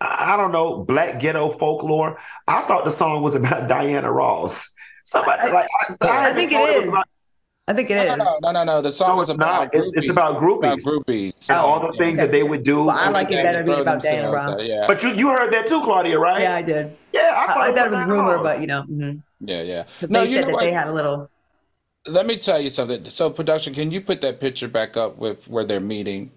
I 0.01 0.35
don't 0.35 0.51
know, 0.51 0.83
black 0.83 1.19
ghetto 1.19 1.49
folklore. 1.49 2.17
I 2.47 2.63
thought 2.63 2.85
the 2.85 2.91
song 2.91 3.21
was 3.21 3.35
about 3.35 3.67
Diana 3.69 4.11
Ross. 4.11 4.71
Somebody 5.03 5.51
like 5.51 5.67
I, 6.01 6.07
I, 6.07 6.29
I 6.29 6.33
think 6.33 6.51
it 6.51 6.59
is. 6.59 6.87
About, 6.87 7.07
I 7.67 7.73
think 7.73 7.89
it 7.91 7.97
is. 7.97 8.17
No, 8.17 8.39
no, 8.41 8.51
no, 8.51 8.63
no. 8.63 8.81
The 8.81 8.91
song 8.91 9.17
no, 9.17 9.21
is 9.21 9.29
about 9.29 9.73
not. 9.73 9.85
It's 9.95 10.09
about 10.09 10.41
groupies. 10.41 10.77
It's 10.77 10.87
about 10.87 11.05
groupies. 11.05 11.49
And 11.49 11.59
all 11.59 11.79
the 11.79 11.95
things 11.97 12.17
that 12.17 12.31
they 12.31 12.43
would 12.43 12.63
do. 12.63 12.85
Well, 12.85 12.89
I 12.91 13.09
like 13.09 13.31
it 13.31 13.43
better 13.43 13.63
being 13.63 13.79
about 13.79 14.01
Diana 14.01 14.31
Ross. 14.31 14.63
yeah. 14.63 14.85
But 14.87 15.03
you, 15.03 15.09
you 15.11 15.29
heard 15.29 15.51
that 15.53 15.67
too, 15.67 15.81
Claudia, 15.81 16.17
right? 16.17 16.41
Yeah, 16.41 16.55
I 16.55 16.61
did. 16.61 16.97
Yeah, 17.13 17.33
I, 17.35 17.51
I, 17.51 17.69
I 17.69 17.71
thought 17.71 17.87
it 17.87 17.91
was 17.91 18.07
rumor, 18.07 18.37
but 18.39 18.61
you 18.61 18.67
know. 18.67 18.81
Mm-hmm. 18.83 19.19
Yeah, 19.47 19.61
yeah. 19.61 19.83
No, 20.09 20.25
they 20.25 20.33
said 20.33 20.47
that 20.47 20.53
what? 20.53 20.61
they 20.61 20.71
had 20.71 20.87
a 20.87 20.93
little. 20.93 21.29
Let 22.07 22.25
me 22.25 22.37
tell 22.37 22.59
you 22.59 22.71
something. 22.71 23.05
So, 23.05 23.29
production, 23.29 23.73
can 23.75 23.91
you 23.91 24.01
put 24.01 24.21
that 24.21 24.39
picture 24.39 24.67
back 24.67 24.97
up 24.97 25.17
with 25.17 25.47
where 25.47 25.63
they're 25.63 25.79
meeting? 25.79 26.31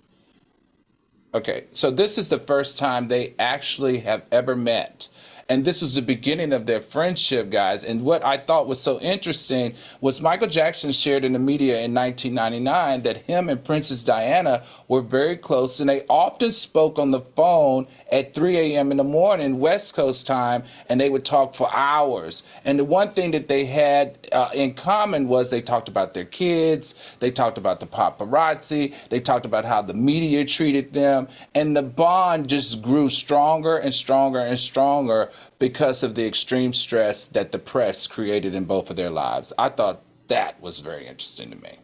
Okay, 1.35 1.65
so 1.73 1.91
this 1.91 2.17
is 2.17 2.29
the 2.29 2.39
first 2.39 2.79
time 2.79 3.09
they 3.09 3.35
actually 3.41 3.99
have 3.99 4.25
ever 4.31 4.55
met. 4.55 5.09
And 5.49 5.65
this 5.65 5.83
was 5.83 5.95
the 5.95 6.03
beginning 6.03 6.53
of 6.53 6.67
their 6.67 6.81
friendship, 6.81 7.51
guys. 7.51 7.85
And 7.85 8.03
what 8.03 8.25
I 8.25 8.39
thought 8.39 8.67
was 8.67 8.81
so 8.81 8.99
interesting 9.01 9.75
was 10.01 10.21
Michael 10.21 10.49
Jackson 10.49 10.93
shared 10.93 11.25
in 11.25 11.33
the 11.33 11.39
media 11.39 11.83
in 11.83 11.95
1999 11.95 13.03
that 13.03 13.19
him 13.19 13.49
and 13.49 13.63
Princess 13.63 14.03
Diana 14.03 14.63
were 14.89 15.03
very 15.03 15.37
close 15.37 15.81
and 15.81 15.89
they 15.89 16.05
often 16.09 16.51
spoke 16.51 16.99
on 16.99 17.11
the 17.11 17.21
phone 17.21 17.87
at 18.11 18.35
3 18.35 18.57
a.m. 18.57 18.91
in 18.91 18.97
the 18.97 19.05
morning, 19.05 19.59
West 19.59 19.95
Coast 19.95 20.27
time, 20.27 20.63
and 20.89 21.01
they 21.01 21.11
would 21.11 21.25
talk 21.25 21.55
for 21.55 21.69
hours. 21.75 22.43
And 22.65 22.79
the 22.79 22.85
one 22.85 23.11
thing 23.11 23.33
that 23.33 23.49
they 23.49 23.67
had 23.67 24.17
uh, 24.33 24.51
in 24.55 24.75
common 24.75 25.29
was 25.29 25.51
they 25.51 25.61
talked 25.61 25.89
about 25.89 26.15
their 26.15 26.25
kids, 26.25 26.95
they 27.19 27.31
talked 27.31 27.59
about 27.59 27.81
the 27.81 27.87
paparazzi, 27.87 28.95
they 29.09 29.21
talked 29.21 29.45
about 29.45 29.65
how 29.65 29.83
the 29.83 29.95
media 29.95 30.45
treated 30.45 30.93
them, 30.93 31.29
and 31.55 31.77
the 31.77 31.83
bond 31.83 32.49
just 32.49 32.83
grew 32.83 33.09
stronger 33.09 33.77
and 33.77 33.95
stronger 33.95 34.39
and 34.39 34.59
stronger 34.59 35.31
because 35.59 36.03
of 36.03 36.15
the 36.15 36.27
extreme 36.27 36.73
stress 36.73 37.27
that 37.27 37.53
the 37.53 37.59
press 37.59 38.07
created 38.07 38.55
in 38.55 38.65
both 38.65 38.91
of 38.91 38.97
their 38.97 39.11
lives. 39.11 39.53
I 39.59 39.69
thought 39.69 40.03
that 40.29 40.61
was 40.61 40.81
very 40.81 41.07
interesting 41.07 41.51
to 41.51 41.57
me. 41.57 41.79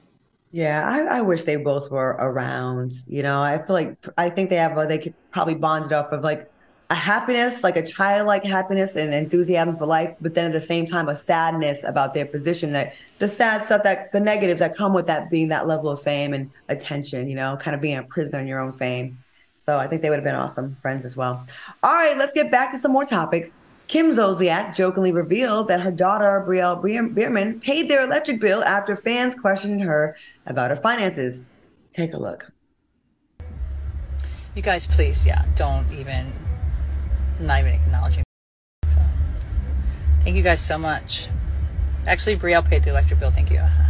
Yeah, 0.53 0.89
I, 0.89 1.19
I 1.19 1.21
wish 1.21 1.45
they 1.45 1.57
both 1.57 1.91
were 1.91 2.17
around. 2.19 2.93
You 3.07 3.23
know, 3.23 3.43
I 3.43 3.59
feel 3.59 3.75
like 3.75 3.97
I 4.19 4.31
think 4.31 4.51
they 4.51 4.57
have 4.57 4.77
uh, 4.77 4.87
they 4.87 4.99
could 4.99 5.15
probably 5.31 5.55
bond 5.55 5.87
it 5.87 5.93
off 5.93 6.11
of 6.11 6.25
like 6.25 6.51
a 6.91 6.95
happiness, 6.95 7.63
like 7.63 7.77
a 7.77 7.87
childlike 7.87 8.45
happiness 8.45 8.97
and 8.97 9.15
enthusiasm 9.15 9.77
for 9.77 9.87
life, 9.87 10.13
but 10.21 10.35
then 10.35 10.47
at 10.47 10.53
the 10.53 10.61
same 10.61 10.87
time 10.87 11.09
a 11.09 11.17
sadness 11.17 11.85
about 11.85 12.15
their 12.15 12.27
position 12.27 12.73
that 12.73 12.95
the 13.21 13.29
sad 13.29 13.63
stuff 13.63 13.85
that 13.85 14.11
the 14.11 14.19
negatives 14.19 14.59
that 14.59 14.77
come 14.77 14.93
with 14.93 15.07
that 15.07 15.31
being 15.31 15.49
that 15.49 15.69
level 15.69 15.89
of 15.89 16.03
fame 16.03 16.35
and 16.35 16.51
attention, 16.69 17.29
you 17.29 17.37
know, 17.37 17.57
kind 17.61 17.77
of 17.77 17.81
being 17.81 17.97
a 17.97 18.03
prisoner 18.03 18.41
in 18.41 18.49
your 18.49 18.59
own 18.59 18.73
fame. 18.73 19.17
So 19.61 19.77
I 19.77 19.87
think 19.87 20.01
they 20.01 20.09
would 20.09 20.17
have 20.17 20.25
been 20.25 20.35
awesome 20.35 20.79
friends 20.81 21.05
as 21.05 21.19
well. 21.19 21.45
All 21.83 21.93
right, 21.93 22.17
let's 22.17 22.33
get 22.33 22.51
back 22.51 22.73
to 22.73 22.79
some 22.79 22.93
more 22.93 23.05
topics. 23.05 23.55
Kim 23.89 24.11
Zolciak 24.11 24.75
jokingly 24.75 25.13
revealed 25.13 25.69
that 25.69 25.83
her 25.83 25.91
daughter, 25.91 26.43
Brielle 26.49 26.81
Biermann, 26.81 27.61
paid 27.61 27.87
their 27.91 28.03
electric 28.03 28.41
bill 28.41 28.65
after 28.65 28.97
fans 28.97 29.35
questioned 29.35 29.83
her 29.83 30.17
about 30.47 30.71
her 30.71 30.77
finances. 30.77 31.43
Take 31.93 32.15
a 32.15 32.17
look. 32.17 32.51
You 34.55 34.63
guys, 34.63 34.87
please, 34.87 35.27
yeah, 35.27 35.45
don't 35.57 35.87
even, 35.93 36.33
not 37.39 37.61
even 37.61 37.75
acknowledging. 37.75 38.25
So, 38.87 38.99
thank 40.23 40.37
you 40.37 40.43
guys 40.43 40.65
so 40.65 40.79
much. 40.79 41.29
Actually, 42.07 42.37
Brielle 42.37 42.65
paid 42.65 42.83
the 42.83 42.91
electric 42.91 43.21
bill. 43.21 43.31
Thank 43.31 43.51
you. 43.51 43.61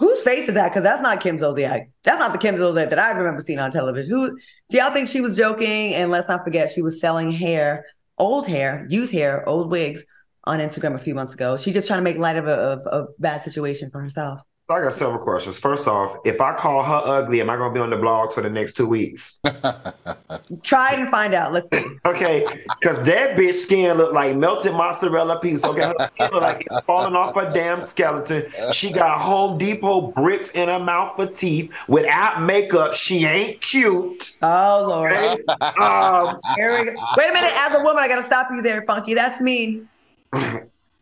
Whose 0.00 0.22
face 0.22 0.48
is 0.48 0.54
that? 0.54 0.70
Because 0.70 0.82
that's 0.82 1.02
not 1.02 1.20
Kim 1.20 1.38
Zolciak. 1.38 1.90
That's 2.04 2.18
not 2.18 2.32
the 2.32 2.38
Kim 2.38 2.56
Zolciak 2.56 2.88
that 2.88 2.98
I 2.98 3.10
remember 3.10 3.42
seeing 3.42 3.58
on 3.58 3.70
television. 3.70 4.10
Who 4.10 4.34
do 4.70 4.78
y'all 4.78 4.90
think 4.92 5.08
she 5.08 5.20
was 5.20 5.36
joking? 5.36 5.92
And 5.92 6.10
let's 6.10 6.26
not 6.26 6.42
forget, 6.42 6.70
she 6.70 6.80
was 6.80 6.98
selling 6.98 7.30
hair, 7.30 7.84
old 8.16 8.46
hair, 8.46 8.86
used 8.88 9.12
hair, 9.12 9.46
old 9.46 9.70
wigs 9.70 10.02
on 10.44 10.58
Instagram 10.58 10.94
a 10.94 10.98
few 10.98 11.14
months 11.14 11.34
ago. 11.34 11.58
She's 11.58 11.74
just 11.74 11.86
trying 11.86 11.98
to 11.98 12.02
make 12.02 12.16
light 12.16 12.36
of 12.36 12.46
a, 12.46 12.54
of 12.54 12.86
a 12.86 13.06
bad 13.18 13.42
situation 13.42 13.90
for 13.90 14.00
herself. 14.00 14.40
I 14.70 14.82
got 14.82 14.94
several 14.94 15.18
questions. 15.18 15.58
First 15.58 15.88
off, 15.88 16.16
if 16.24 16.40
I 16.40 16.54
call 16.54 16.82
her 16.82 17.02
ugly, 17.04 17.40
am 17.40 17.50
I 17.50 17.56
going 17.56 17.70
to 17.70 17.74
be 17.74 17.80
on 17.80 17.90
the 17.90 17.96
blogs 17.96 18.32
for 18.32 18.40
the 18.40 18.50
next 18.50 18.76
two 18.76 18.86
weeks? 18.86 19.40
Try 20.62 20.94
and 20.94 21.08
find 21.08 21.34
out. 21.34 21.52
Let's 21.52 21.68
see. 21.70 21.84
okay, 22.04 22.46
because 22.80 23.04
that 23.06 23.36
bitch 23.36 23.54
skin 23.54 23.96
looked 23.96 24.14
like 24.14 24.36
melted 24.36 24.72
mozzarella 24.72 25.40
piece. 25.40 25.64
Okay, 25.64 25.82
her 25.82 26.10
skin 26.14 26.30
look 26.32 26.42
like 26.42 26.66
it's 26.70 26.86
falling 26.86 27.16
off 27.16 27.34
her 27.34 27.52
damn 27.52 27.80
skeleton. 27.80 28.44
She 28.72 28.92
got 28.92 29.18
Home 29.18 29.58
Depot 29.58 30.08
bricks 30.12 30.50
in 30.52 30.68
her 30.68 30.78
mouth 30.78 31.16
for 31.16 31.26
teeth. 31.26 31.74
Without 31.88 32.42
makeup, 32.42 32.94
she 32.94 33.24
ain't 33.24 33.60
cute. 33.60 34.36
Oh 34.42 34.84
Lord. 34.86 35.12
Okay? 35.12 35.42
um, 35.80 36.40
Here 36.56 36.78
we 36.78 36.84
go. 36.84 36.94
Wait 37.16 37.30
a 37.30 37.32
minute. 37.32 37.52
As 37.54 37.74
a 37.74 37.82
woman, 37.82 38.02
I 38.02 38.08
got 38.08 38.16
to 38.16 38.24
stop 38.24 38.48
you 38.50 38.62
there, 38.62 38.82
Funky. 38.82 39.14
That's 39.14 39.40
mean. 39.40 39.88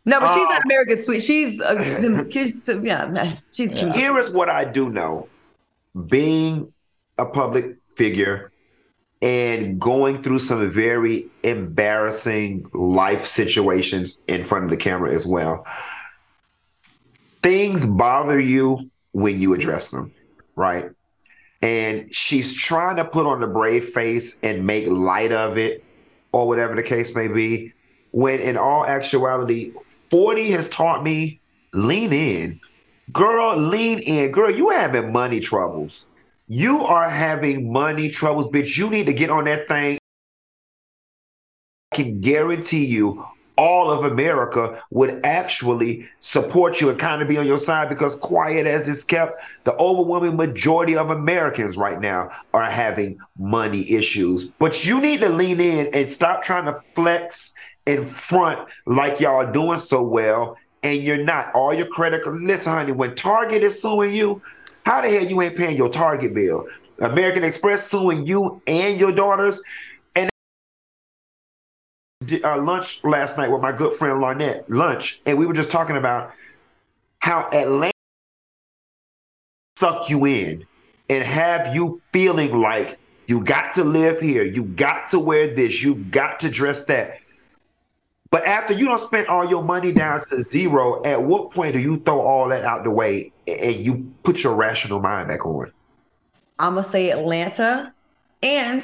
No, 0.08 0.20
but 0.20 0.34
she's 0.34 0.48
not 0.48 0.56
um, 0.56 0.62
American 0.64 0.96
sweet. 0.96 1.22
She's, 1.22 1.60
uh, 1.60 1.82
she's 2.30 2.66
yeah, 2.82 3.36
she's. 3.52 3.74
Yeah. 3.74 3.92
Here 3.92 4.18
is 4.18 4.30
what 4.30 4.48
I 4.48 4.64
do 4.64 4.88
know: 4.88 5.28
being 6.06 6.72
a 7.18 7.26
public 7.26 7.76
figure 7.94 8.50
and 9.20 9.78
going 9.78 10.22
through 10.22 10.38
some 10.38 10.70
very 10.70 11.26
embarrassing 11.42 12.64
life 12.72 13.24
situations 13.24 14.18
in 14.28 14.44
front 14.44 14.64
of 14.64 14.70
the 14.70 14.76
camera 14.78 15.12
as 15.12 15.26
well. 15.26 15.66
Things 17.42 17.84
bother 17.84 18.40
you 18.40 18.90
when 19.12 19.40
you 19.40 19.52
address 19.52 19.90
them, 19.90 20.12
right? 20.56 20.90
And 21.60 22.14
she's 22.14 22.54
trying 22.54 22.96
to 22.96 23.04
put 23.04 23.26
on 23.26 23.42
a 23.42 23.46
brave 23.46 23.84
face 23.84 24.38
and 24.42 24.66
make 24.66 24.86
light 24.86 25.32
of 25.32 25.58
it, 25.58 25.84
or 26.32 26.46
whatever 26.46 26.74
the 26.74 26.82
case 26.82 27.14
may 27.14 27.28
be. 27.28 27.74
When 28.12 28.40
in 28.40 28.56
all 28.56 28.86
actuality, 28.86 29.72
40 30.10 30.50
has 30.52 30.68
taught 30.68 31.02
me 31.02 31.40
lean 31.72 32.12
in. 32.12 32.60
Girl, 33.12 33.56
lean 33.56 34.00
in. 34.00 34.30
Girl, 34.30 34.50
you 34.50 34.70
having 34.70 35.12
money 35.12 35.40
troubles. 35.40 36.06
You 36.48 36.80
are 36.80 37.08
having 37.08 37.72
money 37.72 38.08
troubles, 38.08 38.48
bitch. 38.48 38.76
You 38.76 38.88
need 38.90 39.06
to 39.06 39.12
get 39.12 39.30
on 39.30 39.44
that 39.44 39.68
thing. 39.68 39.98
I 41.92 41.96
can 41.96 42.20
guarantee 42.20 42.86
you 42.86 43.24
all 43.58 43.90
of 43.90 44.10
America 44.10 44.80
would 44.90 45.20
actually 45.24 46.06
support 46.20 46.80
you 46.80 46.88
and 46.88 46.98
kind 46.98 47.20
of 47.20 47.28
be 47.28 47.36
on 47.36 47.46
your 47.46 47.58
side 47.58 47.88
because 47.88 48.14
quiet 48.14 48.66
as 48.66 48.88
it's 48.88 49.02
kept, 49.02 49.42
the 49.64 49.76
overwhelming 49.78 50.36
majority 50.36 50.96
of 50.96 51.10
Americans 51.10 51.76
right 51.76 52.00
now 52.00 52.30
are 52.54 52.64
having 52.64 53.18
money 53.36 53.90
issues. 53.90 54.44
But 54.44 54.84
you 54.84 55.00
need 55.00 55.20
to 55.22 55.28
lean 55.28 55.60
in 55.60 55.88
and 55.92 56.10
stop 56.10 56.44
trying 56.44 56.66
to 56.66 56.80
flex 56.94 57.52
in 57.88 58.04
front 58.04 58.68
like 58.84 59.18
y'all 59.18 59.36
are 59.36 59.50
doing 59.50 59.80
so 59.80 60.02
well 60.02 60.56
and 60.82 61.02
you're 61.02 61.24
not. 61.24 61.52
All 61.54 61.72
your 61.72 61.86
credit, 61.86 62.24
listen, 62.26 62.72
honey, 62.72 62.92
when 62.92 63.14
Target 63.14 63.62
is 63.62 63.80
suing 63.80 64.14
you, 64.14 64.42
how 64.84 65.00
the 65.00 65.08
hell 65.08 65.24
you 65.24 65.40
ain't 65.40 65.56
paying 65.56 65.76
your 65.76 65.88
Target 65.88 66.34
bill? 66.34 66.68
American 67.00 67.44
Express 67.44 67.90
suing 67.90 68.26
you 68.26 68.60
and 68.66 69.00
your 69.00 69.10
daughters. 69.10 69.60
And 70.14 70.30
uh, 72.44 72.60
lunch 72.60 73.02
last 73.04 73.38
night 73.38 73.50
with 73.50 73.62
my 73.62 73.72
good 73.72 73.94
friend 73.94 74.22
Larnett, 74.22 74.64
lunch, 74.68 75.22
and 75.24 75.38
we 75.38 75.46
were 75.46 75.54
just 75.54 75.70
talking 75.70 75.96
about 75.96 76.32
how 77.20 77.48
Atlanta 77.52 77.92
suck 79.76 80.10
you 80.10 80.26
in 80.26 80.66
and 81.08 81.24
have 81.24 81.74
you 81.74 82.02
feeling 82.12 82.60
like 82.60 82.98
you 83.28 83.42
got 83.42 83.74
to 83.74 83.84
live 83.84 84.20
here, 84.20 84.42
you 84.42 84.64
got 84.64 85.08
to 85.08 85.18
wear 85.18 85.54
this, 85.54 85.82
you've 85.82 86.10
got 86.10 86.40
to 86.40 86.50
dress 86.50 86.84
that. 86.86 87.20
But 88.30 88.44
after 88.44 88.74
you 88.74 88.86
don't 88.86 89.00
spend 89.00 89.26
all 89.28 89.48
your 89.48 89.62
money 89.62 89.92
down 89.92 90.20
to 90.30 90.42
zero, 90.42 91.02
at 91.04 91.22
what 91.22 91.50
point 91.50 91.72
do 91.72 91.78
you 91.78 91.98
throw 91.98 92.20
all 92.20 92.48
that 92.48 92.64
out 92.64 92.84
the 92.84 92.90
way 92.90 93.32
and 93.46 93.76
you 93.76 94.12
put 94.22 94.42
your 94.42 94.54
rational 94.54 95.00
mind 95.00 95.28
back 95.28 95.46
on? 95.46 95.72
I'm 96.58 96.74
gonna 96.74 96.86
say 96.86 97.10
Atlanta. 97.10 97.94
And 98.42 98.82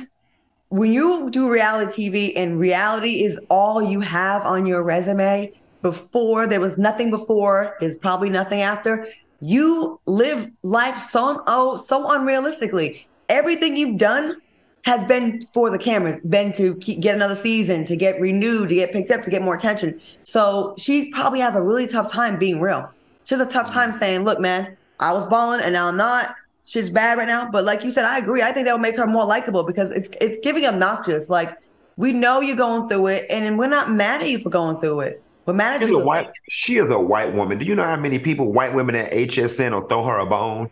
when 0.68 0.92
you 0.92 1.30
do 1.30 1.50
reality 1.50 2.10
TV 2.10 2.32
and 2.36 2.58
reality 2.58 3.22
is 3.22 3.38
all 3.50 3.82
you 3.82 4.00
have 4.00 4.42
on 4.44 4.66
your 4.66 4.82
resume, 4.82 5.52
before 5.82 6.46
there 6.46 6.60
was 6.60 6.78
nothing 6.78 7.10
before, 7.10 7.76
there's 7.78 7.98
probably 7.98 8.30
nothing 8.30 8.62
after. 8.62 9.06
You 9.40 10.00
live 10.06 10.50
life 10.62 10.98
so 10.98 11.42
oh 11.46 11.76
so 11.76 12.06
unrealistically. 12.06 13.04
Everything 13.28 13.76
you've 13.76 13.98
done 13.98 14.40
has 14.84 15.02
been 15.06 15.40
for 15.46 15.70
the 15.70 15.78
cameras, 15.78 16.20
been 16.20 16.52
to 16.52 16.76
keep, 16.76 17.00
get 17.00 17.14
another 17.14 17.36
season, 17.36 17.84
to 17.86 17.96
get 17.96 18.20
renewed, 18.20 18.68
to 18.68 18.74
get 18.74 18.92
picked 18.92 19.10
up, 19.10 19.22
to 19.22 19.30
get 19.30 19.42
more 19.42 19.54
attention. 19.54 19.98
So 20.24 20.74
she 20.76 21.10
probably 21.10 21.40
has 21.40 21.56
a 21.56 21.62
really 21.62 21.86
tough 21.86 22.10
time 22.10 22.38
being 22.38 22.60
real. 22.60 22.90
She 23.24 23.34
has 23.34 23.46
a 23.46 23.50
tough 23.50 23.72
time 23.72 23.90
mm-hmm. 23.90 23.98
saying, 23.98 24.24
"Look, 24.24 24.40
man, 24.40 24.76
I 25.00 25.12
was 25.14 25.26
balling 25.28 25.62
and 25.62 25.72
now 25.72 25.88
I'm 25.88 25.96
not. 25.96 26.34
She's 26.64 26.90
bad 26.90 27.16
right 27.16 27.26
now." 27.26 27.50
But 27.50 27.64
like 27.64 27.82
you 27.82 27.90
said, 27.90 28.04
I 28.04 28.18
agree. 28.18 28.42
I 28.42 28.52
think 28.52 28.66
that 28.66 28.72
would 28.72 28.82
make 28.82 28.96
her 28.96 29.06
more 29.06 29.24
likable 29.24 29.64
because 29.64 29.90
it's 29.90 30.10
it's 30.20 30.38
giving 30.44 30.66
obnoxious. 30.66 31.30
Like 31.30 31.56
we 31.96 32.12
know 32.12 32.40
you're 32.40 32.54
going 32.54 32.88
through 32.88 33.06
it, 33.06 33.26
and 33.30 33.58
we're 33.58 33.66
not 33.66 33.90
mad 33.90 34.20
at 34.20 34.28
you 34.28 34.38
for 34.38 34.50
going 34.50 34.76
through 34.76 35.00
it. 35.00 35.22
We're 35.46 35.54
mad 35.54 35.74
at 35.74 35.80
She's 35.80 35.90
you. 35.90 36.00
a 36.00 36.04
white, 36.04 36.28
she 36.48 36.76
is 36.76 36.90
a 36.90 36.98
white 36.98 37.32
woman. 37.32 37.58
Do 37.58 37.64
you 37.64 37.74
know 37.74 37.84
how 37.84 37.96
many 37.96 38.18
people, 38.18 38.52
white 38.52 38.74
women 38.74 38.94
at 38.94 39.12
HSN, 39.12 39.72
will 39.72 39.82
throw 39.82 40.04
her 40.04 40.18
a 40.18 40.26
bone? 40.26 40.70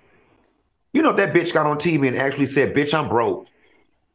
You 0.93 1.03
know, 1.03 1.11
if 1.11 1.17
that 1.17 1.35
bitch 1.35 1.53
got 1.55 1.67
on 1.67 1.79
TV 1.79 2.09
and 2.09 2.17
actually 2.17 2.47
said, 2.47 2.75
"Bitch, 2.75 2.93
I'm 2.93 3.09
broke." 3.09 3.49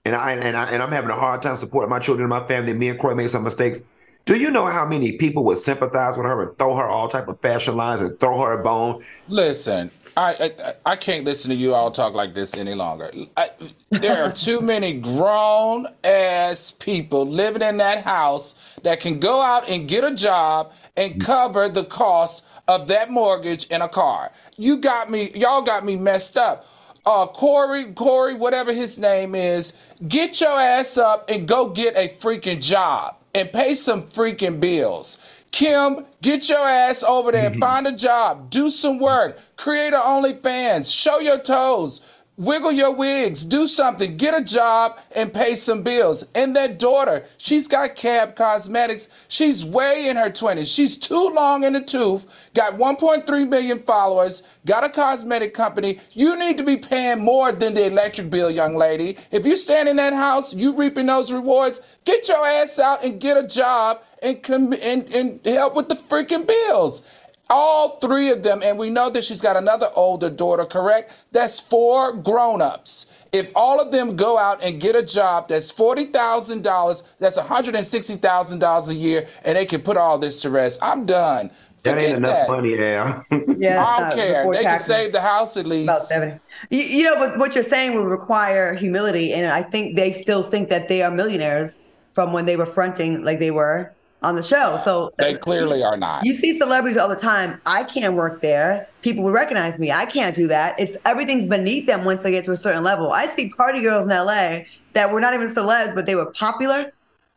And 0.08 0.16
I 0.16 0.32
and 0.32 0.56
I 0.56 0.72
and 0.72 0.82
I'm 0.82 0.92
having 0.92 1.10
a 1.10 1.16
hard 1.16 1.42
time 1.42 1.58
supporting 1.58 1.90
my 1.90 2.00
children 2.00 2.24
and 2.24 2.30
my 2.30 2.48
family. 2.48 2.74
Me 2.74 2.88
and 2.88 2.98
Corey 2.98 3.16
made 3.16 3.30
some 3.30 3.44
mistakes. 3.44 3.84
Do 4.24 4.38
you 4.38 4.52
know 4.52 4.66
how 4.66 4.86
many 4.86 5.14
people 5.14 5.44
would 5.46 5.58
sympathize 5.58 6.18
with 6.18 6.26
her 6.26 6.42
and 6.42 6.58
throw 6.58 6.76
her 6.76 6.88
all 6.88 7.08
type 7.08 7.28
of 7.28 7.40
fashion 7.42 7.76
lines 7.76 8.02
and 8.02 8.18
throw 8.20 8.42
her 8.42 8.60
a 8.60 8.64
bone? 8.64 9.04
Listen, 9.28 9.92
I 10.16 10.52
I, 10.66 10.74
I 10.86 10.96
can't 10.96 11.26
listen 11.26 11.50
to 11.50 11.56
you 11.56 11.74
all 11.74 11.92
talk 11.92 12.14
like 12.14 12.34
this 12.34 12.56
any 12.56 12.74
longer. 12.74 13.12
I, 13.36 13.50
there 13.92 14.24
are 14.24 14.32
too 14.32 14.62
many 14.62 14.94
grown 14.94 15.88
ass 16.06 16.72
people 16.72 17.26
living 17.26 17.62
in 17.62 17.76
that 17.78 18.06
house 18.06 18.56
that 18.84 19.02
can 19.02 19.20
go 19.20 19.42
out 19.42 19.68
and 19.68 19.90
get 19.90 20.06
a 20.06 20.16
job 20.16 20.72
and 20.96 21.20
cover 21.20 21.68
the 21.68 21.84
cost 21.84 22.46
of 22.70 22.88
that 22.88 23.12
mortgage 23.12 23.68
and 23.72 23.84
a 23.84 23.90
car. 23.90 24.32
You 24.56 24.78
got 24.78 25.12
me, 25.12 25.32
y'all 25.36 25.62
got 25.62 25.84
me 25.84 25.98
messed 25.98 26.38
up 26.38 26.66
uh, 27.08 27.26
Corey, 27.26 27.86
Corey, 27.94 28.34
whatever 28.34 28.74
his 28.74 28.98
name 28.98 29.34
is, 29.34 29.72
get 30.10 30.42
your 30.42 30.60
ass 30.60 30.98
up 30.98 31.30
and 31.30 31.48
go 31.48 31.70
get 31.70 31.96
a 31.96 32.10
freaking 32.10 32.62
job 32.62 33.16
and 33.34 33.50
pay 33.50 33.76
some 33.76 34.04
freaking 34.04 34.60
bills. 34.60 35.18
Kim, 35.52 36.06
get 36.22 36.50
your 36.50 36.68
ass 36.68 37.04
over 37.04 37.32
there 37.32 37.48
and 37.48 37.60
find 37.62 37.88
a 37.88 37.94
job, 37.94 38.50
do 38.50 38.70
some 38.70 39.00
work, 39.00 39.40
create 39.56 39.94
an 39.94 40.02
OnlyFans, 40.02 40.94
show 40.94 41.20
your 41.20 41.40
toes, 41.40 42.02
wiggle 42.38 42.72
your 42.72 42.94
wigs, 42.94 43.44
do 43.44 43.68
something, 43.68 44.16
get 44.16 44.40
a 44.40 44.44
job, 44.44 45.00
and 45.16 45.34
pay 45.34 45.56
some 45.56 45.82
bills. 45.82 46.24
And 46.36 46.56
that 46.56 46.78
daughter, 46.80 47.26
she's 47.38 47.68
got 47.68 47.96
Cab 47.96 48.36
Cosmetics. 48.36 49.10
She's 49.28 49.66
way 49.66 50.08
in 50.08 50.16
her 50.18 50.30
20s. 50.30 50.74
She's 50.74 50.96
too 50.96 51.30
long 51.30 51.64
in 51.64 51.74
the 51.74 51.82
tooth, 51.82 52.28
got 52.54 52.78
1.3 52.78 53.50
million 53.50 53.80
followers, 53.80 54.44
got 54.66 54.84
a 54.84 54.90
cosmetic 54.90 55.54
company. 55.54 56.00
You 56.12 56.38
need 56.38 56.58
to 56.58 56.64
be 56.64 56.78
paying 56.78 57.24
more 57.24 57.52
than 57.52 57.74
the 57.74 57.88
electric 57.88 58.30
bill, 58.30 58.52
young 58.52 58.76
lady. 58.76 59.18
If 59.32 59.46
you 59.46 59.56
stand 59.56 59.90
in 59.90 59.96
that 59.98 60.14
house, 60.14 60.54
you 60.54 60.76
reaping 60.76 61.08
those 61.08 61.32
rewards, 61.32 61.82
get 62.06 62.28
your 62.28 62.46
ass 62.46 62.78
out 62.80 63.04
and 63.04 63.20
get 63.20 63.38
a 63.38 63.48
job 63.48 64.02
and, 64.22 64.42
com- 64.44 64.74
and, 64.74 65.10
and 65.10 65.40
help 65.46 65.76
with 65.76 65.90
the 65.90 65.96
freaking 65.96 66.46
bills. 66.46 67.02
All 67.50 67.98
three 68.00 68.30
of 68.30 68.44
them, 68.44 68.62
and 68.64 68.78
we 68.78 68.90
know 68.90 69.10
that 69.10 69.24
she's 69.24 69.42
got 69.42 69.56
another 69.56 69.90
older 69.96 70.30
daughter, 70.30 70.66
correct? 70.66 71.12
That's 71.32 71.60
four 71.60 72.12
grown 72.14 72.62
ups. 72.62 73.06
If 73.32 73.52
all 73.56 73.80
of 73.82 73.92
them 73.92 74.16
go 74.16 74.38
out 74.38 74.62
and 74.64 74.80
get 74.82 74.96
a 74.96 75.04
job 75.04 75.48
that's 75.50 75.72
$40,000, 75.72 77.04
that's 77.20 77.38
$160,000 77.38 78.88
a 78.90 78.94
year, 78.96 79.28
and 79.44 79.58
they 79.58 79.66
can 79.66 79.82
put 79.82 79.98
all 79.98 80.18
this 80.18 80.42
to 80.42 80.50
rest, 80.50 80.80
I'm 80.82 81.06
done. 81.06 81.52
That 81.84 81.94
Forget 81.94 82.08
ain't 82.10 82.18
enough 82.18 82.32
that. 82.32 82.50
money, 82.50 82.84
Al. 82.84 83.24
Yeah, 83.32 83.36
I 83.36 83.40
that's 83.40 84.00
don't 84.00 84.10
not- 84.10 84.14
care. 84.16 84.42
before 84.42 84.54
They 84.56 84.64
can 84.64 84.80
save 84.80 85.12
the 85.12 85.22
house 85.22 85.58
at 85.58 85.66
least. 85.66 85.84
About 85.90 86.04
seven. 86.04 86.40
You, 86.70 86.80
you 86.80 87.04
know, 87.04 87.16
but 87.16 87.38
what 87.38 87.54
you're 87.56 87.64
saying 87.64 87.96
would 87.96 88.10
require 88.10 88.74
humility, 88.74 89.34
and 89.34 89.46
I 89.48 89.62
think 89.64 89.96
they 89.96 90.12
still 90.12 90.44
think 90.44 90.70
that 90.70 90.90
they 90.90 91.02
are 91.04 91.12
millionaires 91.12 91.80
from 92.14 92.34
when 92.34 92.46
they 92.46 92.56
were 92.58 92.66
fronting 92.66 93.24
like 93.24 93.40
they 93.40 93.52
were 93.52 93.94
on 94.24 94.36
the 94.36 94.44
show. 94.44 94.78
So 94.78 95.14
They 95.18 95.36
clearly 95.36 95.84
are 95.84 95.96
not. 95.98 96.26
you 96.26 96.34
see 96.34 96.58
celebrities 96.58 96.98
all 96.98 97.08
the 97.10 97.16
time. 97.16 97.62
I 97.66 97.84
can't 97.84 98.16
work 98.16 98.42
there. 98.42 98.88
People 99.02 99.24
would 99.26 99.34
recognize 99.34 99.78
me. 99.80 99.92
I 99.92 100.06
can't 100.06 100.36
do 100.36 100.48
that. 100.48 100.80
It's 100.80 100.98
everything's 101.06 101.46
beneath 101.46 101.86
them 101.86 102.04
once 102.06 102.24
they 102.24 102.32
get 102.32 102.46
to 102.46 102.52
a 102.52 102.58
certain 102.58 102.84
level. 102.84 103.12
I 103.12 103.28
see 103.28 103.50
party 103.52 103.82
girls 103.82 104.06
in 104.06 104.12
LA 104.12 104.60
that 104.94 105.12
were 105.12 105.22
not 105.22 105.34
even 105.34 105.50
celebs, 105.54 105.94
but 105.94 106.06
they 106.06 106.16
were 106.16 106.32
popular. 106.32 106.92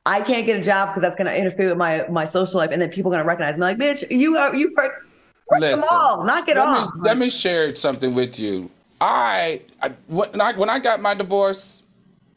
I 0.06 0.22
can't 0.22 0.46
get 0.46 0.58
a 0.58 0.62
job 0.62 0.88
because 0.88 1.02
that's 1.02 1.16
going 1.16 1.26
to 1.30 1.38
interfere 1.38 1.68
with 1.68 1.76
my 1.76 2.06
my 2.08 2.24
social 2.24 2.58
life, 2.58 2.70
and 2.72 2.80
then 2.80 2.88
people 2.88 3.12
are 3.12 3.16
going 3.16 3.24
to 3.24 3.28
recognize 3.28 3.56
me. 3.56 3.60
Like, 3.60 3.76
bitch, 3.76 4.10
you 4.10 4.36
are 4.38 4.54
you 4.56 4.72
work, 4.74 5.06
work 5.50 5.60
them 5.60 5.82
all. 5.90 6.24
Knock 6.24 6.48
it 6.48 6.56
let 6.56 6.66
off. 6.66 6.94
Me, 6.94 7.02
let 7.02 7.18
me 7.18 7.28
share 7.28 7.74
something 7.74 8.14
with 8.14 8.38
you. 8.38 8.70
I, 9.02 9.60
I 9.82 9.90
when 10.08 10.40
I 10.40 10.54
when 10.56 10.70
I 10.70 10.78
got 10.78 11.02
my 11.02 11.12
divorce, 11.12 11.82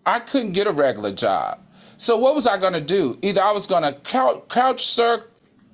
I 0.06 0.20
couldn't 0.20 0.52
get 0.52 0.68
a 0.68 0.72
regular 0.72 1.14
job. 1.14 1.60
So 2.04 2.18
what 2.18 2.36
was 2.36 2.46
I 2.46 2.58
going 2.58 2.74
to 2.74 2.82
do? 2.82 3.18
Either 3.22 3.42
I 3.42 3.54
was 3.54 3.66
going 3.66 3.84
to 3.84 3.94
couch, 4.50 4.86
surf, 4.86 5.22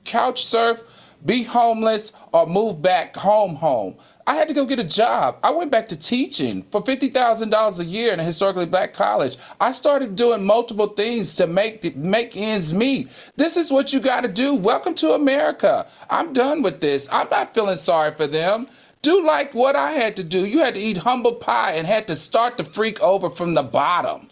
couch 0.06 0.46
surf, 0.46 0.84
be 1.26 1.42
homeless, 1.42 2.12
or 2.32 2.46
move 2.46 2.84
back 2.84 3.16
home 3.16 3.56
home. 3.56 3.96
I 4.28 4.36
had 4.36 4.48
to 4.48 4.54
go 4.54 4.68
get 4.68 4.80
a 4.80 4.84
job. 4.84 5.40
I 5.42 5.50
went 5.50 5.72
back 5.72 5.88
to 5.88 5.98
teaching 5.98 6.68
for 6.72 6.84
$50,000 6.84 7.80
a 7.80 7.84
year 7.84 8.14
in 8.14 8.20
a 8.20 8.24
historically 8.24 8.68
black 8.68 8.94
college. 8.94 9.38
I 9.60 9.72
started 9.72 10.16
doing 10.16 10.46
multiple 10.46 10.90
things 10.90 11.34
to 11.34 11.48
make 11.48 11.96
make 11.96 12.38
ends 12.38 12.76
meet. 12.76 13.10
This 13.36 13.58
is 13.58 13.72
what 13.72 13.92
you 13.92 14.00
got 14.00 14.22
to 14.22 14.28
do. 14.28 14.54
Welcome 14.54 14.94
to 14.96 15.14
America. 15.14 15.88
I'm 16.12 16.32
done 16.32 16.62
with 16.62 16.80
this. 16.80 17.10
I'm 17.12 17.30
not 17.32 17.56
feeling 17.56 17.76
sorry 17.76 18.14
for 18.14 18.28
them. 18.28 18.68
Do 19.02 19.26
like 19.26 19.56
what 19.56 19.76
I 19.76 19.94
had 19.94 20.16
to 20.18 20.24
do. 20.24 20.46
You 20.46 20.60
had 20.60 20.76
to 20.76 20.80
eat 20.80 20.98
humble 20.98 21.34
pie 21.34 21.72
and 21.72 21.88
had 21.88 22.06
to 22.06 22.16
start 22.16 22.58
the 22.58 22.64
freak 22.64 23.02
over 23.02 23.32
from 23.32 23.56
the 23.56 23.64
bottom. 23.64 24.30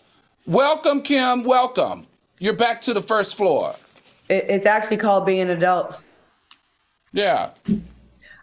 Welcome, 0.48 1.02
Kim. 1.02 1.44
Welcome. 1.44 2.08
You're 2.40 2.54
back 2.54 2.80
to 2.84 2.94
the 2.94 3.02
first 3.02 3.36
floor. 3.36 3.76
It's 4.30 4.66
actually 4.66 4.96
called 4.96 5.26
being 5.26 5.42
an 5.42 5.50
adult. 5.50 6.02
Yeah. 7.12 7.50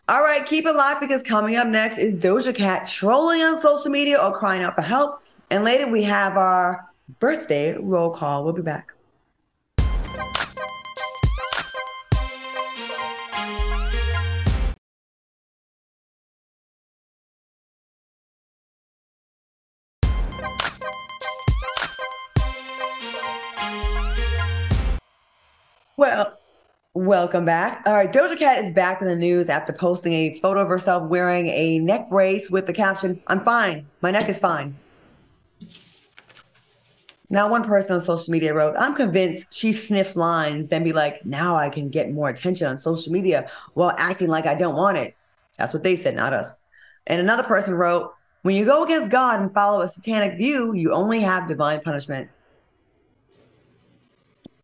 All 0.07 0.21
right, 0.23 0.45
keep 0.45 0.67
it 0.67 0.75
locked 0.75 1.01
because 1.01 1.23
coming 1.23 1.57
up 1.57 1.67
next 1.67 1.97
is 1.97 2.19
Doja 2.19 2.55
Cat 2.55 2.87
trolling 2.87 3.41
on 3.41 3.59
social 3.59 3.91
media 3.91 4.19
or 4.19 4.39
crying 4.39 4.63
out 4.63 4.75
for 4.75 4.83
help. 4.83 5.23
And 5.51 5.65
later 5.65 5.91
we 5.91 6.03
have 6.03 6.37
our 6.37 6.85
birthday 7.21 7.75
roll 7.79 8.11
call. 8.11 8.45
We'll 8.45 8.53
be 8.53 8.61
back. 8.61 8.93
Welcome 27.07 27.45
back. 27.45 27.83
All 27.87 27.95
right, 27.95 28.13
Doja 28.13 28.37
Cat 28.37 28.65
is 28.65 28.73
back 28.73 29.01
in 29.01 29.09
the 29.09 29.17
news 29.17 29.49
after 29.49 29.73
posting 29.73 30.13
a 30.13 30.35
photo 30.41 30.61
of 30.61 30.69
herself 30.69 31.09
wearing 31.09 31.49
a 31.49 31.79
neck 31.79 32.09
brace 32.09 32.51
with 32.51 32.67
the 32.67 32.73
caption, 32.73 33.23
I'm 33.27 33.41
fine. 33.45 33.87
My 34.01 34.11
neck 34.11 34.29
is 34.29 34.39
fine. 34.39 34.77
Now, 37.31 37.49
one 37.49 37.65
person 37.65 37.97
on 37.97 38.03
social 38.03 38.31
media 38.31 38.55
wrote, 38.55 38.77
I'm 38.79 38.95
convinced 38.95 39.53
she 39.53 39.73
sniffs 39.73 40.15
lines, 40.15 40.71
then 40.71 40.85
be 40.85 40.93
like, 40.93 41.25
now 41.25 41.57
I 41.57 41.69
can 41.69 41.89
get 41.89 42.13
more 42.13 42.29
attention 42.29 42.67
on 42.67 42.79
social 42.79 43.13
media 43.13 43.51
while 43.73 43.95
acting 43.99 44.29
like 44.29 44.47
I 44.47 44.55
don't 44.55 44.77
want 44.77 44.99
it. 44.99 45.17
That's 45.57 45.73
what 45.73 45.83
they 45.83 45.97
said, 45.97 46.15
not 46.15 46.33
us. 46.33 46.61
And 47.07 47.21
another 47.21 47.43
person 47.43 47.75
wrote, 47.75 48.15
when 48.43 48.55
you 48.55 48.65
go 48.65 48.85
against 48.85 49.11
God 49.11 49.41
and 49.41 49.53
follow 49.53 49.81
a 49.81 49.89
satanic 49.89 50.37
view, 50.37 50.75
you 50.75 50.93
only 50.93 51.21
have 51.21 51.49
divine 51.49 51.81
punishment. 51.81 52.29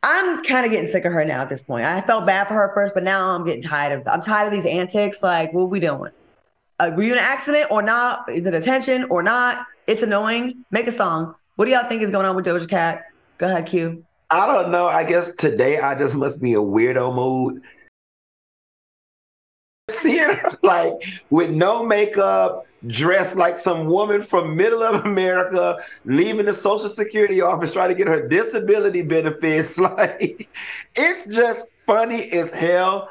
I'm 0.03 0.43
kind 0.45 0.65
of 0.65 0.73
getting 0.73 0.89
sick 0.89 1.05
of 1.05 1.13
her 1.13 1.25
now 1.25 1.43
at 1.43 1.49
this 1.49 1.63
point. 1.63 1.85
I 1.85 2.01
felt 2.01 2.27
bad 2.27 2.49
for 2.49 2.55
her 2.55 2.73
first, 2.75 2.95
but 2.95 3.05
now 3.05 3.31
I'm 3.31 3.45
getting 3.45 3.63
tired 3.63 4.01
of 4.01 4.09
I'm 4.09 4.23
tired 4.23 4.47
of 4.47 4.53
these 4.53 4.67
antics. 4.67 5.23
Like, 5.23 5.53
what 5.53 5.69
we 5.69 5.81
doing? 5.81 6.13
Uh, 6.79 6.93
were 6.97 7.03
you 7.03 7.13
in 7.13 7.19
an 7.19 7.25
accident 7.25 7.71
or 7.71 7.83
not? 7.83 8.29
Is 8.31 8.47
it 8.47 8.55
attention 8.55 9.05
or 9.11 9.23
not? 9.23 9.67
It's 9.87 10.03
annoying. 10.03 10.65
Make 10.71 10.87
a 10.87 10.93
song. 10.93 11.35
What 11.57 11.67
do 11.67 11.73
y'all 11.73 11.87
think 11.89 12.01
is 12.01 12.11
going 12.11 12.25
on 12.25 12.35
with 12.35 12.47
Doja 12.47 12.67
Cat? 12.67 13.05
Go 13.37 13.47
ahead, 13.47 13.67
Q. 13.67 14.03
I 14.31 14.47
don't 14.47 14.71
know. 14.71 14.87
I 14.87 15.05
guess 15.05 15.35
today 15.35 15.79
I 15.79 15.99
just 15.99 16.17
must 16.17 16.41
be 16.41 16.55
a 16.55 16.59
weirdo 16.59 17.15
mood. 17.15 17.63
Seeing 19.99 20.31
her 20.31 20.51
like 20.63 20.93
with 21.31 21.51
no 21.51 21.85
makeup, 21.85 22.67
dressed 22.87 23.37
like 23.37 23.57
some 23.57 23.87
woman 23.87 24.23
from 24.23 24.57
middle 24.57 24.83
of 24.83 25.05
America, 25.05 25.79
leaving 26.05 26.47
the 26.47 26.55
Social 26.55 26.89
Security 26.89 27.41
office 27.41 27.73
trying 27.73 27.91
to 27.91 27.95
get 27.95 28.07
her 28.07 28.27
disability 28.29 29.03
benefits. 29.03 29.79
Like 29.91 30.49
it's 30.95 31.27
just 31.35 31.67
funny 31.87 32.31
as 32.33 32.53
hell 32.53 33.11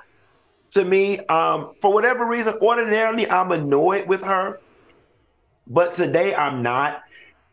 to 0.72 0.86
me. 0.86 1.20
Um, 1.28 1.74
for 1.82 1.94
whatever 1.94 2.26
reason, 2.26 2.56
ordinarily 2.62 3.30
I'm 3.30 3.52
annoyed 3.52 4.08
with 4.08 4.24
her, 4.24 4.60
but 5.68 5.94
today 5.94 6.34
I'm 6.36 6.62
not. 6.62 7.04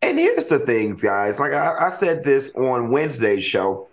And 0.02 0.18
here's 0.18 0.44
the 0.44 0.58
things, 0.58 1.02
guys. 1.02 1.40
Like 1.40 1.52
I, 1.52 1.86
I 1.86 1.90
said 1.90 2.22
this 2.22 2.54
on 2.54 2.90
Wednesday's 2.90 3.44
show. 3.44 3.88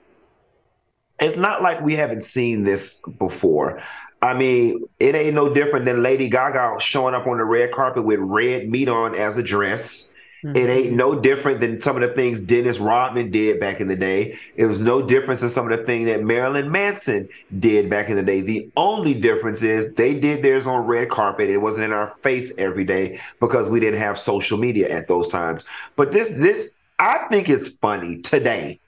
It's 1.19 1.37
not 1.37 1.61
like 1.61 1.81
we 1.81 1.93
haven't 1.93 2.23
seen 2.23 2.63
this 2.63 3.01
before. 3.17 3.81
I 4.23 4.33
mean, 4.33 4.85
it 5.01 5.15
ain't 5.15 5.35
no 5.35 5.53
different 5.53 5.83
than 5.83 6.01
Lady 6.01 6.29
Gaga 6.29 6.79
showing 6.79 7.13
up 7.13 7.27
on 7.27 7.39
the 7.39 7.43
red 7.43 7.71
carpet 7.73 8.05
with 8.05 8.19
red 8.19 8.69
meat 8.69 8.87
on 8.87 9.15
as 9.15 9.37
a 9.37 9.43
dress. 9.43 10.13
Mm-hmm. 10.45 10.55
It 10.55 10.69
ain't 10.69 10.93
no 10.93 11.19
different 11.19 11.59
than 11.59 11.81
some 11.81 11.97
of 11.97 12.01
the 12.01 12.15
things 12.15 12.39
Dennis 12.39 12.79
Rodman 12.79 13.31
did 13.31 13.59
back 13.59 13.81
in 13.81 13.89
the 13.89 13.97
day. 13.97 14.37
It 14.55 14.65
was 14.65 14.81
no 14.81 15.05
difference 15.05 15.41
than 15.41 15.49
some 15.49 15.69
of 15.69 15.77
the 15.77 15.85
things 15.85 16.05
that 16.05 16.23
Marilyn 16.23 16.71
Manson 16.71 17.27
did 17.59 17.89
back 17.89 18.09
in 18.09 18.15
the 18.15 18.23
day. 18.23 18.39
The 18.39 18.71
only 18.77 19.13
difference 19.13 19.61
is 19.61 19.93
they 19.95 20.17
did 20.17 20.41
theirs 20.41 20.67
on 20.67 20.85
red 20.85 21.09
carpet. 21.09 21.49
It 21.49 21.57
wasn't 21.57 21.83
in 21.83 21.91
our 21.91 22.15
face 22.21 22.53
every 22.57 22.85
day 22.85 23.19
because 23.41 23.69
we 23.69 23.81
didn't 23.81 23.99
have 23.99 24.17
social 24.17 24.57
media 24.57 24.89
at 24.89 25.09
those 25.09 25.27
times. 25.27 25.65
But 25.97 26.13
this, 26.13 26.37
this, 26.37 26.73
I 26.97 27.27
think 27.29 27.49
it's 27.49 27.67
funny 27.67 28.21
today. 28.21 28.79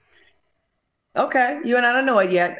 Okay, 1.17 1.59
you 1.65 1.75
and 1.75 1.85
I 1.85 1.91
don't 1.91 2.05
know 2.05 2.19
it 2.19 2.31
yet. 2.31 2.57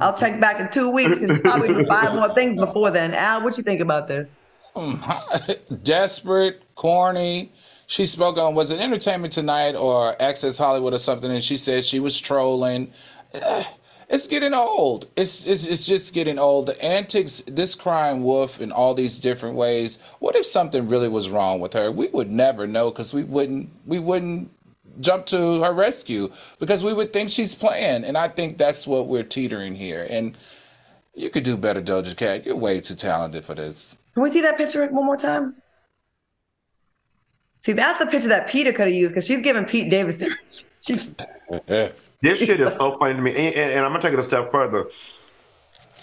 I'll 0.00 0.16
check 0.16 0.40
back 0.40 0.60
in 0.60 0.70
two 0.70 0.90
weeks 0.90 1.18
because 1.18 1.38
probably 1.40 1.84
five 1.86 2.14
more 2.14 2.34
things 2.34 2.56
before 2.56 2.90
then. 2.90 3.14
Al, 3.14 3.42
what 3.42 3.56
you 3.56 3.62
think 3.62 3.80
about 3.80 4.08
this? 4.08 4.32
Desperate, 5.82 6.62
corny 6.74 7.52
she 7.90 8.06
spoke 8.06 8.38
on 8.38 8.54
was 8.54 8.70
it 8.70 8.78
Entertainment 8.78 9.32
Tonight 9.32 9.74
or 9.74 10.14
Access 10.22 10.56
Hollywood 10.58 10.94
or 10.94 11.00
something, 11.00 11.28
and 11.28 11.42
she 11.42 11.56
said 11.56 11.84
she 11.84 12.00
was 12.00 12.18
trolling. 12.18 12.92
It's 14.12 14.26
getting 14.26 14.54
old. 14.54 15.06
It's, 15.14 15.46
it's 15.46 15.64
it's 15.64 15.86
just 15.86 16.12
getting 16.12 16.36
old. 16.36 16.66
The 16.66 16.82
antics, 16.82 17.42
this 17.46 17.76
crying 17.76 18.24
wolf 18.24 18.60
in 18.60 18.72
all 18.72 18.92
these 18.92 19.20
different 19.20 19.54
ways. 19.54 20.00
What 20.18 20.34
if 20.34 20.44
something 20.44 20.88
really 20.88 21.06
was 21.06 21.30
wrong 21.30 21.60
with 21.60 21.74
her? 21.74 21.92
We 21.92 22.08
would 22.08 22.28
never 22.28 22.66
know 22.66 22.90
because 22.90 23.14
we 23.14 23.22
wouldn't 23.22 23.70
we 23.86 24.00
wouldn't 24.00 24.50
jump 25.00 25.26
to 25.26 25.62
her 25.62 25.72
rescue 25.72 26.30
because 26.58 26.84
we 26.84 26.92
would 26.92 27.12
think 27.12 27.30
she's 27.30 27.54
playing. 27.54 28.04
And 28.04 28.16
I 28.16 28.28
think 28.28 28.58
that's 28.58 28.86
what 28.86 29.08
we're 29.08 29.24
teetering 29.24 29.74
here. 29.74 30.06
And 30.08 30.36
you 31.14 31.30
could 31.30 31.44
do 31.44 31.56
better, 31.56 31.82
Doja 31.82 32.16
Cat. 32.16 32.46
You're 32.46 32.56
way 32.56 32.80
too 32.80 32.94
talented 32.94 33.44
for 33.44 33.54
this. 33.54 33.96
Can 34.14 34.22
we 34.22 34.30
see 34.30 34.40
that 34.42 34.56
picture 34.56 34.86
one 34.88 35.06
more 35.06 35.16
time? 35.16 35.56
See, 37.62 37.72
that's 37.72 37.98
the 38.02 38.10
picture 38.10 38.28
that 38.28 38.48
PETA 38.48 38.72
could 38.72 38.86
have 38.86 38.94
used 38.94 39.14
because 39.14 39.26
she's 39.26 39.42
giving 39.42 39.64
Pete 39.64 39.90
Davidson. 39.90 40.34
she's 40.80 41.10
this 41.66 42.38
shit 42.38 42.60
is 42.60 42.74
so 42.76 42.98
funny 42.98 43.14
to 43.14 43.20
me, 43.20 43.30
and, 43.30 43.54
and, 43.54 43.72
and 43.72 43.84
I'm 43.84 43.92
gonna 43.92 44.00
take 44.00 44.14
it 44.14 44.18
a 44.18 44.22
step 44.22 44.50
further. 44.50 44.86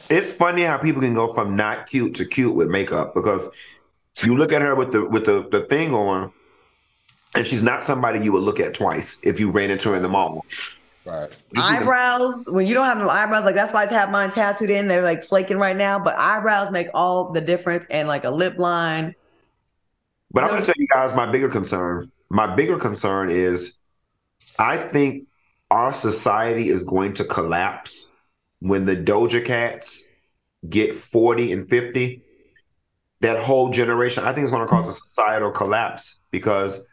It's 0.10 0.32
funny 0.32 0.64
how 0.64 0.78
people 0.78 1.02
can 1.02 1.14
go 1.14 1.34
from 1.34 1.56
not 1.56 1.88
cute 1.88 2.16
to 2.16 2.26
cute 2.26 2.56
with 2.56 2.70
makeup 2.70 3.14
because 3.14 3.50
you 4.24 4.38
look 4.38 4.52
at 4.52 4.62
her 4.62 4.76
with 4.76 4.92
the 4.92 5.08
with 5.10 5.26
the, 5.26 5.48
the 5.50 5.62
thing 5.62 5.94
on, 5.94 6.32
and 7.36 7.46
she's 7.46 7.62
not 7.62 7.84
somebody 7.84 8.24
you 8.24 8.32
would 8.32 8.44
look 8.44 8.60
at 8.60 8.74
twice 8.74 9.20
if 9.24 9.40
you 9.40 9.52
ran 9.52 9.70
into 9.70 9.90
her 9.90 9.96
in 9.96 10.02
the 10.02 10.10
mall. 10.10 10.46
Right. 11.06 11.44
Eyebrows, 11.56 12.50
when 12.50 12.66
you 12.68 12.74
don't 12.74 12.86
have 12.86 12.98
no 12.98 13.10
eyebrows, 13.10 13.46
like 13.46 13.56
that's 13.56 13.72
why 13.72 13.84
I 13.84 13.86
have 13.86 14.10
mine 14.10 14.30
tattooed 14.32 14.70
in. 14.70 14.90
They're 14.90 15.04
like 15.04 15.24
flaking 15.24 15.58
right 15.58 15.78
now, 15.78 15.98
but 15.98 16.18
eyebrows 16.18 16.70
make 16.70 16.90
all 16.94 17.32
the 17.32 17.40
difference 17.40 17.86
and 17.90 18.10
like 18.10 18.26
a 18.26 18.30
lip 18.30 18.58
line. 18.58 19.16
But 20.32 20.44
I'm 20.44 20.50
going 20.50 20.62
to 20.62 20.66
tell 20.66 20.76
you 20.78 20.88
guys 20.88 21.16
my 21.16 21.26
bigger 21.32 21.48
concern. 21.48 22.12
My 22.30 22.54
bigger 22.54 22.78
concern 22.78 23.30
is 23.30 23.78
I 24.60 24.76
think 24.76 25.28
our 25.72 25.94
society 25.94 26.68
is 26.68 26.84
going 26.84 27.14
to 27.14 27.24
collapse 27.24 28.12
when 28.60 28.86
the 28.86 28.98
Doja 28.98 29.44
Cats 29.44 30.04
get 30.70 30.94
40 30.94 31.54
and 31.54 31.70
50. 31.70 32.22
That 33.22 33.42
whole 33.42 33.70
generation, 33.70 34.26
I 34.26 34.34
think 34.34 34.44
it's 34.44 34.52
going 34.52 34.68
to 34.68 34.70
cause 34.70 34.88
a 34.90 34.94
societal 34.94 35.52
collapse 35.52 36.20
because 36.32 36.86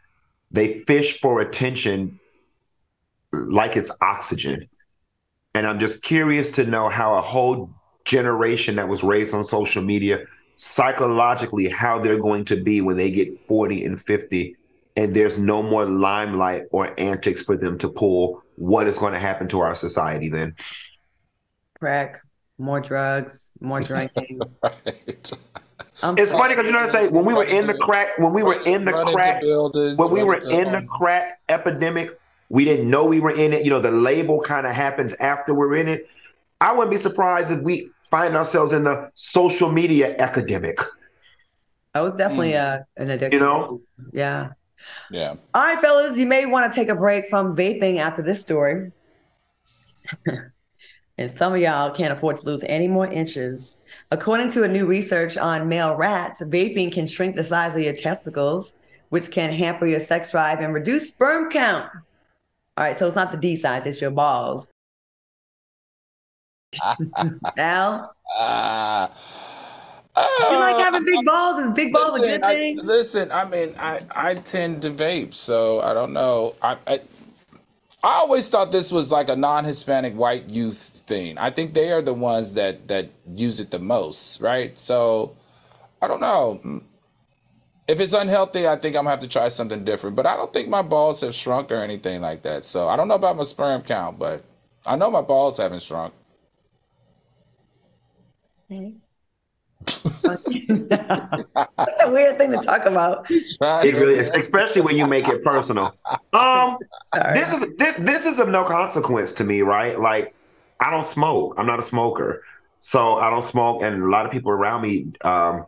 they 0.55 0.79
fish 0.81 1.19
for 1.19 1.41
attention 1.41 2.19
like 3.31 3.75
it's 3.75 3.91
oxygen. 4.01 4.67
And 5.53 5.67
I'm 5.67 5.79
just 5.79 6.01
curious 6.01 6.49
to 6.51 6.65
know 6.65 6.89
how 6.89 7.15
a 7.17 7.21
whole 7.21 7.69
generation 8.05 8.75
that 8.75 8.87
was 8.87 9.03
raised 9.03 9.33
on 9.33 9.43
social 9.43 9.83
media 9.83 10.25
psychologically 10.57 11.67
how 11.67 11.99
they're 11.99 12.19
going 12.19 12.45
to 12.45 12.55
be 12.55 12.79
when 12.79 12.95
they 12.95 13.11
get 13.11 13.39
40 13.41 13.83
and 13.83 14.01
50 14.01 14.55
and 14.95 15.13
there's 15.13 15.37
no 15.37 15.61
more 15.61 15.85
limelight 15.85 16.63
or 16.71 16.97
antics 16.97 17.43
for 17.43 17.57
them 17.57 17.77
to 17.79 17.89
pull 17.89 18.41
what 18.55 18.87
is 18.87 18.97
going 18.97 19.11
to 19.11 19.19
happen 19.19 19.49
to 19.49 19.59
our 19.59 19.75
society 19.75 20.29
then 20.29 20.55
crack 21.77 22.21
more 22.57 22.79
drugs 22.79 23.51
more 23.59 23.81
drinking 23.81 24.39
right. 24.63 25.33
It's 26.17 26.31
funny 26.31 26.53
because 26.53 26.65
you 26.65 26.71
know 26.71 26.79
what 26.79 26.85
I'm 26.85 26.89
saying. 26.91 27.13
When 27.13 27.25
we 27.25 27.33
were 27.33 27.43
in 27.43 27.67
the 27.67 27.73
crack, 27.73 28.17
when 28.17 28.33
we 28.33 28.43
were 28.43 28.61
in 28.65 28.85
the 28.85 28.91
crack, 28.91 29.41
when 29.41 30.11
we 30.11 30.23
were 30.23 30.35
in 30.35 30.71
the 30.71 30.85
crack 30.89 31.39
epidemic, 31.49 32.19
we 32.49 32.65
didn't 32.65 32.89
know 32.89 33.05
we 33.05 33.19
were 33.19 33.31
in 33.31 33.53
it. 33.53 33.63
You 33.63 33.71
know, 33.71 33.79
the 33.79 33.91
label 33.91 34.41
kind 34.41 34.67
of 34.67 34.73
happens 34.73 35.13
after 35.15 35.53
we're 35.53 35.75
in 35.75 35.87
it. 35.87 36.07
I 36.61 36.73
wouldn't 36.73 36.91
be 36.91 36.97
surprised 36.97 37.51
if 37.51 37.61
we 37.61 37.89
find 38.09 38.35
ourselves 38.35 38.73
in 38.73 38.83
the 38.83 39.11
social 39.13 39.71
media 39.71 40.15
epidemic. 40.19 40.79
That 41.93 42.01
was 42.01 42.17
definitely 42.17 42.51
mm. 42.51 42.61
a, 42.61 43.01
an 43.01 43.09
addiction. 43.09 43.39
You 43.41 43.45
know? 43.45 43.81
Yeah. 44.11 44.51
Yeah. 45.09 45.35
All 45.53 45.61
right, 45.61 45.79
fellas, 45.79 46.17
you 46.17 46.25
may 46.25 46.45
want 46.45 46.71
to 46.71 46.75
take 46.75 46.89
a 46.89 46.95
break 46.95 47.25
from 47.29 47.55
vaping 47.55 47.97
after 47.97 48.21
this 48.21 48.39
story. 48.41 48.91
and 51.17 51.31
some 51.31 51.53
of 51.53 51.61
y'all 51.61 51.91
can't 51.91 52.11
afford 52.11 52.37
to 52.37 52.45
lose 52.45 52.63
any 52.67 52.87
more 52.87 53.07
inches. 53.07 53.79
According 54.11 54.51
to 54.51 54.63
a 54.63 54.67
new 54.67 54.85
research 54.85 55.37
on 55.37 55.69
male 55.69 55.95
rats, 55.95 56.41
vaping 56.41 56.91
can 56.91 57.07
shrink 57.07 57.35
the 57.35 57.43
size 57.43 57.73
of 57.73 57.81
your 57.81 57.95
testicles, 57.95 58.75
which 59.09 59.31
can 59.31 59.51
hamper 59.51 59.87
your 59.87 60.01
sex 60.01 60.31
drive 60.31 60.59
and 60.59 60.73
reduce 60.73 61.09
sperm 61.09 61.49
count. 61.49 61.89
All 62.77 62.83
right, 62.83 62.97
so 62.97 63.07
it's 63.07 63.15
not 63.15 63.31
the 63.31 63.37
D 63.37 63.55
size, 63.55 63.85
it's 63.85 64.01
your 64.01 64.11
balls. 64.11 64.67
Al? 67.57 68.13
Uh, 68.37 69.07
you 70.17 70.59
like 70.59 70.77
having 70.77 71.05
big 71.05 71.25
balls? 71.25 71.61
Is 71.61 71.73
big 71.73 71.93
balls 71.93 72.19
listen, 72.19 72.29
a 72.29 72.31
good 72.39 72.41
thing? 72.41 72.79
I, 72.79 72.83
listen, 72.83 73.31
I 73.31 73.45
mean, 73.45 73.75
I, 73.77 74.01
I 74.11 74.35
tend 74.35 74.81
to 74.81 74.91
vape, 74.91 75.33
so 75.33 75.79
I 75.79 75.93
don't 75.93 76.11
know. 76.11 76.55
I, 76.61 76.77
I 76.87 76.99
I 78.03 78.17
always 78.17 78.47
thought 78.49 78.71
this 78.71 78.91
was 78.91 79.11
like 79.11 79.29
a 79.29 79.35
non-Hispanic 79.35 80.13
white 80.13 80.51
youth 80.51 80.94
thing. 81.05 81.37
I 81.37 81.49
think 81.51 81.73
they 81.73 81.91
are 81.91 82.01
the 82.01 82.13
ones 82.13 82.53
that 82.53 82.87
that 82.89 83.09
use 83.33 83.59
it 83.59 83.71
the 83.71 83.79
most, 83.79 84.41
right? 84.41 84.77
So 84.77 85.35
I 86.01 86.07
don't 86.07 86.21
know. 86.21 86.81
If 87.87 87.99
it's 87.99 88.13
unhealthy, 88.13 88.67
I 88.67 88.75
think 88.75 88.95
I'm 88.95 89.03
gonna 89.03 89.11
have 89.11 89.19
to 89.19 89.27
try 89.27 89.47
something 89.47 89.83
different. 89.83 90.15
But 90.15 90.25
I 90.25 90.35
don't 90.35 90.51
think 90.51 90.67
my 90.69 90.81
balls 90.81 91.21
have 91.21 91.33
shrunk 91.33 91.71
or 91.71 91.75
anything 91.75 92.21
like 92.21 92.41
that. 92.43 92.65
So 92.65 92.89
I 92.89 92.95
don't 92.95 93.07
know 93.07 93.15
about 93.15 93.37
my 93.37 93.43
sperm 93.43 93.81
count, 93.83 94.19
but 94.19 94.43
I 94.85 94.95
know 94.95 95.09
my 95.09 95.21
balls 95.21 95.57
haven't 95.57 95.81
shrunk. 95.81 96.13
Such 99.87 100.39
a 102.03 102.11
weird 102.11 102.37
thing 102.37 102.51
to 102.51 102.57
talk 102.63 102.85
about. 102.85 103.25
It 103.29 103.95
really 103.95 104.15
is, 104.15 104.31
especially 104.31 104.81
when 104.81 104.97
you 104.97 105.07
make 105.07 105.27
it 105.27 105.43
personal. 105.43 105.95
Um, 106.33 106.77
this 107.33 107.53
is 107.53 107.67
this, 107.77 107.95
this 107.99 108.25
is 108.25 108.39
of 108.39 108.49
no 108.49 108.63
consequence 108.63 109.31
to 109.33 109.43
me, 109.43 109.61
right? 109.61 109.99
Like, 109.99 110.34
I 110.79 110.91
don't 110.91 111.05
smoke. 111.05 111.55
I'm 111.57 111.65
not 111.65 111.79
a 111.79 111.83
smoker, 111.83 112.43
so 112.79 113.15
I 113.15 113.29
don't 113.29 113.43
smoke, 113.43 113.81
and 113.81 114.03
a 114.03 114.07
lot 114.07 114.25
of 114.25 114.31
people 114.31 114.51
around 114.51 114.81
me 114.81 115.07
um, 115.23 115.65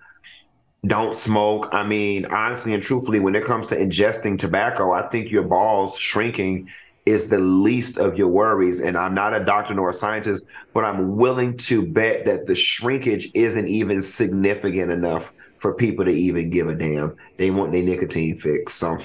don't 0.86 1.16
smoke. 1.16 1.70
I 1.72 1.86
mean, 1.86 2.26
honestly 2.26 2.74
and 2.74 2.84
truthfully, 2.84 3.20
when 3.20 3.36
it 3.36 3.44
comes 3.44 3.68
to 3.68 3.76
ingesting 3.76 4.38
tobacco, 4.38 4.92
I 4.92 5.08
think 5.10 5.32
your 5.32 5.44
balls 5.44 5.98
shrinking 5.98 6.70
is 7.08 7.30
the 7.30 7.40
least 7.40 7.98
of 7.98 8.18
your 8.18 8.28
worries. 8.28 8.82
And 8.82 8.98
I'm 8.98 9.14
not 9.14 9.34
a 9.34 9.44
doctor 9.44 9.74
nor 9.74 9.90
a 9.90 9.94
scientist, 9.94 10.44
but 10.74 10.84
I'm 10.84 11.16
willing 11.16 11.56
to 11.58 11.88
bet 11.88 12.26
that 12.26 12.48
the 12.48 12.56
shrinkage 12.56 13.32
isn't 13.34 13.68
even 13.68 14.02
significant 14.02 14.92
enough 14.92 15.34
for 15.58 15.74
people 15.74 16.06
to 16.06 16.12
even 16.12 16.50
give 16.50 16.68
a 16.68 16.76
damn. 16.76 17.16
They 17.38 17.50
want 17.50 17.72
their 17.72 17.84
nicotine 17.84 18.38
fix. 18.38 18.74
So, 18.74 18.98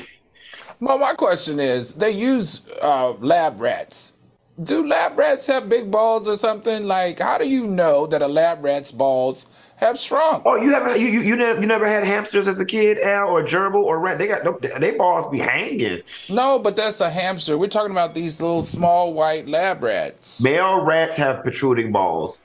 well, 0.81 0.99
my 0.99 1.15
question 1.15 1.61
is 1.61 1.95
they 1.95 2.11
use 2.11 2.67
uh, 2.83 3.13
lab 3.13 3.61
rats. 3.61 4.15
Do 4.63 4.87
lab 4.87 5.19
rats 5.19 5.47
have 5.47 5.69
big 5.69 5.91
balls 5.91 6.29
or 6.29 6.37
something? 6.37 6.87
Like, 6.87 7.21
how 7.21 7.39
do 7.39 7.49
you 7.49 7.67
know 7.67 8.07
that 8.07 8.23
a 8.23 8.29
lab 8.29 8.65
rat's 8.65 8.91
balls 8.91 9.47
have 9.83 9.99
shrunk. 9.99 10.45
Oh, 10.47 10.57
you 10.57 10.71
have 10.73 10.97
you 10.97 11.09
you 11.09 11.21
you 11.21 11.37
never 11.37 11.61
you 11.61 11.67
never 11.67 11.87
had 11.87 12.05
hamsters 12.05 12.49
as 12.49 12.61
a 12.61 12.65
kid, 12.65 12.99
Al, 13.01 13.31
or 13.31 13.43
gerbil 13.43 13.83
or 13.83 13.99
rat? 13.99 14.17
They 14.17 14.29
got 14.29 14.45
no, 14.45 14.59
they 14.79 14.97
balls 14.97 15.29
be 15.31 15.39
hanging. 15.39 16.03
No, 16.31 16.59
but 16.59 16.77
that's 16.77 17.01
a 17.01 17.11
hamster. 17.11 17.59
We're 17.59 17.67
talking 17.67 17.91
about 17.91 18.15
these 18.15 18.41
little 18.41 18.63
small 18.63 19.13
white 19.13 19.49
lab 19.49 19.83
rats. 19.83 20.41
Male 20.41 20.85
rats 20.85 21.17
have 21.17 21.43
protruding 21.43 21.93
balls 21.93 22.41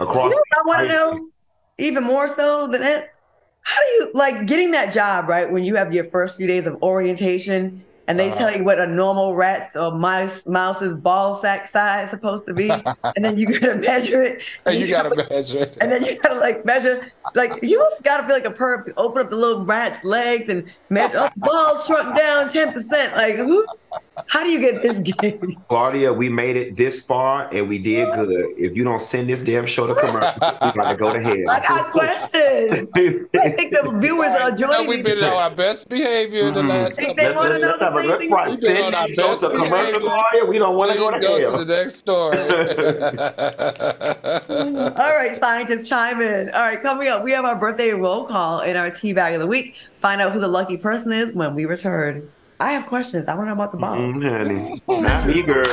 across. 0.00 0.32
You 0.32 0.36
know 0.36 0.42
I 0.54 0.62
want 0.66 0.90
to 0.90 0.96
know 0.96 1.28
even 1.78 2.04
more 2.04 2.26
so 2.28 2.68
than 2.68 2.80
that. 2.80 3.10
How 3.60 3.80
do 3.80 3.86
you 3.86 4.10
like 4.14 4.46
getting 4.46 4.72
that 4.72 4.92
job 4.92 5.28
right 5.28 5.50
when 5.50 5.64
you 5.64 5.74
have 5.76 5.92
your 5.94 6.04
first 6.04 6.36
few 6.36 6.46
days 6.46 6.66
of 6.66 6.82
orientation? 6.82 7.83
And 8.06 8.18
they 8.18 8.30
uh, 8.30 8.34
tell 8.34 8.54
you 8.54 8.64
what 8.64 8.78
a 8.78 8.86
normal 8.86 9.34
rat's 9.34 9.76
or 9.76 9.92
mouse 9.92 10.46
mouse's 10.46 10.96
ball 10.96 11.36
sack 11.36 11.68
size 11.68 12.06
is 12.06 12.10
supposed 12.10 12.46
to 12.46 12.54
be, 12.54 12.70
and 12.70 13.24
then 13.24 13.36
you 13.36 13.46
gotta 13.46 13.76
measure 13.80 14.22
it. 14.22 14.42
And, 14.66 14.76
you, 14.76 14.86
you 14.86 14.90
gotta, 14.92 15.10
gotta 15.10 15.28
measure 15.28 15.58
it. 15.60 15.76
And 15.80 15.92
then 15.92 16.04
you 16.04 16.18
gotta 16.20 16.40
like 16.40 16.64
measure, 16.64 17.12
like 17.34 17.62
you 17.62 17.78
just 17.78 18.02
gotta 18.02 18.24
feel 18.24 18.34
like 18.34 18.44
a 18.44 18.50
perp. 18.50 18.92
Open 18.96 19.22
up 19.22 19.30
the 19.30 19.36
little 19.36 19.64
rat's 19.64 20.04
legs 20.04 20.48
and 20.48 20.70
measure. 20.88 21.18
Oh, 21.18 21.28
ball 21.36 21.80
shrunk 21.80 22.16
down 22.16 22.50
ten 22.50 22.72
percent. 22.72 23.14
Like 23.16 23.36
who's 23.36 23.66
how 24.28 24.42
do 24.42 24.50
you 24.50 24.60
get 24.60 24.82
this 24.82 24.98
game? 25.20 25.56
Claudia, 25.68 26.12
we 26.12 26.28
made 26.28 26.56
it 26.56 26.76
this 26.76 27.02
far 27.02 27.48
and 27.52 27.68
we 27.68 27.78
did 27.78 28.12
good. 28.12 28.30
If 28.58 28.76
you 28.76 28.84
don't 28.84 29.02
send 29.02 29.28
this 29.28 29.42
damn 29.42 29.66
show 29.66 29.86
to 29.86 29.94
commercial, 29.94 30.58
we 30.62 30.72
gotta 30.72 30.96
go 30.96 31.12
to 31.12 31.20
hell. 31.20 31.50
I 31.50 31.60
got 31.60 31.90
questions. 31.90 32.88
I 33.40 33.50
think 33.50 33.72
the 33.72 33.98
viewers 34.00 34.28
are 34.28 34.50
joining. 34.50 34.84
No, 34.84 34.88
we've 34.88 35.04
been 35.04 35.22
on 35.22 35.32
our 35.32 35.50
best 35.50 35.88
behavior 35.88 36.44
mm-hmm. 36.44 36.54
the 36.54 36.62
last 36.62 36.98
couple. 36.98 37.14
They 37.14 37.32
want 37.32 37.52
to 37.52 37.58
know 37.58 37.78
the 37.78 37.90
same 38.02 38.18
thing. 38.18 38.30
Right. 38.30 38.58
Send 38.58 38.94
this 38.94 39.14
show 39.14 39.36
to 39.36 39.50
commercial, 39.50 40.00
Claudia. 40.00 40.44
We 40.44 40.58
don't 40.58 40.76
want 40.76 40.92
to 40.92 40.98
go 40.98 41.10
to 41.10 41.20
go 41.20 41.40
hell. 41.40 41.58
to 41.58 41.64
the 41.64 41.76
next 41.76 41.96
story. 41.96 42.38
All 44.98 45.16
right, 45.16 45.36
scientists, 45.38 45.88
chime 45.88 46.20
in. 46.20 46.50
All 46.50 46.62
right, 46.62 46.80
coming 46.80 47.08
up, 47.08 47.24
we 47.24 47.32
have 47.32 47.44
our 47.44 47.58
birthday 47.58 47.90
roll 47.90 48.24
call 48.24 48.60
in 48.60 48.76
our 48.76 48.90
tea 48.90 49.12
bag 49.12 49.34
of 49.34 49.40
the 49.40 49.46
week. 49.46 49.76
Find 50.00 50.20
out 50.20 50.32
who 50.32 50.40
the 50.40 50.48
lucky 50.48 50.76
person 50.76 51.12
is 51.12 51.34
when 51.34 51.54
we 51.54 51.64
return. 51.64 52.30
I 52.60 52.72
have 52.72 52.86
questions. 52.86 53.28
I 53.28 53.34
want 53.34 53.46
to 53.46 53.48
know 53.48 53.54
about 53.54 53.72
the 53.72 53.78
balls. 53.78 53.98
Mm, 53.98 54.80
honey. 54.86 55.02
Not 55.02 55.26
me, 55.26 55.42
girl. 55.42 55.64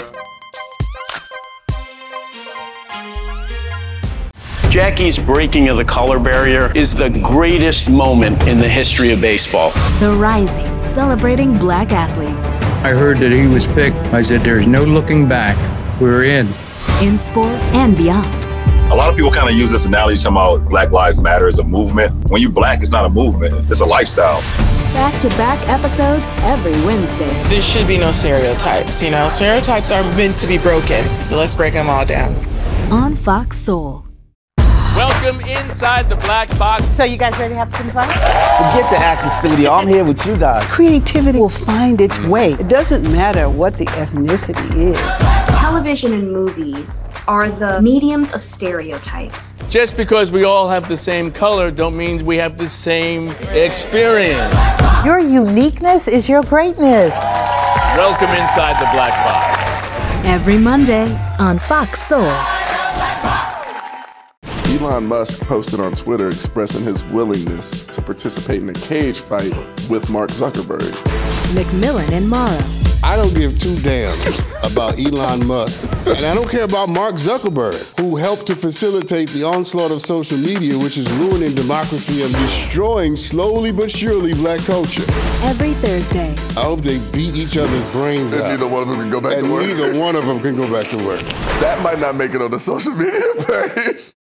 Jackie's 4.72 5.20
breaking 5.20 5.68
of 5.68 5.76
the 5.76 5.84
color 5.84 6.18
barrier 6.18 6.72
is 6.74 6.96
the 6.96 7.10
greatest 7.10 7.90
moment 7.90 8.42
in 8.44 8.58
the 8.58 8.70
history 8.70 9.12
of 9.12 9.20
baseball. 9.20 9.72
The 10.00 10.16
Rising, 10.18 10.82
celebrating 10.82 11.60
black 11.60 11.92
athletes. 11.92 12.62
I 12.82 12.92
heard 12.92 13.18
that 13.18 13.34
he 13.34 13.48
was 13.48 13.68
picked. 13.68 13.98
I 14.14 14.22
said, 14.22 14.40
There's 14.40 14.68
no 14.68 14.86
looking 14.86 15.28
back. 15.28 15.58
We're 16.00 16.24
in. 16.24 16.54
In 17.02 17.18
sport 17.18 17.52
and 17.74 17.98
beyond. 17.98 18.46
A 18.90 18.96
lot 18.96 19.10
of 19.10 19.18
people 19.18 19.30
kind 19.30 19.50
of 19.50 19.56
use 19.58 19.72
this 19.72 19.88
analogy 19.88 20.22
talking 20.22 20.38
about 20.38 20.70
Black 20.70 20.92
Lives 20.92 21.20
Matter 21.20 21.50
as 21.50 21.60
a 21.60 21.66
movement. 21.66 22.30
When 22.30 22.42
you're 22.42 22.50
black, 22.50 22.80
it's 22.80 22.94
not 22.94 23.04
a 23.04 23.10
movement, 23.10 23.70
it's 23.70 23.82
a 23.82 23.86
lifestyle. 23.86 24.40
Back 24.94 25.20
to 25.20 25.28
back 25.32 25.68
episodes 25.68 26.30
every 26.44 26.72
Wednesday. 26.86 27.44
There 27.50 27.60
should 27.60 27.90
be 27.90 27.98
no 27.98 28.14
stereotypes, 28.14 29.04
you 29.04 29.12
know? 29.12 29.28
Stereotypes 29.28 29.92
are 29.92 30.04
meant 30.16 30.40
to 30.40 30.48
be 30.48 30.58
broken, 30.58 31.22
so 31.22 31.38
let's 31.38 31.56
break 31.56 31.74
them 31.74 31.90
all 31.90 32.06
down. 32.06 32.34
On 32.90 33.18
Fox 33.18 33.58
Soul. 33.58 34.06
Welcome 35.02 35.42
inside 35.42 36.10
the 36.10 36.16
black 36.18 36.48
box. 36.60 36.88
So, 36.88 37.04
you 37.04 37.18
guys 37.18 37.36
ready 37.40 37.56
to 37.56 37.58
have 37.58 37.72
some 37.72 37.90
fun? 37.90 38.08
Forget 38.08 38.88
the 38.92 38.98
acting 38.98 39.32
studio. 39.50 39.72
I'm 39.72 39.88
here 39.88 40.06
with 40.06 40.24
you 40.28 40.36
guys. 40.36 40.64
Creativity 40.66 41.40
will 41.40 41.50
find 41.50 42.00
its 42.00 42.20
mm. 42.20 42.30
way. 42.30 42.52
It 42.52 42.68
doesn't 42.68 43.12
matter 43.12 43.50
what 43.50 43.80
the 43.80 43.86
ethnicity 43.86 44.76
is 44.76 45.52
television 45.72 46.14
and 46.14 46.32
movies 46.32 47.10
are 47.28 47.50
the 47.50 47.82
mediums 47.82 48.32
of 48.34 48.44
stereotypes. 48.44 49.60
Just 49.70 49.98
because 49.98 50.30
we 50.30 50.44
all 50.44 50.70
have 50.70 50.88
the 50.88 50.98
same 50.98 51.32
color 51.32 51.72
don't 51.72 51.96
mean 51.96 52.24
we 52.24 52.38
have 52.38 52.60
the 52.60 52.68
same 52.68 53.30
experience. 53.50 54.54
Your 55.04 55.20
uniqueness 55.20 56.08
is 56.08 56.30
your 56.30 56.44
greatness. 56.44 57.16
Welcome 57.96 58.30
inside 58.30 58.80
the 58.80 58.92
Black 58.94 59.16
Box. 59.26 60.26
Every 60.28 60.58
Monday 60.58 61.12
on 61.40 61.58
Fox 61.58 62.00
Soul. 62.00 62.61
Elon 64.82 65.06
Musk 65.06 65.42
posted 65.42 65.80
on 65.80 65.92
Twitter 65.94 66.28
expressing 66.30 66.84
his 66.84 67.04
willingness 67.04 67.86
to 67.86 68.02
participate 68.02 68.64
in 68.64 68.70
a 68.70 68.74
cage 68.74 69.20
fight 69.20 69.54
with 69.92 70.10
Mark 70.10 70.32
Zuckerberg. 70.32 70.90
McMillan 71.54 72.10
and 72.12 72.28
Mara. 72.28 72.60
I 73.04 73.16
don't 73.16 73.32
give 73.36 73.60
two 73.60 73.80
damns 73.82 74.40
about 74.64 74.98
Elon 74.98 75.46
Musk. 75.46 75.88
And 76.08 76.26
I 76.26 76.34
don't 76.34 76.50
care 76.50 76.64
about 76.64 76.90
Mark 76.90 77.16
Zuckerberg, 77.18 78.00
who 78.00 78.16
helped 78.16 78.48
to 78.48 78.56
facilitate 78.56 79.30
the 79.30 79.44
onslaught 79.44 79.92
of 79.92 80.02
social 80.02 80.40
media, 80.40 80.76
which 80.80 80.98
is 80.98 81.12
ruining 81.14 81.54
democracy 81.54 82.24
and 82.24 82.34
destroying 82.34 83.16
slowly 83.16 83.72
but 83.72 83.92
surely 83.92 84.34
black 84.34 84.62
culture. 84.62 85.04
Every 85.44 85.74
Thursday. 85.76 86.32
I 86.60 86.64
hope 86.64 86.82
they 86.82 86.98
beat 87.12 87.36
each 87.36 87.56
other's 87.56 87.92
brains 87.92 88.34
and 88.34 88.42
out. 88.42 88.48
neither 88.50 88.68
one 88.68 88.82
of 88.82 88.88
them 88.88 89.00
can 89.00 89.12
go 89.12 89.22
back 89.22 89.34
and 89.34 89.44
to 89.46 89.54
work. 89.54 89.68
neither 89.68 90.00
one 90.00 90.16
of 90.16 90.26
them 90.26 90.40
can 90.40 90.56
go 90.56 90.72
back 90.74 90.90
to 90.90 90.98
work. 91.08 91.22
That 91.62 91.84
might 91.84 92.00
not 92.00 92.16
make 92.16 92.34
it 92.34 92.42
on 92.42 92.50
the 92.50 92.60
social 92.60 92.94
media 92.94 93.22
page. 93.76 94.14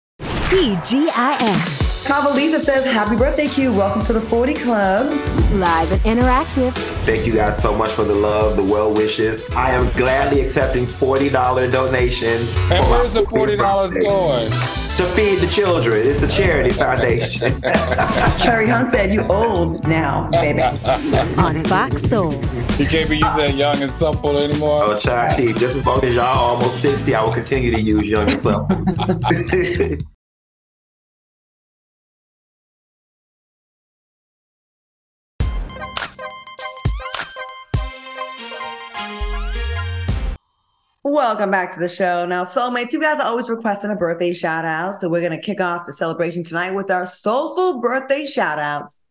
TGIF. 0.48 1.76
Carvalisa 2.06 2.64
says, 2.64 2.82
Happy 2.86 3.16
birthday, 3.16 3.48
Q. 3.48 3.70
Welcome 3.70 4.02
to 4.06 4.14
the 4.14 4.20
40 4.22 4.54
Club. 4.54 5.12
Live 5.52 5.92
and 5.92 6.00
interactive. 6.18 6.72
Thank 7.04 7.26
you 7.26 7.34
guys 7.34 7.60
so 7.60 7.76
much 7.76 7.90
for 7.90 8.04
the 8.04 8.14
love, 8.14 8.56
the 8.56 8.64
well 8.64 8.90
wishes. 8.90 9.46
I 9.50 9.72
am 9.72 9.94
gladly 9.94 10.40
accepting 10.40 10.86
$40 10.86 11.70
donations. 11.70 12.56
And 12.70 12.82
where's 12.90 13.12
the 13.12 13.24
$40 13.24 13.58
going? 14.02 14.50
To 14.96 15.04
feed 15.14 15.40
the 15.40 15.48
children. 15.48 16.06
It's 16.06 16.22
a 16.22 16.28
charity 16.28 16.70
foundation. 16.70 17.60
Cherry 18.38 18.68
Hunt 18.68 18.90
said, 18.90 19.12
You 19.12 19.26
old 19.28 19.86
now, 19.86 20.30
baby. 20.30 20.62
On 21.36 21.62
Fox 21.64 22.00
Soul. 22.04 22.32
You 22.78 22.86
can't 22.86 23.10
be 23.10 23.18
using 23.18 23.36
that 23.36 23.54
young 23.54 23.82
and 23.82 23.92
supple 23.92 24.38
anymore. 24.38 24.82
Oh, 24.82 24.94
Chachi, 24.94 25.54
just 25.58 25.76
as 25.76 25.84
long 25.84 26.02
as 26.02 26.14
y'all 26.14 26.24
almost 26.24 26.80
60, 26.80 27.14
I 27.14 27.22
will 27.22 27.34
continue 27.34 27.70
to 27.70 27.80
use 27.82 28.08
young 28.08 28.30
and 28.30 28.40
supple. 28.40 28.82
Welcome 41.18 41.50
back 41.50 41.74
to 41.74 41.80
the 41.80 41.88
show. 41.88 42.26
Now, 42.26 42.44
soulmates, 42.44 42.92
you 42.92 43.00
guys 43.00 43.18
are 43.18 43.26
always 43.26 43.48
requesting 43.48 43.90
a 43.90 43.96
birthday 43.96 44.32
shout 44.32 44.64
out. 44.64 44.94
So 44.94 45.08
we're 45.08 45.20
going 45.20 45.32
to 45.32 45.44
kick 45.44 45.60
off 45.60 45.84
the 45.84 45.92
celebration 45.92 46.44
tonight 46.44 46.70
with 46.70 46.92
our 46.92 47.06
soulful 47.06 47.80
birthday 47.80 48.24
shout 48.24 48.60
outs. 48.60 49.02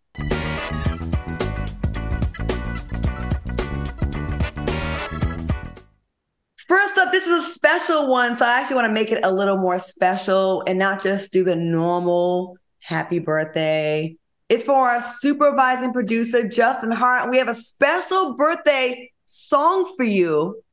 First 6.65 6.97
up, 6.97 7.11
this 7.11 7.27
is 7.27 7.43
a 7.43 7.51
special 7.51 8.09
one. 8.09 8.37
So 8.37 8.45
I 8.45 8.57
actually 8.57 8.75
want 8.75 8.87
to 8.87 8.93
make 8.93 9.11
it 9.11 9.25
a 9.25 9.31
little 9.33 9.57
more 9.57 9.77
special 9.77 10.63
and 10.65 10.79
not 10.79 11.03
just 11.03 11.33
do 11.33 11.43
the 11.43 11.57
normal 11.57 12.55
happy 12.79 13.19
birthday. 13.19 14.15
It's 14.47 14.63
for 14.63 14.87
our 14.87 15.01
supervising 15.01 15.91
producer, 15.91 16.47
Justin 16.47 16.91
Hart. 16.91 17.29
We 17.29 17.37
have 17.37 17.49
a 17.49 17.53
special 17.53 18.37
birthday 18.37 19.11
song 19.25 19.93
for 19.97 20.05
you 20.05 20.63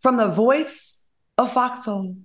from 0.00 0.16
the 0.16 0.28
voice 0.28 1.08
of 1.36 1.52
Fox 1.52 1.84
Soul. 1.84 2.16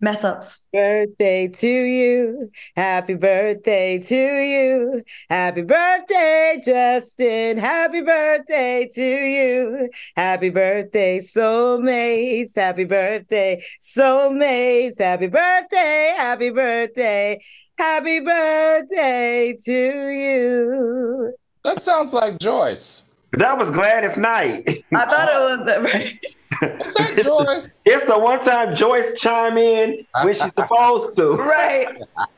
Mess 0.00 0.22
ups. 0.22 0.60
Birthday 0.70 1.48
to 1.48 1.66
you. 1.66 2.50
Happy 2.76 3.14
birthday 3.14 3.98
to 3.98 4.14
you. 4.14 5.02
Happy 5.30 5.62
birthday, 5.62 6.60
Justin. 6.62 7.56
Happy 7.56 8.02
birthday 8.02 8.86
to 8.92 9.02
you. 9.02 9.88
Happy 10.14 10.50
birthday, 10.50 11.20
soulmates. 11.20 12.54
Happy 12.54 12.84
birthday, 12.84 13.62
soulmates. 13.80 14.98
Happy 15.00 15.28
birthday. 15.28 16.12
Happy 16.18 16.50
birthday. 16.50 17.40
Happy 17.78 18.20
birthday 18.20 19.56
to 19.64 20.08
you. 20.10 21.34
That 21.64 21.80
sounds 21.80 22.12
like 22.12 22.38
Joyce. 22.38 23.04
That 23.32 23.56
was 23.56 23.70
Gladys 23.70 24.18
Knight. 24.18 24.68
I 24.92 25.06
thought 25.06 25.28
it 25.28 25.84
was 25.84 25.94
right. 25.94 26.18
What's 26.60 26.94
that, 26.94 27.22
Joyce? 27.24 27.80
It's 27.84 28.04
the 28.06 28.18
one 28.18 28.40
time 28.40 28.74
Joyce 28.74 29.20
chime 29.20 29.56
in 29.58 30.06
when 30.22 30.34
she's 30.34 30.52
supposed 30.54 31.16
to. 31.16 31.34
Right. 31.54 31.86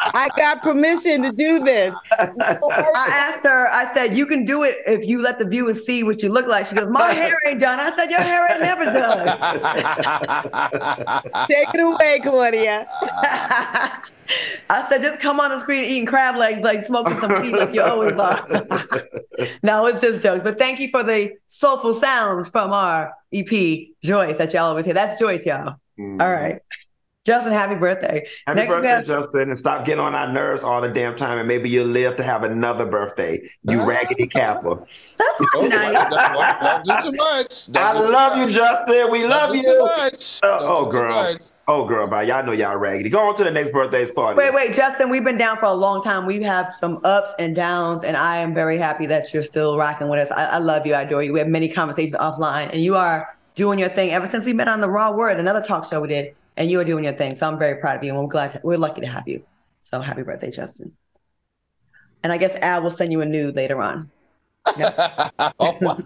I 0.00 0.28
got 0.36 0.62
permission 0.62 1.22
to 1.22 1.32
do 1.32 1.60
this. 1.60 1.94
I 2.18 3.30
asked 3.30 3.44
her, 3.44 3.68
I 3.68 3.90
said, 3.94 4.16
you 4.16 4.26
can 4.26 4.44
do 4.44 4.62
it 4.62 4.76
if 4.86 5.06
you 5.06 5.22
let 5.22 5.38
the 5.38 5.46
viewers 5.46 5.86
see 5.86 6.02
what 6.02 6.22
you 6.22 6.30
look 6.30 6.46
like. 6.46 6.66
She 6.66 6.74
goes, 6.74 6.90
My 6.90 7.12
hair 7.12 7.38
ain't 7.46 7.60
done. 7.60 7.78
I 7.80 7.90
said, 7.90 8.10
Your 8.10 8.20
hair 8.20 8.50
ain't 8.50 8.60
never 8.60 8.84
done. 8.84 9.26
Take 11.48 11.68
it 11.72 11.80
away, 11.80 12.20
Claudia. 12.22 12.86
I 14.70 14.88
said, 14.88 15.02
just 15.02 15.20
come 15.20 15.40
on 15.40 15.50
the 15.50 15.60
screen 15.60 15.84
eating 15.84 16.06
crab 16.06 16.36
legs, 16.36 16.62
like 16.62 16.84
smoking 16.84 17.16
some 17.16 17.42
tea, 17.42 17.50
like 17.50 17.74
you 17.74 17.82
always 17.82 18.12
are. 18.14 18.46
no, 19.62 19.86
it's 19.86 20.00
just 20.00 20.22
jokes. 20.22 20.42
But 20.42 20.58
thank 20.58 20.80
you 20.80 20.88
for 20.88 21.02
the 21.02 21.32
soulful 21.46 21.94
sounds 21.94 22.50
from 22.50 22.72
our 22.72 23.14
EP, 23.32 23.48
Joyce, 24.02 24.38
that 24.38 24.52
y'all 24.52 24.64
always 24.64 24.84
hear. 24.84 24.94
That's 24.94 25.18
Joyce, 25.18 25.46
y'all. 25.46 25.76
Mm. 25.98 26.20
All 26.20 26.30
right. 26.30 26.60
Justin, 27.26 27.52
happy 27.52 27.74
birthday. 27.74 28.24
Happy 28.46 28.60
Next 28.60 28.72
birthday, 28.72 28.88
have- 28.88 29.04
Justin, 29.04 29.50
and 29.50 29.58
stop 29.58 29.84
getting 29.84 29.98
on 30.00 30.14
our 30.14 30.32
nerves 30.32 30.62
all 30.62 30.80
the 30.80 30.88
damn 30.88 31.16
time, 31.16 31.38
and 31.38 31.48
maybe 31.48 31.68
you'll 31.68 31.88
live 31.88 32.14
to 32.16 32.22
have 32.22 32.44
another 32.44 32.86
birthday. 32.86 33.42
You 33.68 33.82
raggedy 33.82 34.28
capper. 34.28 34.76
That's 34.76 35.40
not 35.54 35.68
nice. 35.68 35.92
Don't, 36.08 36.84
don't 36.86 37.02
do 37.04 37.10
too 37.10 37.16
much. 37.16 37.66
Don't 37.72 37.82
I 37.84 37.92
do 37.92 37.98
too 38.06 38.12
love 38.12 38.38
you. 38.38 38.48
Justin. 38.48 39.10
We 39.10 39.20
Don't 39.22 39.30
love 39.30 39.50
do 39.52 39.58
you. 39.58 39.64
too 39.64 39.78
much. 39.96 40.40
Uh, 40.42 40.58
oh, 40.62 40.84
do 40.84 40.90
too 40.92 40.98
girl. 40.98 41.14
much. 41.32 41.42
Oh, 41.68 41.84
girl, 41.84 42.06
bye. 42.06 42.22
Y'all 42.22 42.46
know 42.46 42.52
y'all 42.52 42.76
raggedy. 42.76 43.10
Go 43.10 43.18
on 43.28 43.36
to 43.38 43.42
the 43.42 43.50
next 43.50 43.72
birthday's 43.72 44.12
party. 44.12 44.38
Wait, 44.38 44.54
wait, 44.54 44.72
Justin, 44.72 45.10
we've 45.10 45.24
been 45.24 45.36
down 45.36 45.56
for 45.56 45.64
a 45.66 45.74
long 45.74 46.00
time. 46.00 46.24
We 46.24 46.40
have 46.44 46.72
some 46.72 47.00
ups 47.02 47.34
and 47.40 47.56
downs, 47.56 48.04
and 48.04 48.16
I 48.16 48.36
am 48.36 48.54
very 48.54 48.78
happy 48.78 49.06
that 49.06 49.34
you're 49.34 49.42
still 49.42 49.76
rocking 49.76 50.06
with 50.08 50.20
us. 50.20 50.30
I, 50.30 50.44
I 50.44 50.58
love 50.58 50.86
you. 50.86 50.94
I 50.94 51.02
adore 51.02 51.24
you. 51.24 51.32
We 51.32 51.40
have 51.40 51.48
many 51.48 51.68
conversations 51.68 52.14
offline, 52.14 52.70
and 52.72 52.80
you 52.84 52.94
are 52.94 53.36
doing 53.56 53.80
your 53.80 53.88
thing 53.88 54.12
ever 54.12 54.26
since 54.28 54.46
we 54.46 54.52
met 54.52 54.68
on 54.68 54.80
the 54.80 54.88
Raw 54.88 55.10
Word, 55.10 55.40
another 55.40 55.62
talk 55.62 55.86
show 55.86 56.00
we 56.00 56.08
did, 56.08 56.34
and 56.56 56.70
you 56.70 56.80
are 56.80 56.84
doing 56.84 57.04
your 57.04 57.12
thing. 57.12 57.34
So 57.34 57.46
I'm 57.48 57.58
very 57.58 57.80
proud 57.80 57.98
of 57.98 58.04
you, 58.04 58.10
and 58.12 58.20
we're 58.20 58.28
glad 58.28 58.52
to, 58.52 58.60
we're 58.62 58.78
lucky 58.78 59.00
to 59.02 59.06
have 59.06 59.26
you. 59.28 59.42
So 59.80 60.00
happy 60.00 60.22
birthday, 60.22 60.50
Justin. 60.50 60.92
And 62.22 62.32
I 62.32 62.38
guess 62.38 62.56
Al 62.56 62.82
will 62.82 62.90
send 62.90 63.12
you 63.12 63.20
a 63.20 63.26
nude 63.26 63.56
later 63.56 63.80
on. 63.82 64.10
Oh, 65.58 65.96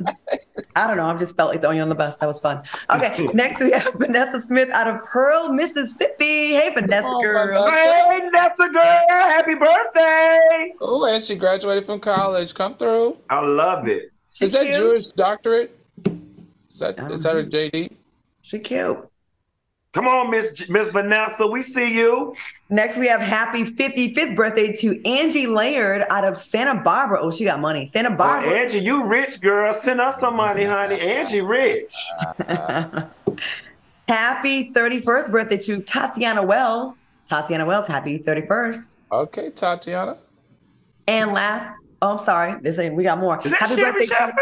I 0.77 0.87
don't 0.87 0.97
know. 0.99 1.07
I 1.07 1.19
just 1.19 1.35
felt 1.37 1.51
like 1.51 1.61
throwing 1.61 1.79
you 1.79 1.83
on 1.83 1.89
the 1.89 1.95
bus. 1.95 2.17
That 2.17 2.27
was 2.27 2.39
fun. 2.39 2.63
Okay, 2.91 3.27
next 3.35 3.61
we 3.61 3.73
have 3.73 3.93
Vanessa 3.95 4.41
Smith 4.41 4.69
out 4.71 4.87
of 4.87 5.03
Pearl, 5.05 5.49
Mississippi. 5.53 6.51
Hey, 6.53 6.71
Vanessa 6.75 7.09
Oh, 7.09 7.21
girl. 7.23 7.69
Hey, 7.69 8.21
that's 8.33 8.61
a 8.61 8.69
girl. 8.69 9.03
Happy 9.09 9.55
birthday. 9.55 10.75
Oh, 10.81 11.07
and 11.07 11.23
she 11.23 11.37
graduated 11.37 11.87
from 11.87 12.01
college. 12.01 12.55
Come 12.55 12.77
through. 12.77 13.17
I 13.29 13.41
love 13.41 13.89
it. 13.89 14.13
Is 14.41 14.53
that 14.53 14.67
cute. 14.67 14.77
Jewish 14.77 15.11
doctorate? 15.13 15.77
Is 16.71 16.79
that 16.81 16.99
is 17.11 17.23
that 17.25 17.37
a 17.37 17.43
JD? 17.43 17.93
She 18.43 18.59
cute. 18.59 19.10
Come 19.93 20.07
on, 20.07 20.31
Miss 20.31 20.69
Miss 20.69 20.89
Vanessa. 20.91 21.47
We 21.49 21.65
see 21.65 21.93
you. 21.93 22.33
Next, 22.69 22.97
we 22.97 23.09
have 23.09 23.21
happy 23.21 23.65
55th 23.65 24.37
birthday 24.37 24.73
to 24.77 25.05
Angie 25.05 25.49
Laird 25.49 26.05
out 26.11 26.25
of 26.25 26.39
Santa 26.39 26.81
Barbara. 26.81 27.19
Oh, 27.21 27.33
she 27.33 27.45
got 27.45 27.59
money. 27.59 27.87
Santa 27.87 28.11
Oh, 28.13 28.17
Barbara. 28.17 28.53
Angie, 28.53 28.79
you 28.79 29.05
rich 29.05 29.41
girl. 29.41 29.73
Send 29.75 30.01
us 30.01 30.21
some 30.21 30.37
money, 30.37 30.63
honey. 30.63 31.01
Angie 31.01 31.41
rich. 31.41 31.93
happy 34.09 34.71
31st 34.73 35.31
birthday 35.33 35.57
to 35.59 35.81
Tatiana 35.83 36.43
Wells. 36.45 37.09
Tatiana 37.29 37.67
Wells, 37.67 37.89
happy 37.89 38.19
31st. 38.21 38.97
Okay, 39.11 39.51
Tatiana. 39.51 40.19
And 41.09 41.33
last, 41.33 41.81
oh, 42.01 42.13
I'm 42.13 42.19
sorry. 42.19 42.61
This 42.61 42.79
ain't, 42.79 42.95
we 42.95 43.03
got 43.03 43.19
more. 43.19 43.41
Is 43.45 43.51
that 43.51 43.61
happy 43.61 43.75
Sherry 43.77 44.07
to- 44.07 44.15
Shepherd? 44.15 44.39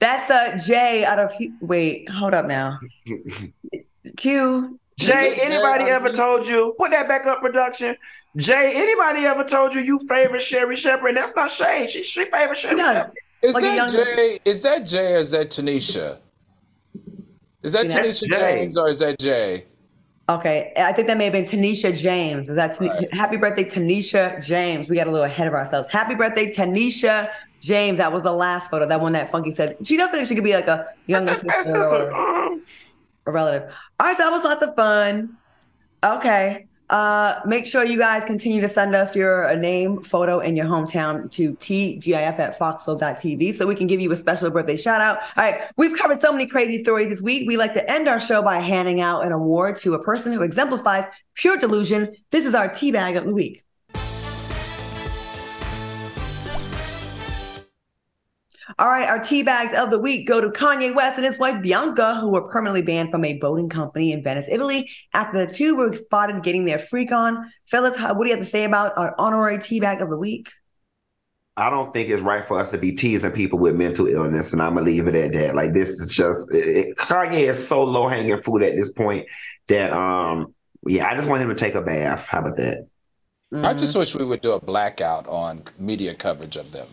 That's 0.00 0.30
uh, 0.30 0.58
Jay 0.66 1.04
out 1.04 1.18
of, 1.18 1.32
Hu- 1.36 1.54
wait, 1.60 2.08
hold 2.10 2.34
up 2.34 2.46
now. 2.46 2.78
Q. 4.16 4.78
Jay, 4.98 5.36
anybody 5.42 5.84
ever 5.84 6.10
told 6.10 6.46
you, 6.46 6.74
put 6.78 6.90
that 6.90 7.06
back 7.06 7.26
up 7.26 7.40
production. 7.40 7.96
Jay, 8.36 8.72
anybody 8.74 9.26
ever 9.26 9.44
told 9.44 9.74
you 9.74 9.80
you 9.82 9.98
favor 10.08 10.40
Sherri 10.40 10.74
Shepherd? 10.76 11.16
That's 11.16 11.36
not 11.36 11.50
shade. 11.50 11.90
She, 11.90 12.02
she 12.02 12.24
favors 12.30 12.58
Sherri 12.58 12.78
Shepherd. 12.78 13.12
Is 13.42 13.54
Like 13.54 13.62
that 13.64 13.76
young- 13.76 13.92
Jay? 13.92 14.38
Is 14.46 14.62
that 14.62 14.86
Jay 14.86 15.14
or 15.14 15.18
is 15.18 15.30
that 15.32 15.50
Tanisha? 15.50 16.18
Is 17.62 17.72
that 17.74 17.88
That's 17.90 18.22
Tanisha 18.22 18.28
Jay. 18.28 18.38
James 18.58 18.78
or 18.78 18.88
is 18.88 18.98
that 19.00 19.18
Jay? 19.18 19.64
Okay, 20.28 20.72
I 20.76 20.92
think 20.92 21.06
that 21.08 21.18
may 21.18 21.24
have 21.24 21.34
been 21.34 21.44
Tanisha 21.44 21.94
James. 21.96 22.48
Is 22.48 22.56
that 22.56 22.72
Tanisha? 22.76 23.12
Happy 23.12 23.36
birthday, 23.36 23.64
Tanisha 23.64 24.42
James. 24.44 24.88
We 24.88 24.96
got 24.96 25.06
a 25.06 25.10
little 25.10 25.24
ahead 25.24 25.46
of 25.46 25.52
ourselves. 25.54 25.88
Happy 25.88 26.14
birthday, 26.14 26.52
Tanisha 26.52 27.30
James. 27.60 27.98
That 27.98 28.12
was 28.12 28.22
the 28.22 28.32
last 28.32 28.70
photo. 28.70 28.86
That 28.86 29.00
one 29.00 29.12
that 29.12 29.30
Funky 29.30 29.50
said. 29.50 29.76
She 29.84 29.96
doesn't 29.96 30.14
think 30.16 30.26
she 30.26 30.34
could 30.34 30.42
be 30.42 30.54
like 30.54 30.66
a 30.68 30.88
younger 31.06 31.26
That's 31.44 31.70
sister 31.70 31.78
or 31.78 32.12
um, 32.14 32.62
a, 33.26 33.32
relative. 33.32 33.74
All 34.00 34.06
right, 34.06 34.16
so 34.16 34.24
that 34.24 34.30
was 34.30 34.44
lots 34.44 34.62
of 34.62 34.74
fun. 34.74 35.36
Okay. 36.04 36.66
Uh, 36.88 37.40
make 37.44 37.66
sure 37.66 37.82
you 37.82 37.98
guys 37.98 38.24
continue 38.24 38.60
to 38.60 38.68
send 38.68 38.94
us 38.94 39.16
your 39.16 39.48
uh, 39.48 39.56
name, 39.56 40.00
photo, 40.02 40.38
and 40.38 40.56
your 40.56 40.66
hometown 40.66 41.28
to 41.32 41.52
tgif 41.54 42.38
at 42.38 42.56
foxsoul.tv 42.56 43.52
so 43.52 43.66
we 43.66 43.74
can 43.74 43.88
give 43.88 43.98
you 43.98 44.12
a 44.12 44.16
special 44.16 44.48
birthday 44.50 44.76
shout 44.76 45.00
out. 45.00 45.18
All 45.36 45.50
right, 45.50 45.62
we've 45.76 45.98
covered 45.98 46.20
so 46.20 46.30
many 46.30 46.46
crazy 46.46 46.78
stories 46.78 47.08
this 47.08 47.20
week. 47.20 47.48
We 47.48 47.56
like 47.56 47.74
to 47.74 47.90
end 47.90 48.06
our 48.06 48.20
show 48.20 48.40
by 48.40 48.58
handing 48.58 49.00
out 49.00 49.26
an 49.26 49.32
award 49.32 49.74
to 49.76 49.94
a 49.94 50.02
person 50.02 50.32
who 50.32 50.42
exemplifies 50.42 51.06
pure 51.34 51.56
delusion. 51.56 52.14
This 52.30 52.46
is 52.46 52.54
our 52.54 52.68
tea 52.68 52.92
bag 52.92 53.16
of 53.16 53.26
the 53.26 53.34
week. 53.34 53.65
All 58.78 58.88
right, 58.88 59.08
our 59.08 59.22
tea 59.22 59.42
bags 59.42 59.72
of 59.72 59.90
the 59.90 59.98
week 59.98 60.28
go 60.28 60.38
to 60.38 60.50
Kanye 60.50 60.94
West 60.94 61.16
and 61.16 61.24
his 61.24 61.38
wife 61.38 61.62
Bianca, 61.62 62.16
who 62.16 62.28
were 62.28 62.46
permanently 62.46 62.82
banned 62.82 63.10
from 63.10 63.24
a 63.24 63.38
boating 63.38 63.70
company 63.70 64.12
in 64.12 64.22
Venice, 64.22 64.48
Italy, 64.50 64.90
after 65.14 65.46
the 65.46 65.50
two 65.50 65.76
were 65.76 65.94
spotted 65.94 66.42
getting 66.42 66.66
their 66.66 66.78
freak 66.78 67.10
on. 67.10 67.50
Fellas, 67.70 67.98
what 67.98 68.18
do 68.20 68.26
you 68.26 68.34
have 68.34 68.44
to 68.44 68.50
say 68.50 68.64
about 68.64 68.92
our 68.98 69.14
honorary 69.18 69.58
tea 69.58 69.80
bag 69.80 70.02
of 70.02 70.10
the 70.10 70.18
week? 70.18 70.50
I 71.56 71.70
don't 71.70 71.90
think 71.94 72.10
it's 72.10 72.20
right 72.20 72.46
for 72.46 72.60
us 72.60 72.70
to 72.72 72.76
be 72.76 72.92
teasing 72.92 73.32
people 73.32 73.58
with 73.58 73.74
mental 73.74 74.08
illness, 74.08 74.52
and 74.52 74.60
I'm 74.60 74.74
gonna 74.74 74.84
leave 74.84 75.06
it 75.06 75.14
at 75.14 75.32
that. 75.32 75.54
Like 75.54 75.72
this 75.72 75.88
is 75.88 76.14
just 76.14 76.54
it, 76.54 76.98
Kanye 76.98 77.48
is 77.48 77.66
so 77.66 77.82
low 77.82 78.08
hanging 78.08 78.42
fruit 78.42 78.62
at 78.62 78.76
this 78.76 78.92
point 78.92 79.26
that 79.68 79.90
um 79.94 80.54
yeah, 80.86 81.08
I 81.08 81.16
just 81.16 81.30
want 81.30 81.40
him 81.40 81.48
to 81.48 81.54
take 81.54 81.74
a 81.74 81.80
bath. 81.80 82.28
How 82.28 82.40
about 82.40 82.56
that? 82.56 82.86
I 83.54 83.72
just 83.72 83.96
wish 83.96 84.14
we 84.14 84.24
would 84.26 84.42
do 84.42 84.52
a 84.52 84.60
blackout 84.60 85.26
on 85.28 85.62
media 85.78 86.14
coverage 86.14 86.56
of 86.56 86.72
them 86.72 86.88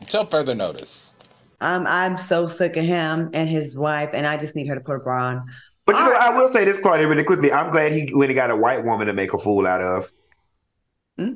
until 0.00 0.26
further 0.26 0.54
notice. 0.54 1.14
I'm 1.60 1.86
I'm 1.86 2.18
so 2.18 2.46
sick 2.46 2.76
of 2.76 2.84
him 2.84 3.30
and 3.32 3.48
his 3.48 3.76
wife, 3.76 4.10
and 4.12 4.26
I 4.26 4.36
just 4.36 4.54
need 4.54 4.66
her 4.68 4.74
to 4.74 4.80
put 4.80 4.96
a 4.96 5.00
bra 5.00 5.26
on. 5.26 5.46
But 5.86 5.96
you 5.96 6.02
know, 6.02 6.16
I 6.20 6.30
will 6.30 6.48
say 6.48 6.64
this, 6.64 6.78
Claudia, 6.78 7.08
really 7.08 7.24
quickly. 7.24 7.50
I'm 7.50 7.72
glad 7.72 7.92
he 7.92 8.08
when 8.12 8.28
he 8.28 8.34
got 8.34 8.50
a 8.50 8.56
white 8.56 8.84
woman 8.84 9.06
to 9.06 9.12
make 9.12 9.32
a 9.32 9.38
fool 9.38 9.66
out 9.66 9.80
of. 9.80 10.12
Hmm? 11.16 11.32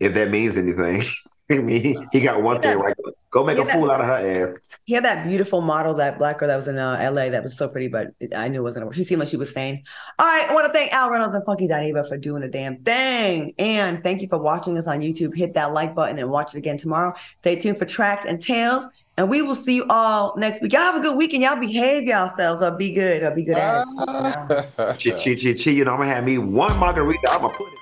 If 0.00 0.14
that 0.14 0.30
means 0.30 0.56
anything. 0.56 1.02
I 1.50 1.58
mean, 1.58 1.82
he, 1.82 1.98
he 2.12 2.20
got 2.20 2.42
one 2.42 2.62
thing 2.62 2.78
right. 2.78 2.94
Go 3.32 3.42
make 3.42 3.56
a 3.56 3.64
that- 3.64 3.72
fool 3.72 3.90
out 3.90 4.00
of 4.00 4.06
her 4.06 4.50
ass. 4.50 4.60
He 4.84 4.92
had 4.94 5.04
that 5.04 5.26
beautiful 5.26 5.62
model, 5.62 5.94
that 5.94 6.18
black 6.18 6.38
girl 6.38 6.48
that 6.48 6.56
was 6.56 6.68
in 6.68 6.76
uh, 6.76 6.98
LA 7.10 7.30
that 7.30 7.42
was 7.42 7.56
so 7.56 7.66
pretty, 7.66 7.88
but 7.88 8.08
it, 8.20 8.34
I 8.34 8.48
knew 8.48 8.60
it 8.60 8.62
wasn't. 8.62 8.94
She 8.94 9.04
seemed 9.04 9.20
like 9.20 9.28
she 9.30 9.38
was 9.38 9.50
sane. 9.52 9.82
All 10.18 10.26
right, 10.26 10.46
I 10.50 10.54
want 10.54 10.66
to 10.66 10.72
thank 10.72 10.92
Al 10.92 11.10
Reynolds 11.10 11.34
and 11.34 11.44
Funky 11.46 11.66
Dineva 11.66 12.06
for 12.06 12.18
doing 12.18 12.42
the 12.42 12.48
damn 12.48 12.76
thing. 12.82 13.54
And 13.58 14.02
thank 14.02 14.20
you 14.20 14.28
for 14.28 14.36
watching 14.38 14.76
us 14.76 14.86
on 14.86 15.00
YouTube. 15.00 15.34
Hit 15.34 15.54
that 15.54 15.72
like 15.72 15.94
button 15.94 16.18
and 16.18 16.28
watch 16.30 16.54
it 16.54 16.58
again 16.58 16.76
tomorrow. 16.76 17.14
Stay 17.38 17.56
tuned 17.56 17.78
for 17.78 17.86
tracks 17.86 18.26
and 18.26 18.38
tales. 18.38 18.86
And 19.16 19.30
we 19.30 19.40
will 19.40 19.54
see 19.54 19.76
you 19.76 19.86
all 19.88 20.34
next 20.36 20.60
week. 20.60 20.72
Y'all 20.72 20.82
have 20.82 20.96
a 20.96 21.00
good 21.00 21.16
weekend. 21.16 21.42
Y'all 21.42 21.58
behave 21.58 22.04
yourselves 22.04 22.62
or 22.62 22.70
be 22.76 22.92
good 22.92 23.22
or 23.22 23.30
be 23.30 23.44
good 23.44 23.56
at 23.56 23.86
it. 23.88 24.66
Chi, 24.76 25.10
chi, 25.10 25.34
chi, 25.36 25.52
chi. 25.54 25.70
You 25.70 25.84
know, 25.84 25.92
I'm 25.92 25.98
gonna 26.00 26.06
have 26.06 26.24
me 26.24 26.36
one 26.38 26.76
margarita. 26.78 27.30
I'm 27.30 27.42
gonna 27.42 27.54
put 27.54 27.66
it. 27.72 27.78